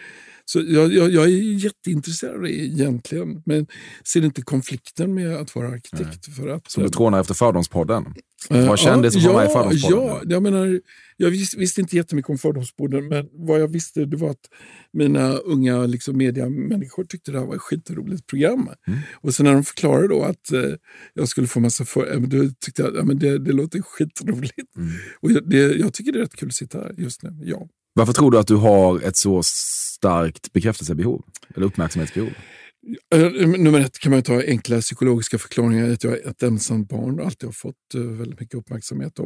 Så 0.47 0.63
jag, 0.67 0.93
jag, 0.93 1.11
jag 1.11 1.25
är 1.25 1.65
jätteintresserad 1.65 2.35
av 2.35 2.43
det 2.43 2.53
egentligen, 2.53 3.43
men 3.47 3.67
ser 4.05 4.25
inte 4.25 4.43
konflikten 4.43 5.15
med 5.15 5.37
att 5.37 5.55
vara 5.55 5.69
arkitekt. 5.69 6.35
För 6.37 6.49
att, 6.49 6.71
Som 6.71 6.83
du 6.83 6.89
trånar 6.89 7.21
efter 7.21 7.35
Fördomspodden. 7.35 8.15
Eh, 8.51 8.69
var 8.69 8.77
kändis 8.77 9.17
och 9.17 9.23
var 9.23 9.35
med 9.35 9.45
i 9.45 9.53
ja, 9.53 9.63
Fördomspodden. 9.63 9.99
ja, 10.07 10.23
jag 10.25 10.43
menar, 10.43 10.81
jag 11.17 11.31
vis, 11.31 11.57
visste 11.57 11.81
inte 11.81 11.97
jättemycket 11.97 12.31
om 12.31 12.39
Fördomspodden, 12.39 13.09
men 13.09 13.29
vad 13.33 13.61
jag 13.61 13.69
visste 13.69 14.05
det 14.05 14.17
var 14.17 14.31
att 14.31 14.51
mina 14.93 15.33
unga 15.33 15.87
liksom, 15.87 16.17
mediamänniskor 16.17 17.05
tyckte 17.05 17.33
det 17.33 17.39
här 17.39 17.47
var 17.47 17.55
ett 17.55 17.61
skitroligt 17.61 18.27
program. 18.27 18.69
Mm. 18.87 18.99
Och 19.15 19.35
sen 19.35 19.47
när 19.47 19.55
de 19.55 19.65
förklarade 19.65 20.09
då 20.09 20.23
att 20.23 20.53
eh, 20.53 20.75
jag 21.15 21.29
skulle 21.29 21.47
få 21.47 21.61
massa 21.61 21.85
för, 21.85 22.21
då 22.21 22.51
tyckte 22.61 22.83
jag 22.83 22.99
att 22.99 23.09
ja, 23.09 23.15
det, 23.15 23.39
det 23.39 23.53
låter 23.53 23.83
skitroligt. 23.83 24.77
Mm. 24.77 24.89
Och 25.21 25.31
jag, 25.31 25.51
det, 25.51 25.75
jag 25.75 25.95
tycker 25.95 26.13
det 26.13 26.19
är 26.19 26.23
rätt 26.23 26.37
kul 26.37 26.49
att 26.49 26.55
sitta 26.55 26.79
här 26.79 26.95
just 26.99 27.23
nu. 27.23 27.31
Ja. 27.43 27.69
Varför 27.95 28.13
tror 28.13 28.31
du 28.31 28.39
att 28.39 28.47
du 28.47 28.57
har 28.57 29.01
ett 29.01 29.17
så 29.17 29.43
starkt 29.43 30.53
bekräftelsebehov? 30.53 31.23
Eller 31.57 31.67
uppmärksamhetsbehov? 31.67 32.31
Eh, 33.15 33.49
Nummer 33.59 33.81
ett 33.81 33.99
kan 33.99 34.13
man 34.13 34.23
ta 34.23 34.43
enkla 34.43 34.81
psykologiska 34.81 35.39
förklaringar. 35.39 35.91
Att 35.91 36.05
jag 36.05 36.13
är 36.13 36.29
ett 36.29 36.43
ensamt 36.43 36.89
barn 36.89 37.21
och 37.21 37.27
alltid 37.27 37.47
har 37.47 37.53
fått 37.53 37.95
eh, 37.95 38.01
väldigt 38.01 38.41
mycket 38.41 38.55
uppmärksamhet. 38.55 39.19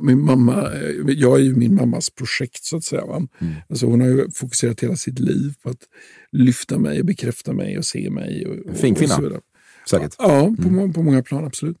Min 0.00 0.24
mamma, 0.24 0.72
eh, 0.72 0.90
jag 1.06 1.38
är 1.38 1.42
ju 1.42 1.54
min 1.54 1.74
mammas 1.74 2.10
projekt 2.10 2.64
så 2.64 2.76
att 2.76 2.84
säga. 2.84 3.02
Mm. 3.02 3.54
Alltså, 3.68 3.86
hon 3.86 4.00
har 4.00 4.08
ju 4.08 4.30
fokuserat 4.30 4.80
hela 4.82 4.96
sitt 4.96 5.18
liv 5.18 5.54
på 5.62 5.70
att 5.70 5.80
lyfta 6.32 6.78
mig, 6.78 7.02
bekräfta 7.02 7.52
mig 7.52 7.78
och 7.78 7.84
se 7.84 8.10
mig. 8.10 8.46
Och, 8.46 8.70
och, 8.70 8.76
Fin 8.76 8.94
kvinna. 8.94 9.40
Säkert. 9.90 10.14
Ja, 10.18 10.54
på, 10.62 10.70
må- 10.70 10.92
på 10.92 11.02
många 11.02 11.22
plan 11.22 11.44
absolut. 11.44 11.76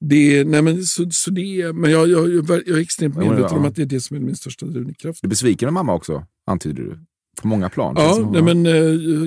Det, 0.00 0.44
nej, 0.44 0.62
men, 0.62 0.82
så, 0.82 1.10
så 1.10 1.30
det, 1.30 1.72
men 1.74 1.90
jag, 1.90 2.08
jag, 2.08 2.30
jag, 2.34 2.50
jag 2.50 2.68
är 2.68 2.80
extremt 2.80 3.14
Ja, 3.16 3.20
medveten 3.30 3.58
om 3.58 3.64
att 3.64 3.76
det 3.76 3.82
är 3.82 3.86
det 3.86 4.00
som 4.00 4.16
är 4.16 4.20
min 4.20 4.36
största 4.36 4.66
drivkraft. 4.66 5.22
Du 5.22 5.26
är 5.26 5.28
besviken 5.30 5.66
med 5.66 5.72
mamma 5.72 5.94
också, 5.94 6.26
antyder 6.46 6.82
du. 6.82 6.98
På 7.42 7.48
många 7.48 7.68
plan. 7.70 7.94
Ja, 7.98 8.12
Som- 8.14 8.32
nej, 8.32 8.42
men, 8.42 8.66
eh, 8.66 8.72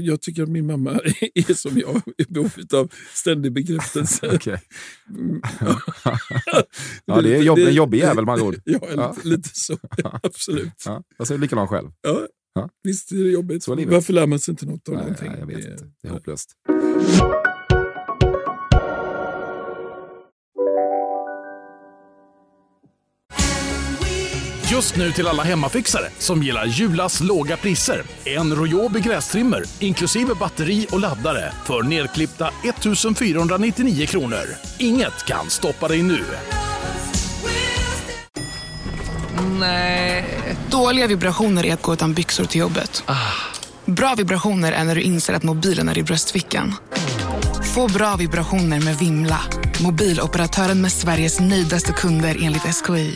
jag 0.06 0.22
tycker 0.22 0.44
att 0.44 0.50
min 0.50 0.66
mamma 0.68 0.92
är 1.36 1.54
som 1.54 1.78
jag, 1.78 2.02
i 2.18 2.34
behov 2.34 2.52
av 2.74 2.92
ständig 3.14 3.54
bekräftelse. 3.54 4.40
Ja, 7.06 7.22
det 7.22 7.36
är 7.36 7.42
jobb, 7.44 7.60
en 7.60 7.74
jobbig 7.74 7.98
jävel 8.00 8.26
med 8.26 8.34
andra 8.34 8.46
ord. 8.46 8.56
Ja, 8.66 8.80
Ja. 8.96 9.16
lite, 9.24 9.28
lite 9.28 9.50
så. 9.54 9.78
Absolut. 10.24 10.84
Ja, 10.86 11.04
jag 11.18 11.28
säger 11.28 11.42
likadant 11.42 11.70
själv. 11.70 11.90
Ja, 12.02 12.28
Ja. 12.56 12.70
Visst 12.84 13.12
är 13.12 13.16
det 13.16 13.30
jobbigt. 13.30 13.68
Varför 13.68 14.14
lär 14.14 14.28
man 14.28 14.40
sig 14.40 14.52
inte 14.52 14.66
något 14.66 14.90
av 14.90 14.94
Nej, 14.96 15.04
någonting? 15.04 15.32
jag 15.40 15.46
vet 15.48 15.62
Det- 15.62 15.72
inte. 15.72 15.86
Det 16.02 16.08
är 16.08 16.12
hopplöst. 16.12 16.50
Just 24.74 24.96
nu 24.96 25.12
till 25.12 25.28
alla 25.28 25.44
hemmafixare 25.44 26.06
som 26.18 26.44
gillar 26.44 26.66
Julas 26.66 27.22
låga 27.22 27.58
priser. 27.58 28.04
En 28.26 28.56
Royobi 28.56 29.00
grästrimmer 29.00 29.64
inklusive 29.80 30.34
batteri 30.36 30.88
och 30.92 31.00
laddare 31.00 31.54
för 31.66 31.84
nedklippta 31.84 32.50
1 32.64 33.18
499 33.18 34.06
kronor. 34.06 34.44
Inget 34.78 35.26
kan 35.26 35.50
stoppa 35.50 35.88
dig 35.88 36.04
nu. 36.04 36.20
Dåliga 40.72 41.08
vibrationer 41.08 41.66
är 41.66 41.74
att 41.74 41.82
gå 41.82 41.94
utan 41.94 42.14
byxor 42.14 42.46
till 42.46 42.62
jobbet. 42.62 43.04
Bra 43.86 44.16
vibrationer 44.18 44.72
är 44.72 44.84
när 44.84 44.96
du 44.96 45.02
inser 45.02 45.34
att 45.34 45.44
mobilen 45.44 45.90
är 45.90 45.98
i 45.98 46.04
bröstfickan. 46.04 46.76
Få 47.76 47.88
bra 47.88 48.16
vibrationer 48.16 48.82
med 48.82 48.98
Vimla. 48.98 49.40
Mobiloperatören 49.84 50.82
med 50.82 50.92
Sveriges 50.92 51.40
nöjdaste 51.40 51.92
kunder 51.92 52.38
enligt 52.42 52.76
SKI. 52.76 53.16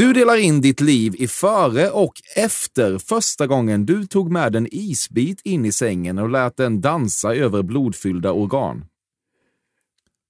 Du 0.00 0.12
delar 0.12 0.36
in 0.36 0.60
ditt 0.60 0.80
liv 0.80 1.14
i 1.18 1.28
före 1.28 1.90
och 1.90 2.12
efter 2.36 2.98
första 2.98 3.46
gången 3.46 3.86
du 3.86 4.06
tog 4.06 4.32
med 4.32 4.56
en 4.56 4.68
isbit 4.70 5.40
in 5.44 5.64
i 5.64 5.72
sängen 5.72 6.18
och 6.18 6.30
lät 6.30 6.56
den 6.56 6.80
dansa 6.80 7.34
över 7.34 7.62
blodfyllda 7.62 8.32
organ. 8.32 8.84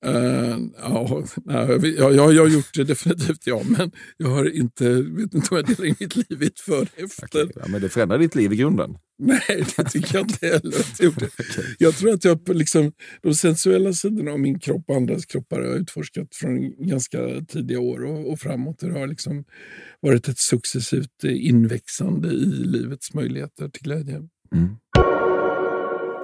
Eh, 0.07 0.59
ja, 0.79 1.25
nej, 1.45 1.95
jag, 1.99 2.25
har 2.25 2.49
gjort 2.49 2.75
det 2.75 2.85
definitivt, 2.85 3.47
ja. 3.47 3.63
Men 3.65 3.91
jag 4.17 4.29
har 4.29 4.57
inte, 4.57 4.91
vet 5.03 5.35
inte 5.35 5.49
om 5.51 5.57
jag 5.57 5.67
delar 5.67 5.85
in 5.85 5.95
mitt 6.01 6.17
liv 6.17 6.43
i 6.43 6.47
ett 6.47 6.61
före 6.61 6.89
efter. 6.97 7.51
Ja, 7.55 7.69
men 7.69 7.81
det 7.81 7.89
förändrar 7.89 8.19
ditt 8.19 8.35
liv 8.35 8.53
i 8.53 8.57
grunden. 8.57 8.97
Nej, 9.23 9.65
det 9.77 9.85
tycker 9.85 10.15
jag 10.15 10.23
inte 10.23 10.47
heller 10.47 10.73
jag 10.99 11.05
gjorde. 11.05 11.29
Jag 11.79 11.95
tror 11.95 12.13
att 12.13 12.25
jag 12.25 12.49
liksom, 12.49 12.93
de 13.23 13.35
sensuella 13.35 13.93
sidorna 13.93 14.33
av 14.33 14.41
min 14.41 14.59
kropp 14.59 14.85
och 14.89 14.97
andras 14.97 15.27
kroppar 15.27 15.61
har 15.61 15.67
jag 15.67 15.77
utforskat 15.77 16.29
från 16.35 16.87
ganska 16.87 17.19
tidiga 17.49 17.81
år 17.81 18.05
och, 18.05 18.33
och 18.33 18.41
framåt. 18.41 18.79
Det 18.79 18.93
har 18.93 19.07
liksom 19.07 19.45
varit 20.01 20.29
ett 20.29 20.39
successivt 20.39 21.25
eh, 21.25 21.47
inväxande 21.47 22.29
i 22.29 22.47
livets 22.47 23.15
möjligheter 23.15 23.69
till 23.69 23.83
glädje. 23.83 24.23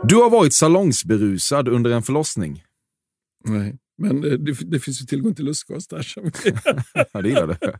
Du 0.08 0.14
har 0.14 0.30
varit 0.30 0.54
salongsberusad 0.54 1.68
under 1.68 1.90
en 1.90 2.02
förlossning. 2.02 2.62
Nej. 3.46 3.78
Men 3.98 4.24
eh, 4.24 4.32
det, 4.32 4.52
det 4.52 4.80
finns 4.80 5.02
ju 5.02 5.06
tillgång 5.06 5.34
till 5.34 5.44
lustgas 5.44 5.88
där. 5.88 6.02
Som 6.02 6.24
Ja, 7.12 7.22
det 7.22 7.28
gillar 7.28 7.46
du. 7.46 7.72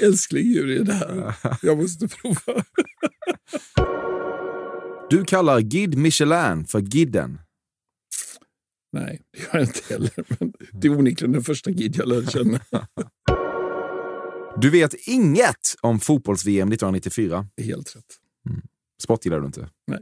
älskling 0.06 0.46
djur 0.46 0.70
är 0.70 0.84
det 0.84 0.92
här. 0.92 1.34
Jag 1.62 1.78
måste 1.78 2.08
prova. 2.08 2.64
Du 5.10 5.24
kallar 5.24 5.60
Guide 5.60 5.98
Michelin 5.98 6.64
för 6.64 6.80
Gidden. 6.80 7.38
Nej, 8.92 9.22
det 9.32 9.38
gör 9.38 9.48
jag 9.52 9.62
inte 9.62 9.80
heller. 9.88 10.10
Men 10.38 10.52
det 10.72 10.88
är 10.88 10.98
onekligen 10.98 11.32
den 11.32 11.42
första 11.42 11.70
gid 11.70 11.96
jag 11.96 12.08
lärde 12.08 12.26
känna. 12.26 12.60
Du 14.60 14.70
vet 14.70 14.94
inget 15.06 15.74
om 15.80 16.00
fotbolls-VM 16.00 16.68
1994. 16.68 17.46
Helt 17.62 17.96
rätt. 17.96 18.04
Sport 19.02 19.24
gillar 19.24 19.40
du 19.40 19.46
inte? 19.46 19.68
Nej. 19.86 20.00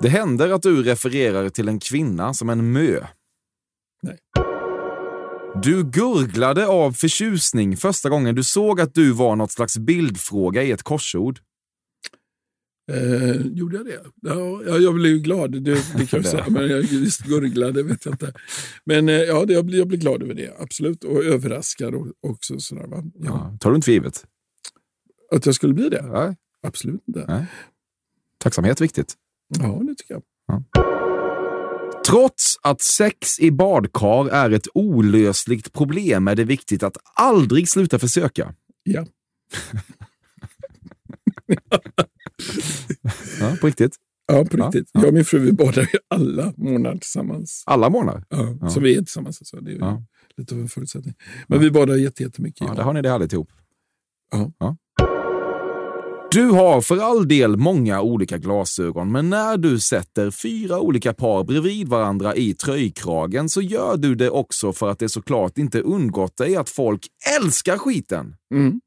Det 0.00 0.08
händer 0.08 0.50
att 0.50 0.62
du 0.62 0.82
refererar 0.82 1.48
till 1.48 1.68
en 1.68 1.80
kvinna 1.80 2.34
som 2.34 2.50
en 2.50 2.72
mö. 2.72 3.06
Nej. 4.02 4.18
Du 5.62 5.84
gurglade 5.84 6.66
av 6.66 6.92
förtjusning 6.92 7.76
första 7.76 8.08
gången 8.08 8.34
du 8.34 8.44
såg 8.44 8.80
att 8.80 8.94
du 8.94 9.12
var 9.12 9.36
något 9.36 9.52
slags 9.52 9.78
bildfråga 9.78 10.62
i 10.62 10.70
ett 10.70 10.82
korsord. 10.82 11.38
Eh, 12.92 13.46
gjorde 13.46 13.76
jag 13.76 13.86
det? 13.86 14.04
Ja, 14.22 14.62
ja, 14.66 14.78
jag 14.78 14.94
blev 14.94 15.12
ju 15.12 15.18
glad, 15.18 15.52
det, 15.52 15.60
det 15.60 16.06
kan 16.06 16.22
jag 16.22 16.26
säga. 16.30 16.44
Men 16.48 16.68
jag 16.68 16.84
just 16.84 17.20
gurglade, 17.20 17.82
vet 17.82 18.04
jag 18.04 18.14
inte. 18.14 18.32
Men 18.84 19.08
eh, 19.08 19.14
ja, 19.14 19.44
det, 19.44 19.52
jag, 19.52 19.64
blev, 19.64 19.78
jag 19.78 19.88
blev 19.88 20.00
glad 20.00 20.22
över 20.22 20.34
det, 20.34 20.54
absolut. 20.58 21.04
Och 21.04 21.24
överraskad 21.24 21.94
också. 22.20 22.60
Sådär, 22.60 22.86
va? 22.86 23.02
Ja. 23.14 23.24
Ja. 23.24 23.56
Tar 23.60 23.70
du 23.70 23.76
inte 23.76 23.84
för 23.84 23.92
givet? 23.92 24.24
Att 25.30 25.46
jag 25.46 25.54
skulle 25.54 25.74
bli 25.74 25.88
det? 25.88 26.02
Nej. 26.02 26.36
Absolut 26.62 27.02
inte. 27.08 27.24
Nej. 27.28 27.46
Tacksamhet 28.38 28.80
är 28.80 28.84
viktigt. 28.84 29.14
Ja, 29.48 29.80
det 29.86 29.94
tycker 29.94 30.14
jag. 30.14 30.22
Trots 32.08 32.56
att 32.62 32.80
sex 32.82 33.40
i 33.40 33.50
badkar 33.50 34.28
är 34.28 34.50
ett 34.50 34.66
olösligt 34.74 35.72
problem 35.72 36.28
är 36.28 36.34
det 36.34 36.44
viktigt 36.44 36.82
att 36.82 36.96
aldrig 37.14 37.68
sluta 37.68 37.98
försöka. 37.98 38.54
Ja. 38.82 39.06
Ja, 43.40 43.56
på 43.60 43.66
riktigt. 43.66 43.96
Ja, 44.26 44.44
på 44.44 44.56
riktigt. 44.56 44.90
ja. 44.92 45.00
Jag 45.00 45.08
och 45.08 45.14
min 45.14 45.24
fru 45.24 45.38
vi 45.38 45.52
badar 45.52 45.82
ju 45.82 45.98
alla 46.08 46.52
månader 46.56 46.98
tillsammans. 46.98 47.62
Alla 47.66 47.90
månader. 47.90 48.24
Ja, 48.28 48.56
Ja. 48.60 48.68
Så 48.70 48.80
vi 48.80 48.92
är 48.94 48.98
tillsammans. 48.98 49.40
Alltså. 49.40 49.56
Det 49.60 49.70
är 49.70 49.72
ju 49.74 49.78
Ja. 49.78 50.02
lite 50.36 50.54
av 50.54 50.60
en 50.60 50.68
förutsättning. 50.68 51.14
Men 51.46 51.60
vi 51.60 51.70
badar 51.70 51.94
jätte- 51.94 52.22
jättemycket. 52.22 52.60
Ja, 52.60 52.66
Ja, 52.68 52.74
där 52.74 52.82
har 52.82 52.92
ni 52.92 53.02
det 53.02 53.10
härligt 53.10 53.32
ihop. 53.32 53.52
Ja. 54.58 54.76
Du 56.30 56.50
har 56.50 56.80
för 56.80 56.98
all 56.98 57.28
del 57.28 57.56
många 57.56 58.02
olika 58.02 58.38
glasögon, 58.38 59.12
men 59.12 59.30
när 59.30 59.56
du 59.56 59.80
sätter 59.80 60.30
fyra 60.30 60.80
olika 60.80 61.12
par 61.12 61.44
bredvid 61.44 61.88
varandra 61.88 62.36
i 62.36 62.54
tröjkragen 62.54 63.48
så 63.48 63.62
gör 63.62 63.96
du 63.96 64.14
det 64.14 64.30
också 64.30 64.72
för 64.72 64.90
att 64.90 64.98
det 64.98 65.08
såklart 65.08 65.58
inte 65.58 65.80
undgått 65.80 66.36
dig 66.36 66.56
att 66.56 66.68
folk 66.68 67.06
älskar 67.40 67.78
skiten. 67.78 68.34
Mm. 68.54 68.80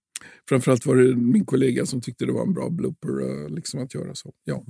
Framförallt 0.50 0.86
var 0.86 0.96
det 0.96 1.16
min 1.16 1.46
kollega 1.46 1.86
som 1.86 2.02
tyckte 2.02 2.26
det 2.26 2.32
var 2.32 2.44
en 2.44 2.54
bra 2.54 2.70
blooper 2.70 3.10
eh, 3.10 3.50
liksom 3.50 3.84
att 3.84 3.94
göra 3.94 4.16
så. 4.16 4.32
Ja. 4.44 4.64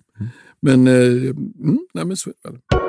Men, 0.61 0.87
eh, 0.87 0.93
mm, 0.93 1.79
nej, 1.93 2.05
men 2.05 2.17
så 2.17 2.29
är 2.29 2.33
det 2.43 2.49
väl. 2.49 2.88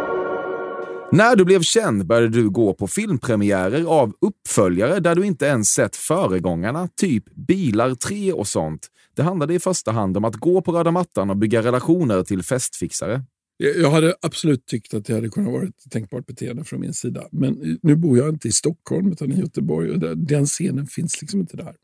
När 1.13 1.37
du 1.37 1.45
blev 1.45 1.63
känd 1.63 2.07
började 2.07 2.29
du 2.29 2.51
gå 2.51 2.75
på 2.75 2.87
filmpremiärer 2.87 3.85
av 3.85 4.13
uppföljare 4.21 5.01
där 5.01 5.15
du 5.15 5.27
inte 5.27 5.47
ens 5.47 5.69
sett 5.69 5.97
föregångarna, 5.97 6.89
typ 6.97 7.25
Bilar 7.35 7.95
3 7.95 8.33
och 8.33 8.47
sånt. 8.47 8.89
Det 9.17 9.23
handlade 9.23 9.55
i 9.55 9.59
första 9.59 9.93
hand 9.93 10.17
om 10.17 10.25
att 10.25 10.37
gå 10.37 10.63
på 10.63 10.73
röda 10.73 10.91
mattan 10.91 11.31
och 11.31 11.37
bygga 11.37 11.63
relationer 11.63 12.23
till 12.23 12.43
festfixare. 12.43 13.23
Jag 13.57 13.91
hade 13.91 14.15
absolut 14.23 14.67
tyckt 14.67 14.95
att 14.95 15.05
det 15.05 15.15
hade 15.15 15.29
kunnat 15.29 15.53
vara 15.53 15.63
ett 15.63 15.91
tänkbart 15.91 16.27
beteende 16.27 16.65
från 16.65 16.81
min 16.81 16.95
sida. 16.95 17.23
Men 17.33 17.79
nu 17.83 17.97
bor 17.97 18.19
jag 18.19 18.29
inte 18.29 18.49
i 18.49 18.53
Stockholm 18.53 19.13
utan 19.13 19.33
i 19.33 19.41
Göteborg 19.41 19.91
och 19.91 20.17
den 20.17 20.47
scenen 20.47 20.87
finns 20.87 21.21
liksom 21.21 21.41
inte 21.41 21.57
där. 21.57 21.75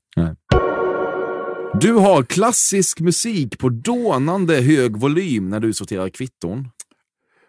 Du 1.80 1.92
har 1.92 2.22
klassisk 2.22 3.00
musik 3.00 3.58
på 3.58 3.68
dånande 3.68 4.54
hög 4.54 4.96
volym 4.96 5.50
när 5.50 5.60
du 5.60 5.72
sorterar 5.72 6.08
kvitton. 6.08 6.68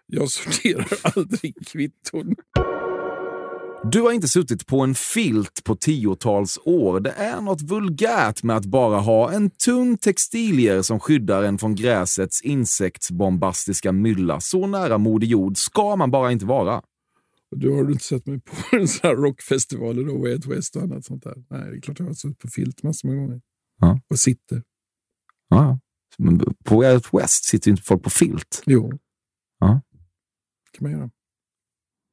Jag 0.07 0.29
sorterar 0.29 0.87
aldrig 1.17 1.67
kvitton. 1.67 2.35
Du 3.91 4.01
har 4.01 4.11
inte 4.11 4.27
suttit 4.27 4.67
på 4.67 4.81
en 4.81 4.95
filt 4.95 5.63
på 5.63 5.75
tiotals 5.75 6.59
år. 6.63 6.99
Det 6.99 7.11
är 7.11 7.41
något 7.41 7.61
vulgärt 7.61 8.43
med 8.43 8.57
att 8.57 8.65
bara 8.65 8.99
ha 8.99 9.31
en 9.31 9.49
tunn 9.49 9.97
textilier 9.97 10.81
som 10.81 10.99
skyddar 10.99 11.43
en 11.43 11.57
från 11.57 11.75
gräsets 11.75 12.41
insektsbombastiska 12.41 13.91
mylla. 13.91 14.39
Så 14.39 14.67
nära 14.67 14.97
Moder 14.97 15.27
Jord 15.27 15.57
ska 15.57 15.95
man 15.95 16.11
bara 16.11 16.31
inte 16.31 16.45
vara. 16.45 16.77
Och 17.51 17.57
Du 17.57 17.71
har 17.71 17.83
du 17.83 17.91
inte 17.91 18.03
sett 18.03 18.25
mig 18.25 18.39
på 18.39 18.55
en 18.75 18.87
sån 18.87 19.09
här 19.09 19.15
rockfestivaler 19.15 20.03
då, 20.03 20.17
Way 20.17 20.33
Out 20.33 20.45
West 20.45 20.75
och 20.75 20.81
annat 20.81 21.05
sånt 21.05 21.23
där? 21.23 21.35
Nej, 21.49 21.71
det 21.71 21.77
är 21.77 21.81
klart 21.81 21.99
jag 21.99 22.05
har 22.05 22.13
suttit 22.13 22.39
på 22.39 22.47
filt 22.47 22.83
massor 22.83 23.07
med 23.07 23.17
gånger. 23.17 23.41
Ja. 23.79 23.99
Och 24.09 24.19
sitter. 24.19 24.63
Ja. 25.49 25.79
Men 26.17 26.39
på 26.65 26.75
Way 26.75 26.93
Out 26.93 27.13
West 27.13 27.43
sitter 27.45 27.67
ju 27.67 27.71
inte 27.71 27.83
folk 27.83 28.03
på 28.03 28.09
filt. 28.09 28.63
Jo. 28.65 28.91
Ja. 30.79 30.89
kan 30.89 30.91
man 30.91 30.99
göra. 30.99 31.09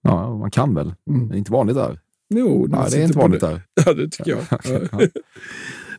Ja, 0.03 0.37
man 0.39 0.51
kan 0.51 0.75
väl. 0.75 0.95
Mm. 1.11 1.29
Det 1.29 1.35
är 1.37 1.39
inte 1.39 1.53
vanligt 1.53 1.77
där. 1.77 2.01
Jo, 2.35 2.67
Ja, 2.71 2.77
man 2.77 2.91
det 2.91 2.97
är 2.97 3.03
inte 3.03 3.15
på 3.15 3.21
vanligt 3.21 3.41
det. 3.41 3.47
där. 3.47 3.63
Ja, 3.87 3.93
det 3.93 4.09
tycker 4.09 4.31
jag. 4.31 4.41
Ja. 4.65 4.89
Ja. 4.93 4.99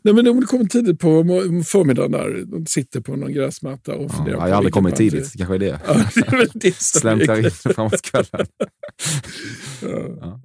Nej, 0.01 0.13
men 0.13 0.27
om 0.27 0.39
du 0.39 0.45
kommer 0.47 0.65
tidigt 0.65 0.99
på 0.99 1.23
förmiddagen 1.65 2.11
där, 2.11 2.55
och 2.55 2.67
sitter 2.69 3.01
på 3.01 3.15
någon 3.15 3.33
gräsmatta 3.33 3.95
och 3.95 4.03
Ja, 4.03 4.09
funderar 4.09 4.31
jag 4.35 4.39
på 4.41 4.49
har 4.49 4.57
aldrig 4.57 4.73
kommit 4.73 4.95
tidigt. 4.95 5.31
det- 5.31 5.37
kanske 5.37 5.55
är 5.55 5.59
det. 5.59 5.79
Ja, 5.87 5.93
det 6.15 6.27
är 6.27 6.37
väl 6.37 6.49
det 6.53 6.75
Släntrar 6.75 7.45
in 7.45 7.51
framåt 7.51 8.01
kvällen. 8.01 8.47
Ja. 10.21 10.41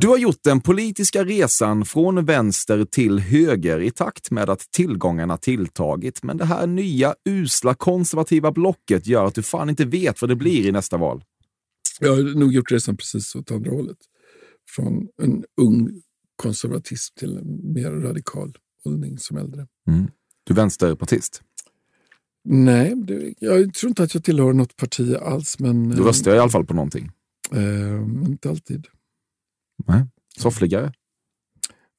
Du 0.00 0.08
har 0.08 0.18
gjort 0.18 0.42
den 0.44 0.60
politiska 0.60 1.24
resan 1.24 1.84
från 1.84 2.24
vänster 2.24 2.84
till 2.84 3.18
höger 3.18 3.80
i 3.80 3.90
takt 3.90 4.30
med 4.30 4.50
att 4.50 4.60
tillgångarna 4.60 5.36
tilltagit. 5.36 6.22
Men 6.22 6.36
det 6.36 6.44
här 6.44 6.66
nya 6.66 7.14
usla 7.28 7.74
konservativa 7.74 8.52
blocket 8.52 9.06
gör 9.06 9.24
att 9.24 9.34
du 9.34 9.42
fan 9.42 9.70
inte 9.70 9.84
vet 9.84 10.20
vad 10.22 10.30
det 10.30 10.36
blir 10.36 10.66
i 10.66 10.72
nästa 10.72 10.96
val. 10.96 11.24
Jag 12.00 12.10
har 12.16 12.38
nog 12.38 12.52
gjort 12.52 12.72
resan 12.72 12.96
precis 12.96 13.34
åt 13.34 13.50
andra 13.50 13.70
hållet. 13.70 13.96
Från 14.76 15.08
en 15.22 15.44
ung 15.60 16.02
konservatism 16.36 17.14
till 17.18 17.36
en 17.36 17.72
mer 17.72 17.90
radikal 17.90 18.56
hållning 18.84 19.18
som 19.18 19.36
äldre. 19.36 19.66
Du 20.44 20.52
är 20.52 20.56
vänsterpartist. 20.56 21.42
Nej, 22.44 22.94
det, 22.96 23.34
jag 23.38 23.74
tror 23.74 23.88
inte 23.88 24.02
att 24.02 24.14
jag 24.14 24.24
tillhör 24.24 24.52
något 24.52 24.76
parti 24.76 25.16
alls. 25.16 25.58
Men, 25.58 25.88
Du 25.88 26.02
röstar 26.02 26.34
i 26.34 26.38
alla 26.38 26.50
fall 26.50 26.66
på 26.66 26.74
någonting. 26.74 27.10
eh, 27.52 28.28
inte 28.28 28.50
alltid. 28.50 28.86
Nej. 29.86 30.02
Soffliggare. 30.38 30.92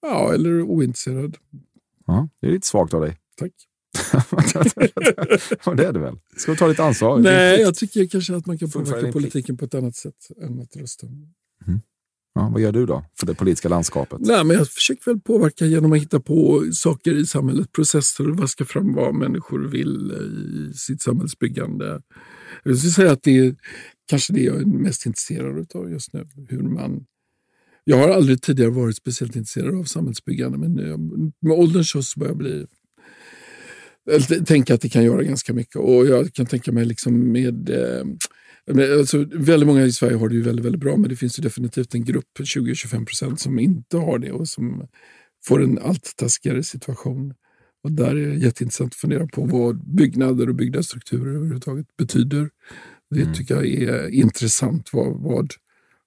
Ja, 0.01 0.33
eller 0.33 0.61
ointresserad. 0.61 1.37
Ja, 2.05 2.29
det 2.41 2.47
är 2.47 2.51
lite 2.51 2.67
svagt 2.67 2.93
av 2.93 3.01
dig. 3.01 3.17
Tack. 3.37 3.51
Det 5.77 5.85
är 5.85 5.93
det 5.93 5.99
väl. 5.99 6.19
Ska 6.37 6.51
du 6.51 6.57
ta 6.57 6.67
lite 6.67 6.83
ansvar? 6.83 7.19
Nej, 7.19 7.61
jag 7.61 7.75
tycker 7.75 8.07
kanske 8.07 8.35
att 8.35 8.45
man 8.45 8.57
kan 8.57 8.71
påverka 8.71 9.11
politiken 9.11 9.57
på 9.57 9.65
ett 9.65 9.73
annat 9.73 9.95
sätt 9.95 10.27
än 10.41 10.59
att 10.59 10.75
rösta. 10.75 11.07
Ja, 12.33 12.49
vad 12.53 12.61
gör 12.61 12.71
du 12.71 12.85
då 12.85 13.05
för 13.19 13.25
det 13.25 13.35
politiska 13.35 13.69
landskapet? 13.69 14.19
Nej, 14.21 14.43
men 14.43 14.57
jag 14.57 14.67
försöker 14.67 15.11
väl 15.11 15.19
påverka 15.19 15.65
genom 15.65 15.93
att 15.93 16.01
hitta 16.01 16.19
på 16.19 16.63
saker 16.73 17.13
i 17.13 17.25
samhället, 17.25 17.71
processer 17.71 18.29
och 18.29 18.37
vaska 18.37 18.65
fram 18.65 18.93
vad 18.93 19.15
människor 19.15 19.59
vill 19.59 20.11
i 20.11 20.73
sitt 20.73 21.01
samhällsbyggande. 21.01 22.01
Jag 22.63 22.77
skulle 22.77 22.91
säga 22.91 23.11
att 23.11 23.23
det 23.23 23.37
är 23.37 23.55
kanske 24.05 24.33
det 24.33 24.41
jag 24.41 24.61
är 24.61 24.65
mest 24.65 25.05
intresserad 25.05 25.75
av 25.75 25.91
just 25.91 26.13
nu. 26.13 26.27
Hur 26.49 26.61
man, 26.63 27.05
jag 27.87 27.97
har 27.97 28.09
aldrig 28.09 28.41
tidigare 28.41 28.71
varit 28.71 28.95
speciellt 28.95 29.35
intresserad 29.35 29.75
av 29.75 29.83
samhällsbyggande, 29.83 30.57
men 30.57 30.79
eh, 30.79 30.97
med 31.41 31.57
åldern 31.57 31.83
så 31.83 32.19
börjar 32.19 32.31
jag 32.31 32.37
bli 32.37 32.65
eller 34.11 34.45
tänka 34.45 34.73
att 34.73 34.81
det 34.81 34.89
kan 34.89 35.03
göra 35.03 35.23
ganska 35.23 35.53
mycket. 35.53 35.75
Och 35.75 36.05
jag 36.05 36.33
kan 36.33 36.45
tänka 36.45 36.71
mig 36.71 36.85
liksom 36.85 37.31
med... 37.31 37.69
Eh, 37.69 38.05
men 38.71 38.99
alltså, 38.99 39.25
väldigt 39.33 39.67
många 39.67 39.85
i 39.85 39.91
Sverige 39.91 40.17
har 40.17 40.29
det 40.29 40.35
ju 40.35 40.41
väldigt, 40.41 40.65
väldigt 40.65 40.81
bra, 40.81 40.97
men 40.97 41.09
det 41.09 41.15
finns 41.15 41.39
ju 41.39 41.43
definitivt 41.43 41.95
en 41.95 42.05
grupp, 42.05 42.39
20-25 42.39 43.05
procent, 43.05 43.39
som 43.39 43.59
inte 43.59 43.97
har 43.97 44.19
det 44.19 44.31
och 44.31 44.47
som 44.47 44.87
får 45.45 45.63
en 45.63 45.79
allt 45.79 46.13
taskigare 46.17 46.63
situation. 46.63 47.33
Och 47.83 47.91
där 47.91 48.15
är 48.15 48.29
det 48.29 48.35
jätteintressant 48.35 48.93
att 48.93 48.99
fundera 48.99 49.27
på 49.27 49.45
vad 49.45 49.95
byggnader 49.95 50.49
och 50.49 50.55
byggda 50.55 50.83
strukturer 50.83 51.35
överhuvudtaget 51.35 51.85
betyder. 51.97 52.49
Det 53.09 53.33
tycker 53.33 53.55
jag 53.55 53.67
är 53.67 54.09
intressant. 54.09 54.89
Vad, 54.93 55.21
vad, 55.21 55.51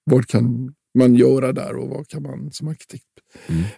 vad 0.03 0.27
kan 0.27 0.73
man 0.97 1.15
göra 1.15 1.53
där 1.53 1.75
och 1.75 1.89
vad 1.89 2.07
kan 2.07 2.23
man 2.23 2.51
som 2.51 2.67
arkitekt... 2.67 3.05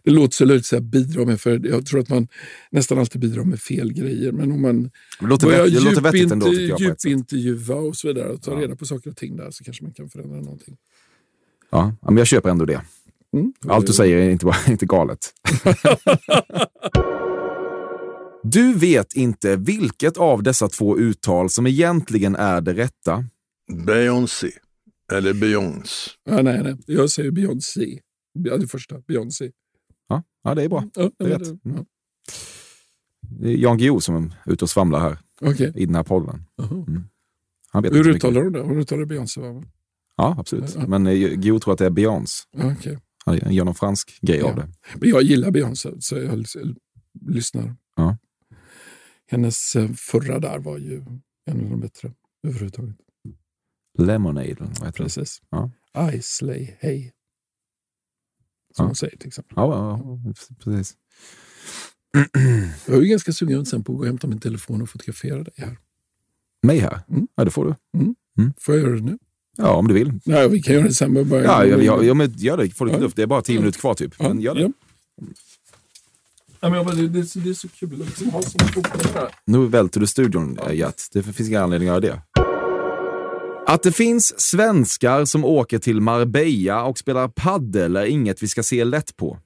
Det 0.04 0.12
låter 0.12 0.36
så 0.36 0.46
löjligt 0.46 0.62
att 0.62 0.66
säga 0.66 0.82
bidra 0.82 1.26
med, 1.26 1.42
för 1.42 1.68
jag 1.68 1.86
tror 1.86 2.00
att 2.00 2.10
man 2.10 2.28
nästan 2.72 3.00
alltid 3.00 3.22
bidrar 3.22 3.44
med 3.44 3.60
fel 3.60 3.94
grejer. 3.94 4.32
Men 4.32 4.52
om 4.52 4.62
man 4.62 4.84
Det 5.20 5.28
låter, 5.28 5.48
börjar 5.48 5.66
det 5.68 5.80
låter 5.80 6.02
vettigt 6.02 6.32
ändå, 6.32 6.46
tycker 6.46 6.62
jag. 6.62 6.80
Sätt. 6.80 7.06
djupintervjua 7.06 7.76
och 7.76 7.96
så 7.96 8.08
vidare 8.08 8.30
och 8.30 8.42
ta 8.42 8.52
Ja. 8.54 8.60
reda 8.60 8.76
på 8.76 8.86
saker 8.86 9.10
och 9.10 9.18
ting 9.18 9.38
där 9.38 9.52
så 9.52 9.64
kanske 9.64 9.84
man 9.84 9.94
kan 9.94 10.10
förändra 10.10 10.42
någonting. 10.42 10.78
Ja, 11.70 11.96
ja, 12.02 12.08
men 12.12 12.18
jag 12.18 12.28
köper 12.28 12.50
ändå 12.50 12.66
det. 12.66 12.82
Mm. 13.34 13.54
Allt 13.68 13.88
du 13.88 13.94
säger 13.94 14.18
är 14.18 14.30
inte, 14.30 14.46
bara, 14.46 14.58
inte 14.68 14.86
galet. 14.86 15.20
Du 18.44 18.74
vet 18.74 19.14
inte 19.16 19.56
vilket 19.56 20.18
av 20.18 20.44
dessa 20.44 20.68
två 20.68 20.98
uttal 20.98 21.50
som 21.50 21.68
egentligen 21.68 22.36
är 22.36 22.62
det 22.62 22.74
rätta. 22.74 23.26
Beyoncé. 23.86 24.52
Eller 25.12 25.34
Beyoncé. 25.34 26.12
Ja, 26.24 26.42
nej, 26.42 26.64
nej. 26.64 26.76
Jag 26.86 27.10
säger 27.12 27.32
Beyoncé. 27.32 28.00
Ja, 28.34 28.58
det 28.58 28.68
första. 28.68 29.00
Beyoncé. 29.08 29.52
Ja, 30.08 30.24
ja 30.44 30.56
det 30.56 30.64
är 30.64 30.70
bra. 30.70 30.90
Ja, 30.96 31.12
Det 31.20 31.26
är 31.26 31.30
rätt. 31.30 31.44
det- 31.64 31.70
ja. 31.70 31.86
Det 33.22 33.48
är 33.50 33.58
Jan 33.58 33.78
Guillou 33.78 34.00
som 34.00 34.16
är 34.46 34.52
ute 34.54 34.66
och 34.66 34.70
svamlar 34.70 35.00
här 35.00 35.18
Okej. 35.42 35.72
i 35.76 35.86
den 35.86 35.96
här 35.96 36.04
podden. 36.04 36.44
Jaha. 36.56 36.86
Han 37.72 37.84
vet 37.84 37.94
Hur 37.94 38.08
uttalar 38.10 38.42
du 38.42 38.50
det? 38.50 38.60
Hon 38.62 38.78
uttalar 38.80 39.06
Beyoncé, 39.06 39.42
va? 39.42 39.64
Ja, 40.18 40.36
absolut. 40.40 40.76
Ja. 40.76 40.88
Men 40.88 41.08
eh, 41.08 41.14
Guillou 41.14 41.60
tror 41.60 41.74
att 41.74 41.80
det 41.80 41.86
är 41.86 41.90
Beyoncé. 41.90 42.44
Ja, 42.52 42.74
okej. 42.80 43.00
Han 43.26 43.54
gör 43.54 43.66
någon 43.66 43.76
fransk 43.76 44.20
grej 44.22 44.38
Ja. 44.40 44.50
av 44.50 44.56
det. 44.56 44.70
Men 45.00 45.10
jag 45.10 45.22
gillar 45.24 45.52
Beyoncé, 45.52 45.90
så 46.00 46.18
jag 46.18 46.46
lyssnar. 47.28 47.76
Ja. 47.96 48.18
Hennes 49.28 49.76
eh, 49.76 49.90
förra 49.94 50.40
där 50.40 50.60
var 50.60 50.78
ju 50.78 50.98
en 51.46 51.64
av 51.64 51.70
de 51.70 51.80
bättre 51.80 52.12
överhuvudtaget. 52.48 52.96
Lemonade, 53.98 54.56
vad 54.60 54.70
heter? 54.70 54.92
Precis. 54.92 55.42
Ja. 55.50 55.72
I 56.14 56.22
slay 56.22 56.76
hey. 56.80 57.04
Som 58.76 58.84
Ja. 58.84 58.86
hon 58.86 58.96
säger 58.96 59.18
till 59.18 59.28
exempel. 59.28 59.54
Ja, 59.56 59.74
ja, 59.76 60.22
ja, 60.26 60.34
precis. 60.64 60.96
Jag 62.86 62.98
är 62.98 63.02
ju 63.02 63.08
ganska 63.08 63.32
sugen 63.34 63.66
sen 63.66 63.84
på 63.84 63.92
att 63.92 63.96
gå 63.98 64.02
och 64.02 64.08
hämta 64.08 64.28
min 64.28 64.40
telefon 64.40 64.82
och 64.82 64.90
fotografera 64.90 65.44
dig 65.44 65.54
här. 65.58 65.78
Mig 66.64 66.80
här? 66.80 67.02
Ja, 67.36 67.46
det 67.46 67.52
får 67.52 67.66
du. 67.66 67.76
Får 68.60 68.76
jag 68.76 68.84
göra 68.84 68.96
det 68.96 69.02
nu? 69.02 69.18
Ja, 69.58 69.74
om 69.76 69.88
du 69.88 69.94
vill. 69.94 70.20
Nej, 70.26 70.50
vi 70.50 70.62
kan 70.62 70.74
göra 70.76 70.84
det 70.88 70.94
sen. 70.94 71.30
Bara 71.30 71.44
Ja, 71.44 71.66
ja, 71.66 71.78
ja, 71.82 72.04
ja 72.04 72.14
men 72.14 72.34
gör 72.38 72.58
det. 72.58 72.70
Får 72.70 72.90
Ja. 72.92 72.98
luft. 72.98 73.16
Det 73.16 73.22
är 73.24 73.28
bara 73.28 73.42
tio 73.42 73.60
minuter 73.60 73.80
kvar 73.80 73.94
typ. 73.94 74.20
Men 74.20 74.42
gör 74.42 74.56
det. 74.56 74.62
Ja. 74.62 74.72
Ja, 76.64 76.70
men 76.70 76.74
jag 76.78 76.86
bara, 76.86 76.96
det, 76.96 77.08
det, 77.08 77.34
det 77.44 77.50
är 77.50 77.54
så 77.54 77.68
kul 77.70 78.02
att 78.02 78.08
liksom 78.08 78.30
ha 78.30 78.42
fotboll 78.42 79.14
här. 79.14 79.36
Nu 79.46 79.68
välter 79.68 80.00
du 80.00 80.08
studion, 80.08 80.60
eh, 80.60 80.74
Gert. 80.74 81.02
Det 81.12 81.24
finns 81.24 81.50
ingen 81.50 81.62
anledning 81.64 81.90
att 81.90 82.04
göra 82.04 82.16
det. 82.16 82.22
Att 83.72 83.84
det 83.84 83.92
finns 83.92 84.42
svenskar 84.42 85.26
som 85.26 85.46
åker 85.46 85.80
till 85.80 86.02
Marbella 86.02 86.84
och 86.84 86.98
spelar 86.98 87.28
paddel 87.28 87.96
är 87.96 88.06
inget 88.06 88.44
vi 88.44 88.48
ska 88.48 88.64
se 88.64 88.84
lätt 88.84 89.18
på. 89.18 89.40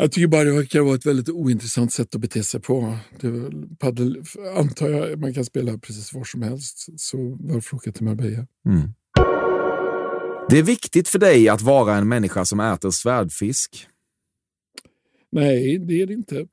Jag 0.00 0.12
tycker 0.12 0.28
bara 0.28 0.44
det 0.44 0.52
verkar 0.52 0.80
vara 0.80 0.94
ett 0.94 1.06
väldigt 1.06 1.28
ointressant 1.28 1.92
sätt 1.92 2.14
att 2.14 2.20
bete 2.20 2.42
sig 2.42 2.60
på. 2.60 2.98
Det 3.20 3.52
paddel, 3.78 4.22
antar 4.56 4.88
jag 4.88 5.18
man 5.18 5.34
kan 5.34 5.44
spela 5.44 5.78
precis 5.78 6.14
var 6.14 6.24
som 6.24 6.42
helst. 6.42 7.00
Så 7.00 7.38
varför 7.40 7.76
åka 7.76 7.92
till 7.92 8.04
Marbella? 8.04 8.46
Mm. 8.66 8.92
Det 10.48 10.58
är 10.58 10.62
viktigt 10.62 11.08
för 11.08 11.18
dig 11.18 11.48
att 11.48 11.62
vara 11.62 11.94
en 11.94 12.08
människa 12.08 12.44
som 12.44 12.60
äter 12.60 12.90
svärdfisk. 12.90 13.86
Nej, 15.32 15.78
det 15.78 16.02
är 16.02 16.06
det 16.06 16.14
inte. 16.14 16.46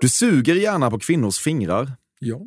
Du 0.00 0.08
suger 0.08 0.54
gärna 0.54 0.90
på 0.90 0.98
kvinnors 0.98 1.38
fingrar. 1.38 1.92
Ja. 2.18 2.40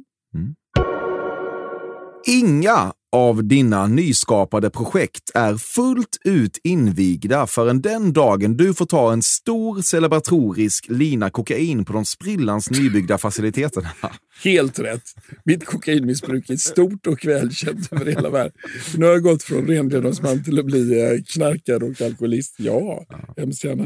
Inga 2.25 2.93
av 3.11 3.43
dina 3.43 3.87
nyskapade 3.87 4.69
projekt 4.69 5.31
är 5.33 5.55
fullt 5.55 6.17
ut 6.23 6.59
invigda 6.63 7.47
förrän 7.47 7.81
den 7.81 8.13
dagen 8.13 8.57
du 8.57 8.73
får 8.73 8.85
ta 8.85 9.13
en 9.13 9.21
stor 9.21 9.81
celebratorisk 9.81 10.85
lina 10.89 11.29
kokain 11.29 11.85
på 11.85 11.93
de 11.93 12.05
sprillans 12.05 12.71
nybyggda 12.71 13.17
faciliteterna. 13.17 13.89
Helt 14.43 14.79
rätt. 14.79 15.03
Mitt 15.45 15.65
kokainmissbruk 15.65 16.49
är 16.49 16.55
stort 16.55 17.07
och 17.07 17.25
välkänt 17.25 17.93
över 17.93 18.05
hela 18.05 18.29
världen. 18.29 18.53
Nu 18.97 19.05
har 19.05 19.13
jag 19.13 19.23
gått 19.23 19.43
från 19.43 19.67
renlevnadsman 19.67 20.43
till 20.43 20.59
att 20.59 20.65
bli 20.65 21.01
eh, 21.01 21.21
knarkare 21.33 21.85
och 21.85 22.01
alkoholist. 22.01 22.55
Ja, 22.57 23.05
hemskt 23.37 23.63
gärna. 23.63 23.83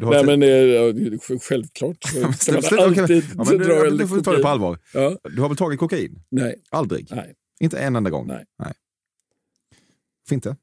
du 0.00 0.04
har 0.04 0.12
Nej, 0.12 0.24
men 0.24 0.42
eh, 0.42 0.48
ja, 0.48 1.18
självklart 1.40 1.96
så 2.00 2.32
ska 2.32 2.52
man 2.52 2.80
alltid 2.80 3.24
ja, 3.36 3.44
men 3.44 3.58
du, 3.58 3.64
dra 3.64 3.74
ja, 3.74 3.86
en 3.86 3.96
du 3.96 4.08
får 4.08 4.20
ta 4.20 4.32
det 4.32 4.42
på 4.42 4.48
allvar. 4.48 4.78
Ja. 4.92 5.16
Du 5.22 5.40
har 5.40 5.48
väl 5.48 5.56
tagit 5.56 5.80
kokain? 5.80 6.22
Nej. 6.30 6.54
Aldrig? 6.70 7.08
Nej. 7.10 7.34
Inte 7.64 7.78
en 7.78 7.96
enda 7.96 8.10
gång? 8.10 8.26
Nej. 8.26 8.44
Varför 8.58 10.34
inte? 10.34 10.56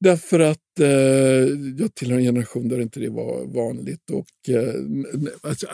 Därför 0.00 0.40
att 0.40 0.80
eh, 0.80 0.88
jag 1.78 1.94
tillhör 1.94 2.18
en 2.18 2.24
generation 2.24 2.68
där 2.68 2.80
inte 2.80 3.00
det 3.00 3.08
var 3.08 3.54
vanligt. 3.54 4.10
Och, 4.10 4.54
eh, 4.54 4.74
alltså, 5.42 5.66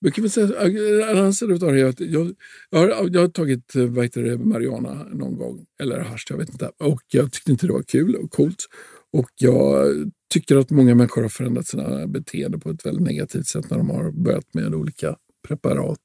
jag 0.00 0.14
kan 0.14 0.22
väl 0.24 0.30
säga, 0.30 0.46
jag, 0.68 1.94
jag, 1.98 2.34
har, 2.70 3.10
jag 3.12 3.20
har 3.20 3.28
tagit 3.28 3.76
eh, 3.76 3.84
vad 3.84 4.04
heter 4.04 4.22
det, 4.22 4.38
marijuana 4.38 5.04
någon 5.12 5.36
gång, 5.36 5.66
eller 5.82 6.00
hasch, 6.00 6.26
jag 6.30 6.36
vet 6.36 6.48
inte. 6.48 6.70
Och 6.78 7.02
jag 7.12 7.32
tyckte 7.32 7.50
inte 7.50 7.66
det 7.66 7.72
var 7.72 7.82
kul 7.82 8.16
och 8.16 8.30
coolt. 8.30 8.66
Och 9.12 9.30
jag 9.34 9.88
tycker 10.32 10.56
att 10.56 10.70
många 10.70 10.94
människor 10.94 11.22
har 11.22 11.28
förändrat 11.28 11.66
sina 11.66 12.06
beteenden 12.06 12.60
på 12.60 12.70
ett 12.70 12.86
väldigt 12.86 13.06
negativt 13.06 13.46
sätt 13.46 13.70
när 13.70 13.78
de 13.78 13.90
har 13.90 14.10
börjat 14.10 14.54
med 14.54 14.74
olika 14.74 15.16
preparat. 15.48 16.00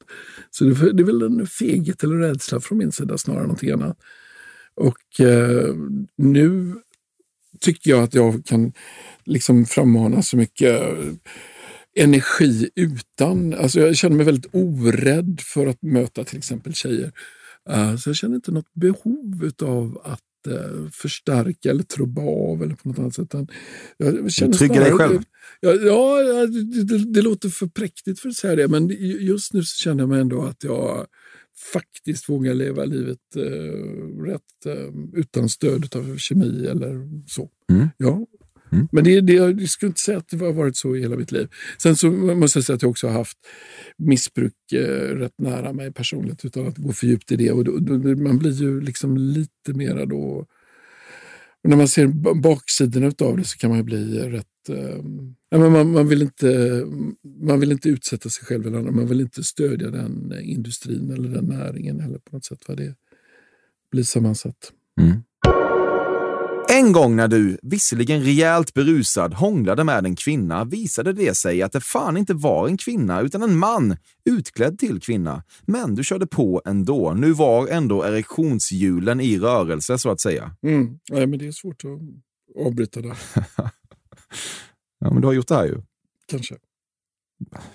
Så 0.51 0.63
det, 0.63 0.93
det 0.93 1.03
är 1.03 1.05
väl 1.05 1.21
en 1.21 1.47
feghet 1.47 2.03
eller 2.03 2.15
rädsla 2.15 2.59
från 2.59 2.77
min 2.77 2.91
sida 2.91 3.17
snarare 3.17 3.41
än 3.41 3.47
någonting 3.47 3.71
annat. 3.71 3.97
Och 4.75 5.25
eh, 5.25 5.75
nu 6.17 6.75
tycker 7.59 7.91
jag 7.91 8.03
att 8.03 8.13
jag 8.13 8.45
kan 8.45 8.73
liksom 9.23 9.65
frammana 9.65 10.21
så 10.21 10.37
mycket 10.37 10.81
eh, 10.81 11.13
energi 11.95 12.69
utan... 12.75 13.53
Alltså 13.53 13.79
jag 13.79 13.95
känner 13.95 14.15
mig 14.15 14.25
väldigt 14.25 14.55
orädd 14.55 15.41
för 15.41 15.67
att 15.67 15.81
möta 15.81 16.23
till 16.23 16.37
exempel 16.37 16.73
tjejer. 16.73 17.11
Uh, 17.69 17.95
så 17.95 18.09
jag 18.09 18.15
känner 18.15 18.35
inte 18.35 18.51
något 18.51 18.73
behov 18.73 19.51
av 19.61 20.01
att 20.03 20.19
förstärka 20.91 21.69
eller 21.69 21.83
trubba 21.83 22.21
av 22.21 22.63
eller 22.63 22.75
på 22.75 22.89
något 22.89 22.99
annat 22.99 23.15
sätt. 23.15 23.33
Jag 23.97 24.31
känner 24.31 24.53
tryggar 24.53 24.81
dig 24.81 24.91
själv? 24.91 25.21
Ja, 25.59 25.73
ja 25.73 26.45
det, 26.85 27.13
det 27.13 27.21
låter 27.21 27.49
för 27.49 27.67
präktigt 27.67 28.19
för 28.19 28.29
att 28.29 28.35
säga 28.35 28.55
det, 28.55 28.67
men 28.67 28.89
just 29.19 29.53
nu 29.53 29.63
så 29.63 29.81
känner 29.81 30.03
jag 30.03 30.09
mig 30.09 30.21
ändå 30.21 30.43
att 30.43 30.63
jag 30.63 31.07
faktiskt 31.73 32.29
vågar 32.29 32.53
leva 32.53 32.85
livet 32.85 33.35
eh, 33.35 34.23
rätt 34.23 34.65
eh, 34.65 34.93
utan 35.13 35.49
stöd 35.49 35.95
av 35.95 36.17
kemi 36.17 36.65
eller 36.65 37.09
så. 37.27 37.49
Mm. 37.71 37.87
Ja. 37.97 38.25
Men 38.91 39.03
det, 39.03 39.21
det, 39.21 39.33
jag 39.33 39.69
skulle 39.69 39.87
inte 39.87 40.01
säga 40.01 40.17
att 40.17 40.29
det 40.29 40.37
har 40.37 40.53
varit 40.53 40.77
så 40.77 40.95
i 40.95 41.01
hela 41.01 41.15
mitt 41.15 41.31
liv. 41.31 41.47
Sen 41.77 41.95
så 41.95 42.11
måste 42.11 42.59
jag 42.59 42.65
säga 42.65 42.75
att 42.75 42.81
jag 42.81 42.91
också 42.91 43.07
har 43.07 43.13
haft 43.13 43.37
missbruk 43.97 44.53
eh, 44.73 45.15
rätt 45.15 45.33
nära 45.37 45.73
mig 45.73 45.93
personligt 45.93 46.45
utan 46.45 46.67
att 46.67 46.77
gå 46.77 46.93
för 46.93 47.07
djupt 47.07 47.31
i 47.31 47.35
det. 47.35 47.51
Och 47.51 47.63
då, 47.63 47.77
då, 47.77 47.93
man 48.15 48.37
blir 48.37 48.51
ju 48.51 48.81
liksom 48.81 49.17
lite 49.17 49.73
mera 49.73 50.05
då... 50.05 50.45
När 51.63 51.77
man 51.77 51.87
ser 51.87 52.07
baksidorna 52.41 53.11
av 53.19 53.37
det 53.37 53.43
så 53.43 53.57
kan 53.57 53.69
man 53.69 53.79
ju 53.79 53.83
bli 53.83 54.19
rätt... 54.19 54.69
Eh, 54.69 55.03
men 55.51 55.71
man, 55.71 55.91
man, 55.91 56.07
vill 56.07 56.21
inte, 56.21 56.83
man 57.41 57.59
vill 57.59 57.71
inte 57.71 57.89
utsätta 57.89 58.29
sig 58.29 58.45
själv 58.45 58.67
eller 58.67 58.77
andra. 58.77 58.91
Man 58.91 59.07
vill 59.07 59.21
inte 59.21 59.43
stödja 59.43 59.89
den 59.89 60.33
industrin 60.41 61.11
eller 61.11 61.29
den 61.29 61.45
näringen 61.45 61.99
eller 61.99 62.17
på 62.17 62.35
något 62.35 62.45
sätt 62.45 62.59
vad 62.67 62.77
det 62.77 62.95
blir 63.91 64.03
sammansatt. 64.03 64.71
En 66.75 66.91
gång 66.91 67.15
när 67.15 67.27
du, 67.27 67.57
visserligen 67.61 68.23
rejält 68.23 68.73
berusad, 68.73 69.33
hånglade 69.33 69.83
med 69.83 70.05
en 70.05 70.15
kvinna 70.15 70.63
visade 70.63 71.13
det 71.13 71.37
sig 71.37 71.61
att 71.61 71.71
det 71.71 71.81
fan 71.81 72.17
inte 72.17 72.33
var 72.33 72.67
en 72.67 72.77
kvinna 72.77 73.21
utan 73.21 73.43
en 73.43 73.57
man 73.57 73.97
utklädd 74.25 74.79
till 74.79 75.01
kvinna. 75.01 75.43
Men 75.65 75.95
du 75.95 76.03
körde 76.03 76.27
på 76.27 76.61
ändå. 76.65 77.13
Nu 77.13 77.31
var 77.33 77.67
ändå 77.67 78.03
erektionshjulen 78.03 79.19
i 79.19 79.39
rörelse 79.39 79.97
så 79.97 80.09
att 80.09 80.19
säga. 80.19 80.55
Mm. 80.63 80.99
Nej, 81.11 81.27
men 81.27 81.39
det 81.39 81.47
är 81.47 81.51
svårt 81.51 81.83
att 81.85 82.65
avbryta 82.65 83.01
där. 83.01 83.17
Ja, 84.99 85.11
men 85.11 85.21
du 85.21 85.27
har 85.27 85.33
gjort 85.33 85.47
det 85.47 85.55
här 85.55 85.65
ju. 85.65 85.81
Kanske. 86.25 86.55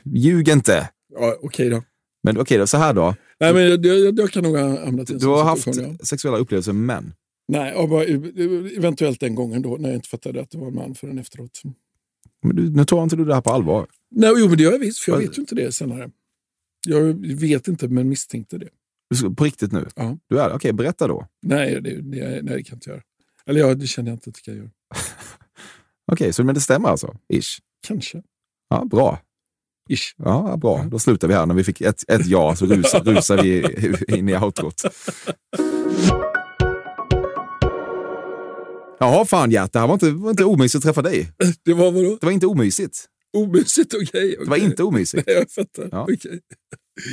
Ljug 0.05 0.49
inte! 0.49 0.89
Ja, 1.15 1.37
Okej 1.43 1.71
då. 1.71 1.83
Men 2.23 2.39
okej 2.39 2.59
då, 2.59 2.67
så 2.67 2.77
här 2.77 2.95
då. 2.95 3.15
Nej, 3.41 3.55
men 3.55 3.63
jag, 3.63 3.87
jag, 3.87 4.19
jag 4.19 4.31
kan 4.31 4.43
nog 4.43 4.57
ha 4.57 4.85
hamnat 4.85 5.11
i 5.11 5.13
en 5.13 5.19
Du 5.19 5.27
har 5.27 5.45
haft 5.45 5.69
sexuella 6.07 6.39
upplevelser 6.39 6.73
med 6.73 6.83
män. 6.83 7.13
Nej, 7.51 7.73
ja, 7.77 7.87
bara, 7.87 8.05
eventuellt 8.77 9.21
den 9.21 9.35
gången 9.35 9.63
då 9.63 9.77
när 9.77 9.89
jag 9.89 9.97
inte 9.97 10.09
fattade 10.09 10.41
att 10.41 10.51
det 10.51 10.59
var 10.59 10.67
en 10.67 10.75
man 10.75 10.95
förrän 10.95 11.19
efteråt. 11.19 11.63
Men 12.43 12.57
du, 12.57 12.71
nu 12.71 12.85
tar 12.85 13.03
inte 13.03 13.17
du 13.17 13.25
det 13.25 13.35
här 13.35 13.41
på 13.41 13.51
allvar. 13.51 13.87
Nej, 14.11 14.33
jo, 14.37 14.49
men 14.49 14.57
det 14.57 14.63
gör 14.63 14.73
jag 14.73 14.79
visst, 14.79 14.99
för 14.99 15.13
jag 15.13 15.19
vet 15.19 15.39
ju 15.39 15.41
inte 15.41 15.55
det 15.55 15.73
senare. 15.73 16.11
Jag 16.87 17.27
vet 17.37 17.69
inte, 17.69 17.89
men 17.89 18.09
misstänkte 18.09 18.59
det. 18.59 18.69
På 19.37 19.45
riktigt 19.45 19.73
nu? 19.73 19.89
Ja. 19.97 20.19
Du 20.29 20.41
är? 20.41 20.53
Okej, 20.53 20.73
berätta 20.73 21.09
då. 21.09 21.27
Nej, 21.43 21.81
det, 21.81 22.01
det, 22.01 22.03
nej, 22.03 22.43
det 22.43 22.49
kan 22.49 22.55
jag 22.55 22.77
inte 22.77 22.91
göra. 22.91 23.03
Eller 23.47 23.61
ja, 23.61 23.75
det 23.75 23.87
känner 23.87 24.11
jag 24.11 24.15
inte 24.15 24.31
att 24.31 24.37
jag 24.37 24.45
kan 24.45 24.57
göra. 24.57 24.71
Okej, 26.13 26.33
så 26.33 26.45
men 26.45 26.55
det 26.55 26.61
stämmer 26.61 26.89
alltså? 26.89 27.17
Ish. 27.29 27.59
Kanske. 27.87 28.23
Ja, 28.69 28.85
bra. 28.85 29.19
Ish. 29.89 30.15
Ja, 30.17 30.57
bra. 30.57 30.87
Då 30.91 30.99
slutar 30.99 31.29
vi 31.29 31.35
här. 31.35 31.47
När 31.47 31.55
vi 31.55 31.65
fick 31.65 31.81
ett, 31.81 32.11
ett 32.11 32.27
ja 32.27 32.57
så 32.57 32.67
rusar, 32.67 33.01
rusar 33.05 33.43
vi 33.43 34.17
in 34.19 34.29
i 34.29 34.37
outrot. 34.37 34.83
Jaha, 39.01 39.25
fan 39.25 39.51
Gert. 39.51 39.73
Det 39.73 39.79
här 39.79 39.87
var 39.87 39.95
inte, 39.95 40.11
var 40.11 40.31
inte 40.31 40.45
omysigt 40.45 40.77
att 40.77 40.83
träffa 40.83 41.03
dig. 41.03 41.33
Det 41.65 41.75
var 41.75 41.93
vadå? 41.93 42.19
Det 42.21 42.27
var 42.27 42.33
inte 42.33 42.47
omysigt. 42.47 43.07
Omysigt, 43.37 43.95
okej. 43.95 44.37
Det 44.45 44.51
var 44.51 44.57
inte 44.57 44.83
omysigt. 44.83 45.27
Nej, 45.27 45.37
jag 45.37 45.51
fattar. 45.51 45.89
Ja. 45.93 46.03
Okej. 46.03 46.41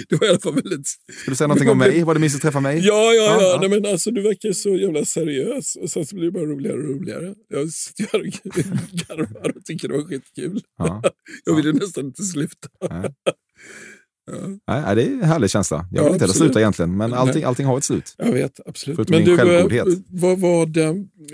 Det 0.09 0.15
var 0.15 0.27
i 0.27 0.29
alla 0.29 0.39
fall 0.39 0.53
väldigt... 0.53 0.87
Ska 1.21 1.31
du 1.31 1.35
säga 1.35 1.47
någonting 1.47 1.69
om 1.69 1.77
mig? 1.77 2.03
Var 2.03 2.13
det 2.13 2.19
mysigt 2.19 2.35
att 2.35 2.41
träffa 2.41 2.59
mig? 2.59 2.79
Ja, 2.85 3.13
ja, 3.13 3.13
ja. 3.13 3.41
Ja, 3.41 3.41
ja. 3.41 3.57
Nej, 3.61 3.69
men 3.69 3.91
alltså, 3.91 4.11
du 4.11 4.21
verkar 4.21 4.51
så 4.51 4.69
jävla 4.69 5.05
seriös. 5.05 5.75
Och 5.75 5.89
sen 5.89 6.05
så 6.05 6.15
blir 6.15 6.25
det 6.25 6.31
bara 6.31 6.45
roligare 6.45 6.77
och 6.77 6.83
roligare. 6.83 7.35
Jag 7.49 7.69
sitter 7.69 8.03
här 8.11 8.19
och 8.19 8.25
garvar 9.07 9.57
och 9.57 9.65
tycker 9.65 9.87
det 9.87 9.93
var 9.93 10.03
skitkul. 10.03 10.61
Ja. 10.77 11.03
Jag 11.45 11.55
vill 11.55 11.65
ju 11.65 11.73
nästan 11.73 12.05
inte 12.05 12.23
sluta. 12.23 12.67
Nej. 12.89 13.09
Ja, 14.65 14.95
det 14.95 15.03
är 15.03 15.11
en 15.11 15.21
härlig 15.23 15.49
känsla. 15.49 15.87
Jag 15.91 15.99
Ja, 15.99 16.03
vill 16.03 16.13
inte 16.13 16.23
heller 16.23 16.33
sluta 16.33 16.59
egentligen, 16.59 16.97
men 16.97 17.13
allting, 17.13 17.43
allting 17.43 17.65
har 17.65 17.77
ett 17.77 17.83
slut. 17.83 18.15
jag 18.17 18.31
vet, 18.31 18.59
absolut. 18.65 18.95
Förutom 18.95 19.15
Men 19.15 19.25
din 19.25 19.35
du, 19.37 19.41
eh, 19.41 19.47
självgodhet. 19.47 19.87
vad, 20.07 20.39
vad, 20.39 20.77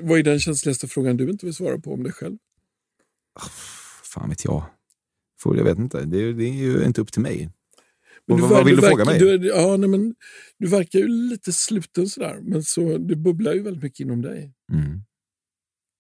vad 0.02 0.20
är 0.20 0.24
den 0.24 0.40
känsligaste 0.40 0.88
frågan 0.88 1.18
du 1.18 1.30
inte 1.30 1.46
vill 1.46 1.56
svara 1.56 1.78
på 1.80 1.94
om 1.94 2.04
dig 2.04 2.12
själv? 2.14 2.38
Fan 4.04 4.30
vet 4.30 4.46
jag. 4.46 4.64
Får, 5.40 5.58
jag 5.58 5.64
vet 5.64 5.78
inte. 5.80 6.06
Det 6.06 6.18
är, 6.22 6.34
det 6.34 6.44
är 6.46 6.54
ju 6.54 6.84
inte 6.86 7.02
upp 7.02 7.12
till 7.12 7.22
mig. 7.22 7.50
Men 8.28 8.42
vad, 8.42 8.50
ver- 8.50 8.56
vad 8.56 8.66
vill 8.66 8.76
du 8.76 8.82
verkar- 8.82 8.96
fråga 8.98 9.06
mig? 9.06 9.20
Du, 9.40 9.48
ja, 9.48 9.78
nej, 9.78 9.90
men, 9.90 10.16
du 10.60 10.68
verkar 10.68 11.00
ju 11.00 11.08
lite 11.08 11.54
sluten 11.54 12.08
sådär, 12.08 12.40
men 12.42 12.64
så, 12.64 12.98
det 12.98 13.16
bubblar 13.16 13.54
ju 13.54 13.60
väldigt 13.64 13.84
mycket 13.84 14.00
inom 14.00 14.22
dig. 14.22 14.54
Mm. 14.74 15.02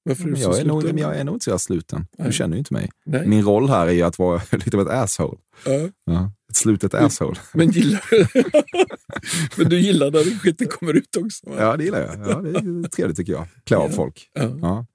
Varför 0.05 0.23
är 0.23 0.27
du 0.29 0.35
så 0.35 0.41
jag, 0.49 0.59
är 0.59 0.65
nog, 0.65 0.83
men 0.83 0.97
jag 0.97 1.15
är 1.17 1.23
nog 1.23 1.35
inte 1.35 1.43
så 1.43 1.49
jävla 1.49 1.59
sluten. 1.59 2.07
Du 2.17 2.23
Nej. 2.23 2.33
känner 2.33 2.53
ju 2.55 2.59
inte 2.59 2.73
mig. 2.73 2.89
Nej. 3.05 3.27
Min 3.27 3.43
roll 3.45 3.69
här 3.69 3.87
är 3.87 3.91
ju 3.91 4.01
att 4.01 4.19
vara 4.19 4.41
lite 4.51 4.77
av 4.77 4.83
ett 4.83 4.89
asshole. 4.93 5.37
Ja. 5.65 5.71
Ja, 6.05 6.31
ett 6.49 6.55
slutet 6.55 6.93
asshole. 6.93 7.35
Men, 7.53 7.71
gillar, 7.71 8.01
men 9.57 9.69
du 9.69 9.79
gillar 9.79 10.11
när 10.11 10.39
skiten 10.39 10.67
kommer 10.67 10.93
ut 10.93 11.15
också? 11.17 11.49
Va? 11.49 11.55
Ja, 11.59 11.77
det 11.77 11.83
gillar 11.83 12.01
jag. 12.01 12.27
Ja, 12.29 12.41
det 12.41 12.49
är 12.49 12.87
trevligt 12.89 13.17
tycker 13.17 13.33
jag. 13.33 13.47
Klä 13.65 13.77
av 13.77 13.89
folk. 13.89 14.29
Ja. 14.61 14.85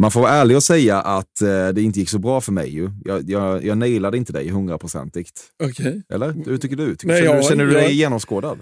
Man 0.00 0.10
får 0.10 0.20
vara 0.20 0.30
ärlig 0.32 0.56
och 0.56 0.62
säga 0.62 1.00
att 1.00 1.42
eh, 1.42 1.68
det 1.68 1.82
inte 1.82 2.00
gick 2.00 2.08
så 2.08 2.18
bra 2.18 2.40
för 2.40 2.52
mig. 2.52 2.68
Ju. 2.74 2.90
Jag, 3.04 3.30
jag, 3.30 3.64
jag 3.64 3.78
nailade 3.78 4.16
inte 4.16 4.32
dig 4.32 4.48
hundraprocentigt. 4.48 5.40
Okej. 5.64 6.02
Eller? 6.12 6.32
Hur 6.46 6.58
tycker 6.58 6.76
du? 6.76 6.96
Tycker, 6.96 7.06
Nej, 7.14 7.22
känner, 7.22 7.34
jag- 7.34 7.44
du- 7.44 7.48
känner 7.48 7.64
du 7.66 7.72
jag- 7.72 7.82
dig 7.82 7.94
genomskådad? 7.94 8.58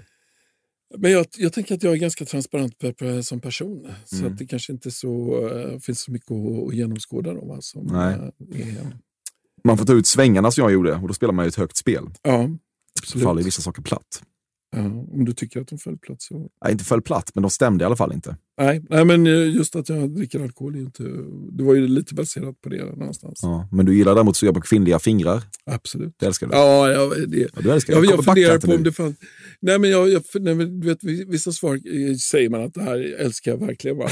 Men 0.97 1.11
jag, 1.11 1.25
jag 1.37 1.53
tänker 1.53 1.75
att 1.75 1.83
jag 1.83 1.93
är 1.93 1.97
ganska 1.97 2.25
transparent 2.25 2.77
per- 2.77 2.91
per- 2.91 3.21
som 3.21 3.39
person. 3.39 3.87
Så 4.05 4.15
Mm. 4.15 4.31
att 4.31 4.37
det 4.39 4.45
kanske 4.45 4.73
inte 4.73 4.91
så, 4.91 5.47
eh, 5.49 5.79
finns 5.79 6.01
så 6.01 6.11
mycket 6.11 6.31
att, 6.31 6.67
att 6.67 6.75
genomskåda. 6.75 7.33
Då, 7.33 7.57
som, 7.61 7.85
Nej. 7.85 8.13
är, 8.53 8.97
Man 9.63 9.77
får 9.77 9.85
ta 9.85 9.93
ut 9.93 10.07
svängarna 10.07 10.51
som 10.51 10.61
jag 10.61 10.71
gjorde 10.71 10.93
och 10.95 11.07
då 11.07 11.13
spelar 11.13 11.33
man 11.33 11.45
ju 11.45 11.49
ett 11.49 11.55
högt 11.55 11.77
spel. 11.77 12.03
ja, 12.23 12.49
absolut. 13.01 13.23
faller 13.25 13.43
vissa 13.43 13.61
saker 13.61 13.81
platt. 13.81 14.23
Ja, 14.71 14.79
om 15.11 15.25
du 15.25 15.33
tycker 15.33 15.61
att 15.61 15.67
de 15.67 15.77
föll 15.77 15.97
platt 15.97 16.21
så... 16.21 16.49
Nej, 16.63 16.71
inte 16.71 16.83
föll 16.83 17.01
platt, 17.01 17.31
men 17.33 17.41
de 17.41 17.51
stämde 17.51 17.83
i 17.83 17.85
alla 17.85 17.95
fall 17.95 18.13
inte. 18.13 18.35
Nej, 18.61 18.81
nej, 18.89 19.05
men 19.05 19.27
eh, 19.27 19.55
just 19.55 19.75
att 19.75 19.89
jag 19.89 20.09
dricker 20.09 20.39
alkohol 20.39 20.75
är 20.75 20.79
inte... 20.79 21.03
Det 21.51 21.63
var 21.63 21.75
ju 21.75 21.87
lite 21.87 22.13
baserat 22.13 22.61
på 22.61 22.69
det 22.69 22.85
någonstans. 22.85 23.39
Ja. 23.41 23.69
Men 23.71 23.85
du 23.85 23.97
gillar 23.97 24.15
däremot 24.15 24.31
att 24.31 24.37
suga 24.37 24.53
på 24.53 24.61
kvinnliga 24.61 24.99
fingrar. 24.99 25.43
Absolut. 25.65 26.15
Det 26.19 26.25
älskar 26.25 26.47
du. 26.47 26.53
Ja, 26.55 26.91
ja, 26.91 27.13
det, 27.27 27.37
Ja, 27.37 27.61
du 27.61 27.71
älskar 27.71 27.93
jag, 27.93 28.03
det. 28.03 28.07
jag 28.07 28.17
backa 28.17 28.31
funderar 28.31 28.59
på 28.59 28.71
om 28.71 28.83
det 28.83 28.91
fanns... 28.91 29.15
Nej, 29.59 29.79
men 29.79 29.89
jag, 29.89 30.09
jag, 30.09 30.23
nej, 30.33 30.55
men 30.55 30.79
du 30.79 30.87
vet, 30.87 31.03
vissa 31.27 31.51
svar 31.51 31.73
eh, 31.73 32.15
säger 32.15 32.49
man 32.49 32.63
att 32.63 32.73
det 32.73 32.83
här 32.83 33.15
älskar 33.19 33.51
jag 33.51 33.57
verkligen. 33.57 33.97
Va? 33.97 34.09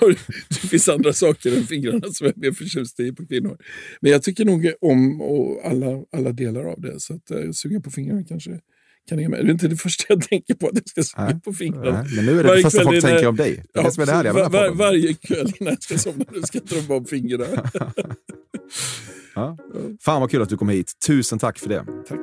det 0.48 0.68
finns 0.68 0.88
andra 0.88 1.12
saker 1.12 1.56
än 1.56 1.64
fingrarna 1.64 2.08
som 2.12 2.26
jag 2.26 2.36
är 2.36 2.40
mer 2.40 2.52
förtjust 2.52 3.00
i 3.00 3.12
på 3.12 3.26
kvinnor. 3.26 3.58
Men 4.00 4.12
jag 4.12 4.22
tycker 4.22 4.44
nog 4.44 4.72
om 4.80 5.20
alla, 5.64 6.04
alla 6.12 6.32
delar 6.32 6.64
av 6.64 6.80
det. 6.80 7.00
Så 7.00 7.14
att 7.14 7.30
uh, 7.30 7.52
suga 7.52 7.80
på 7.80 7.90
fingrarna 7.90 8.24
kanske 8.24 8.60
kan 9.10 9.30
med. 9.30 9.44
Det 9.44 9.50
är 9.50 9.52
inte 9.52 9.68
det 9.68 9.76
första 9.76 10.04
jag 10.08 10.22
tänker 10.28 10.54
på, 10.54 10.66
att 10.66 10.74
jag 10.74 10.88
ska 10.88 11.02
suga 11.02 11.24
Nej. 11.24 11.40
på 11.40 11.52
fingrarna. 11.52 12.02
Nej, 12.02 12.12
men 12.16 12.26
nu 12.26 12.32
är 12.32 12.42
det 12.42 12.48
Varje 12.48 12.56
det 12.62 12.62
första 12.70 12.82
folk 12.84 12.96
innan- 12.96 13.10
tänker 13.10 13.26
om 13.28 13.36
dig. 13.36 13.62
Det 13.74 13.80
är 13.80 13.82
det 13.96 14.02
är 14.02 14.06
det 14.06 14.12
härliga 14.12 14.32
var, 14.32 14.50
var. 14.50 14.70
Varje 14.74 15.14
kväll 15.14 15.52
innan 15.60 15.72
jag 15.72 15.82
ska 15.82 15.98
somna 15.98 16.24
nu 16.32 16.42
ska 16.42 16.58
jag 16.58 16.68
trumma 16.68 16.94
om 16.94 17.04
fingrarna. 17.04 17.70
Ja. 19.34 19.56
Fan 20.00 20.20
vad 20.20 20.30
kul 20.30 20.42
att 20.42 20.48
du 20.48 20.56
kom 20.56 20.68
hit. 20.68 20.92
Tusen 21.06 21.38
tack 21.38 21.58
för 21.58 21.68
det. 21.68 21.84
Tack. 22.08 22.18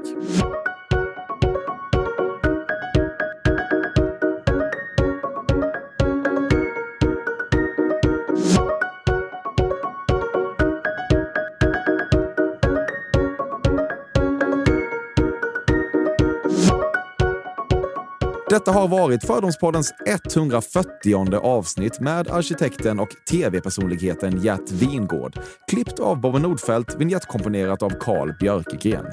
Detta 18.49 18.71
har 18.71 18.87
varit 18.87 19.25
Fördomspoddens 19.25 19.93
140 20.07 21.37
avsnitt 21.37 21.99
med 21.99 22.31
arkitekten 22.31 22.99
och 22.99 23.09
tv-personligheten 23.29 24.41
Gert 24.41 24.71
Wingård. 24.71 25.39
Klippt 25.71 25.99
av 25.99 26.21
Bobbe 26.21 26.39
Nordfeldt, 26.39 26.95
vignettkomponerat 26.99 27.83
av 27.83 27.89
Carl 27.89 28.33
Björkegren. 28.39 29.05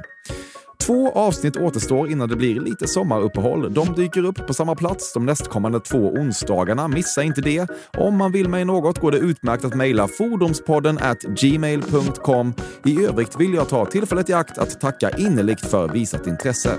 Två 0.87 1.13
avsnitt 1.13 1.57
återstår 1.57 2.11
innan 2.11 2.29
det 2.29 2.37
blir 2.37 2.61
lite 2.61 2.89
sommaruppehåll. 2.89 3.75
De 3.75 3.95
dyker 3.95 4.25
upp 4.25 4.47
på 4.47 4.55
samma 4.55 4.75
plats 4.75 5.13
de 5.13 5.27
nästkommande 5.27 5.81
två 5.81 5.99
onsdagarna. 5.99 6.89
Missa 6.89 7.23
inte 7.23 7.41
det. 7.41 7.69
Om 7.97 8.17
man 8.17 8.33
vill 8.33 8.49
mig 8.49 8.65
något 8.65 8.99
går 8.99 9.13
det 9.13 9.19
utmärkt 9.19 9.65
att 9.65 9.75
mejla 9.75 10.09
fordomspodden 10.09 10.99
at 10.99 11.23
gmail.com. 11.23 12.55
I 12.85 13.05
övrigt 13.05 13.41
vill 13.41 13.55
jag 13.55 13.69
ta 13.69 13.87
tillfället 13.87 14.31
i 14.31 14.33
akt 14.33 14.59
att 14.59 14.81
tacka 14.81 15.11
innerligt 15.11 15.67
för 15.67 15.89
visat 15.89 16.27
intresse. 16.27 16.77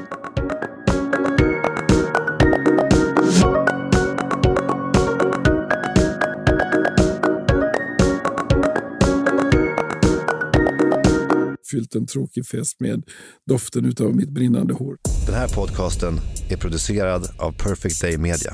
Fyllt 11.71 11.95
en 11.95 12.07
tråkig 12.07 12.45
fest 12.45 12.79
med 12.79 13.03
doften 13.49 13.93
av 13.99 14.15
mitt 14.15 14.29
brinnande 14.29 14.73
hår. 14.73 14.97
Den 15.25 15.35
här 15.35 15.47
podcasten 15.47 16.19
är 16.49 16.57
producerad 16.57 17.29
av 17.37 17.51
Perfect 17.51 18.01
Day 18.01 18.17
Media. 18.17 18.53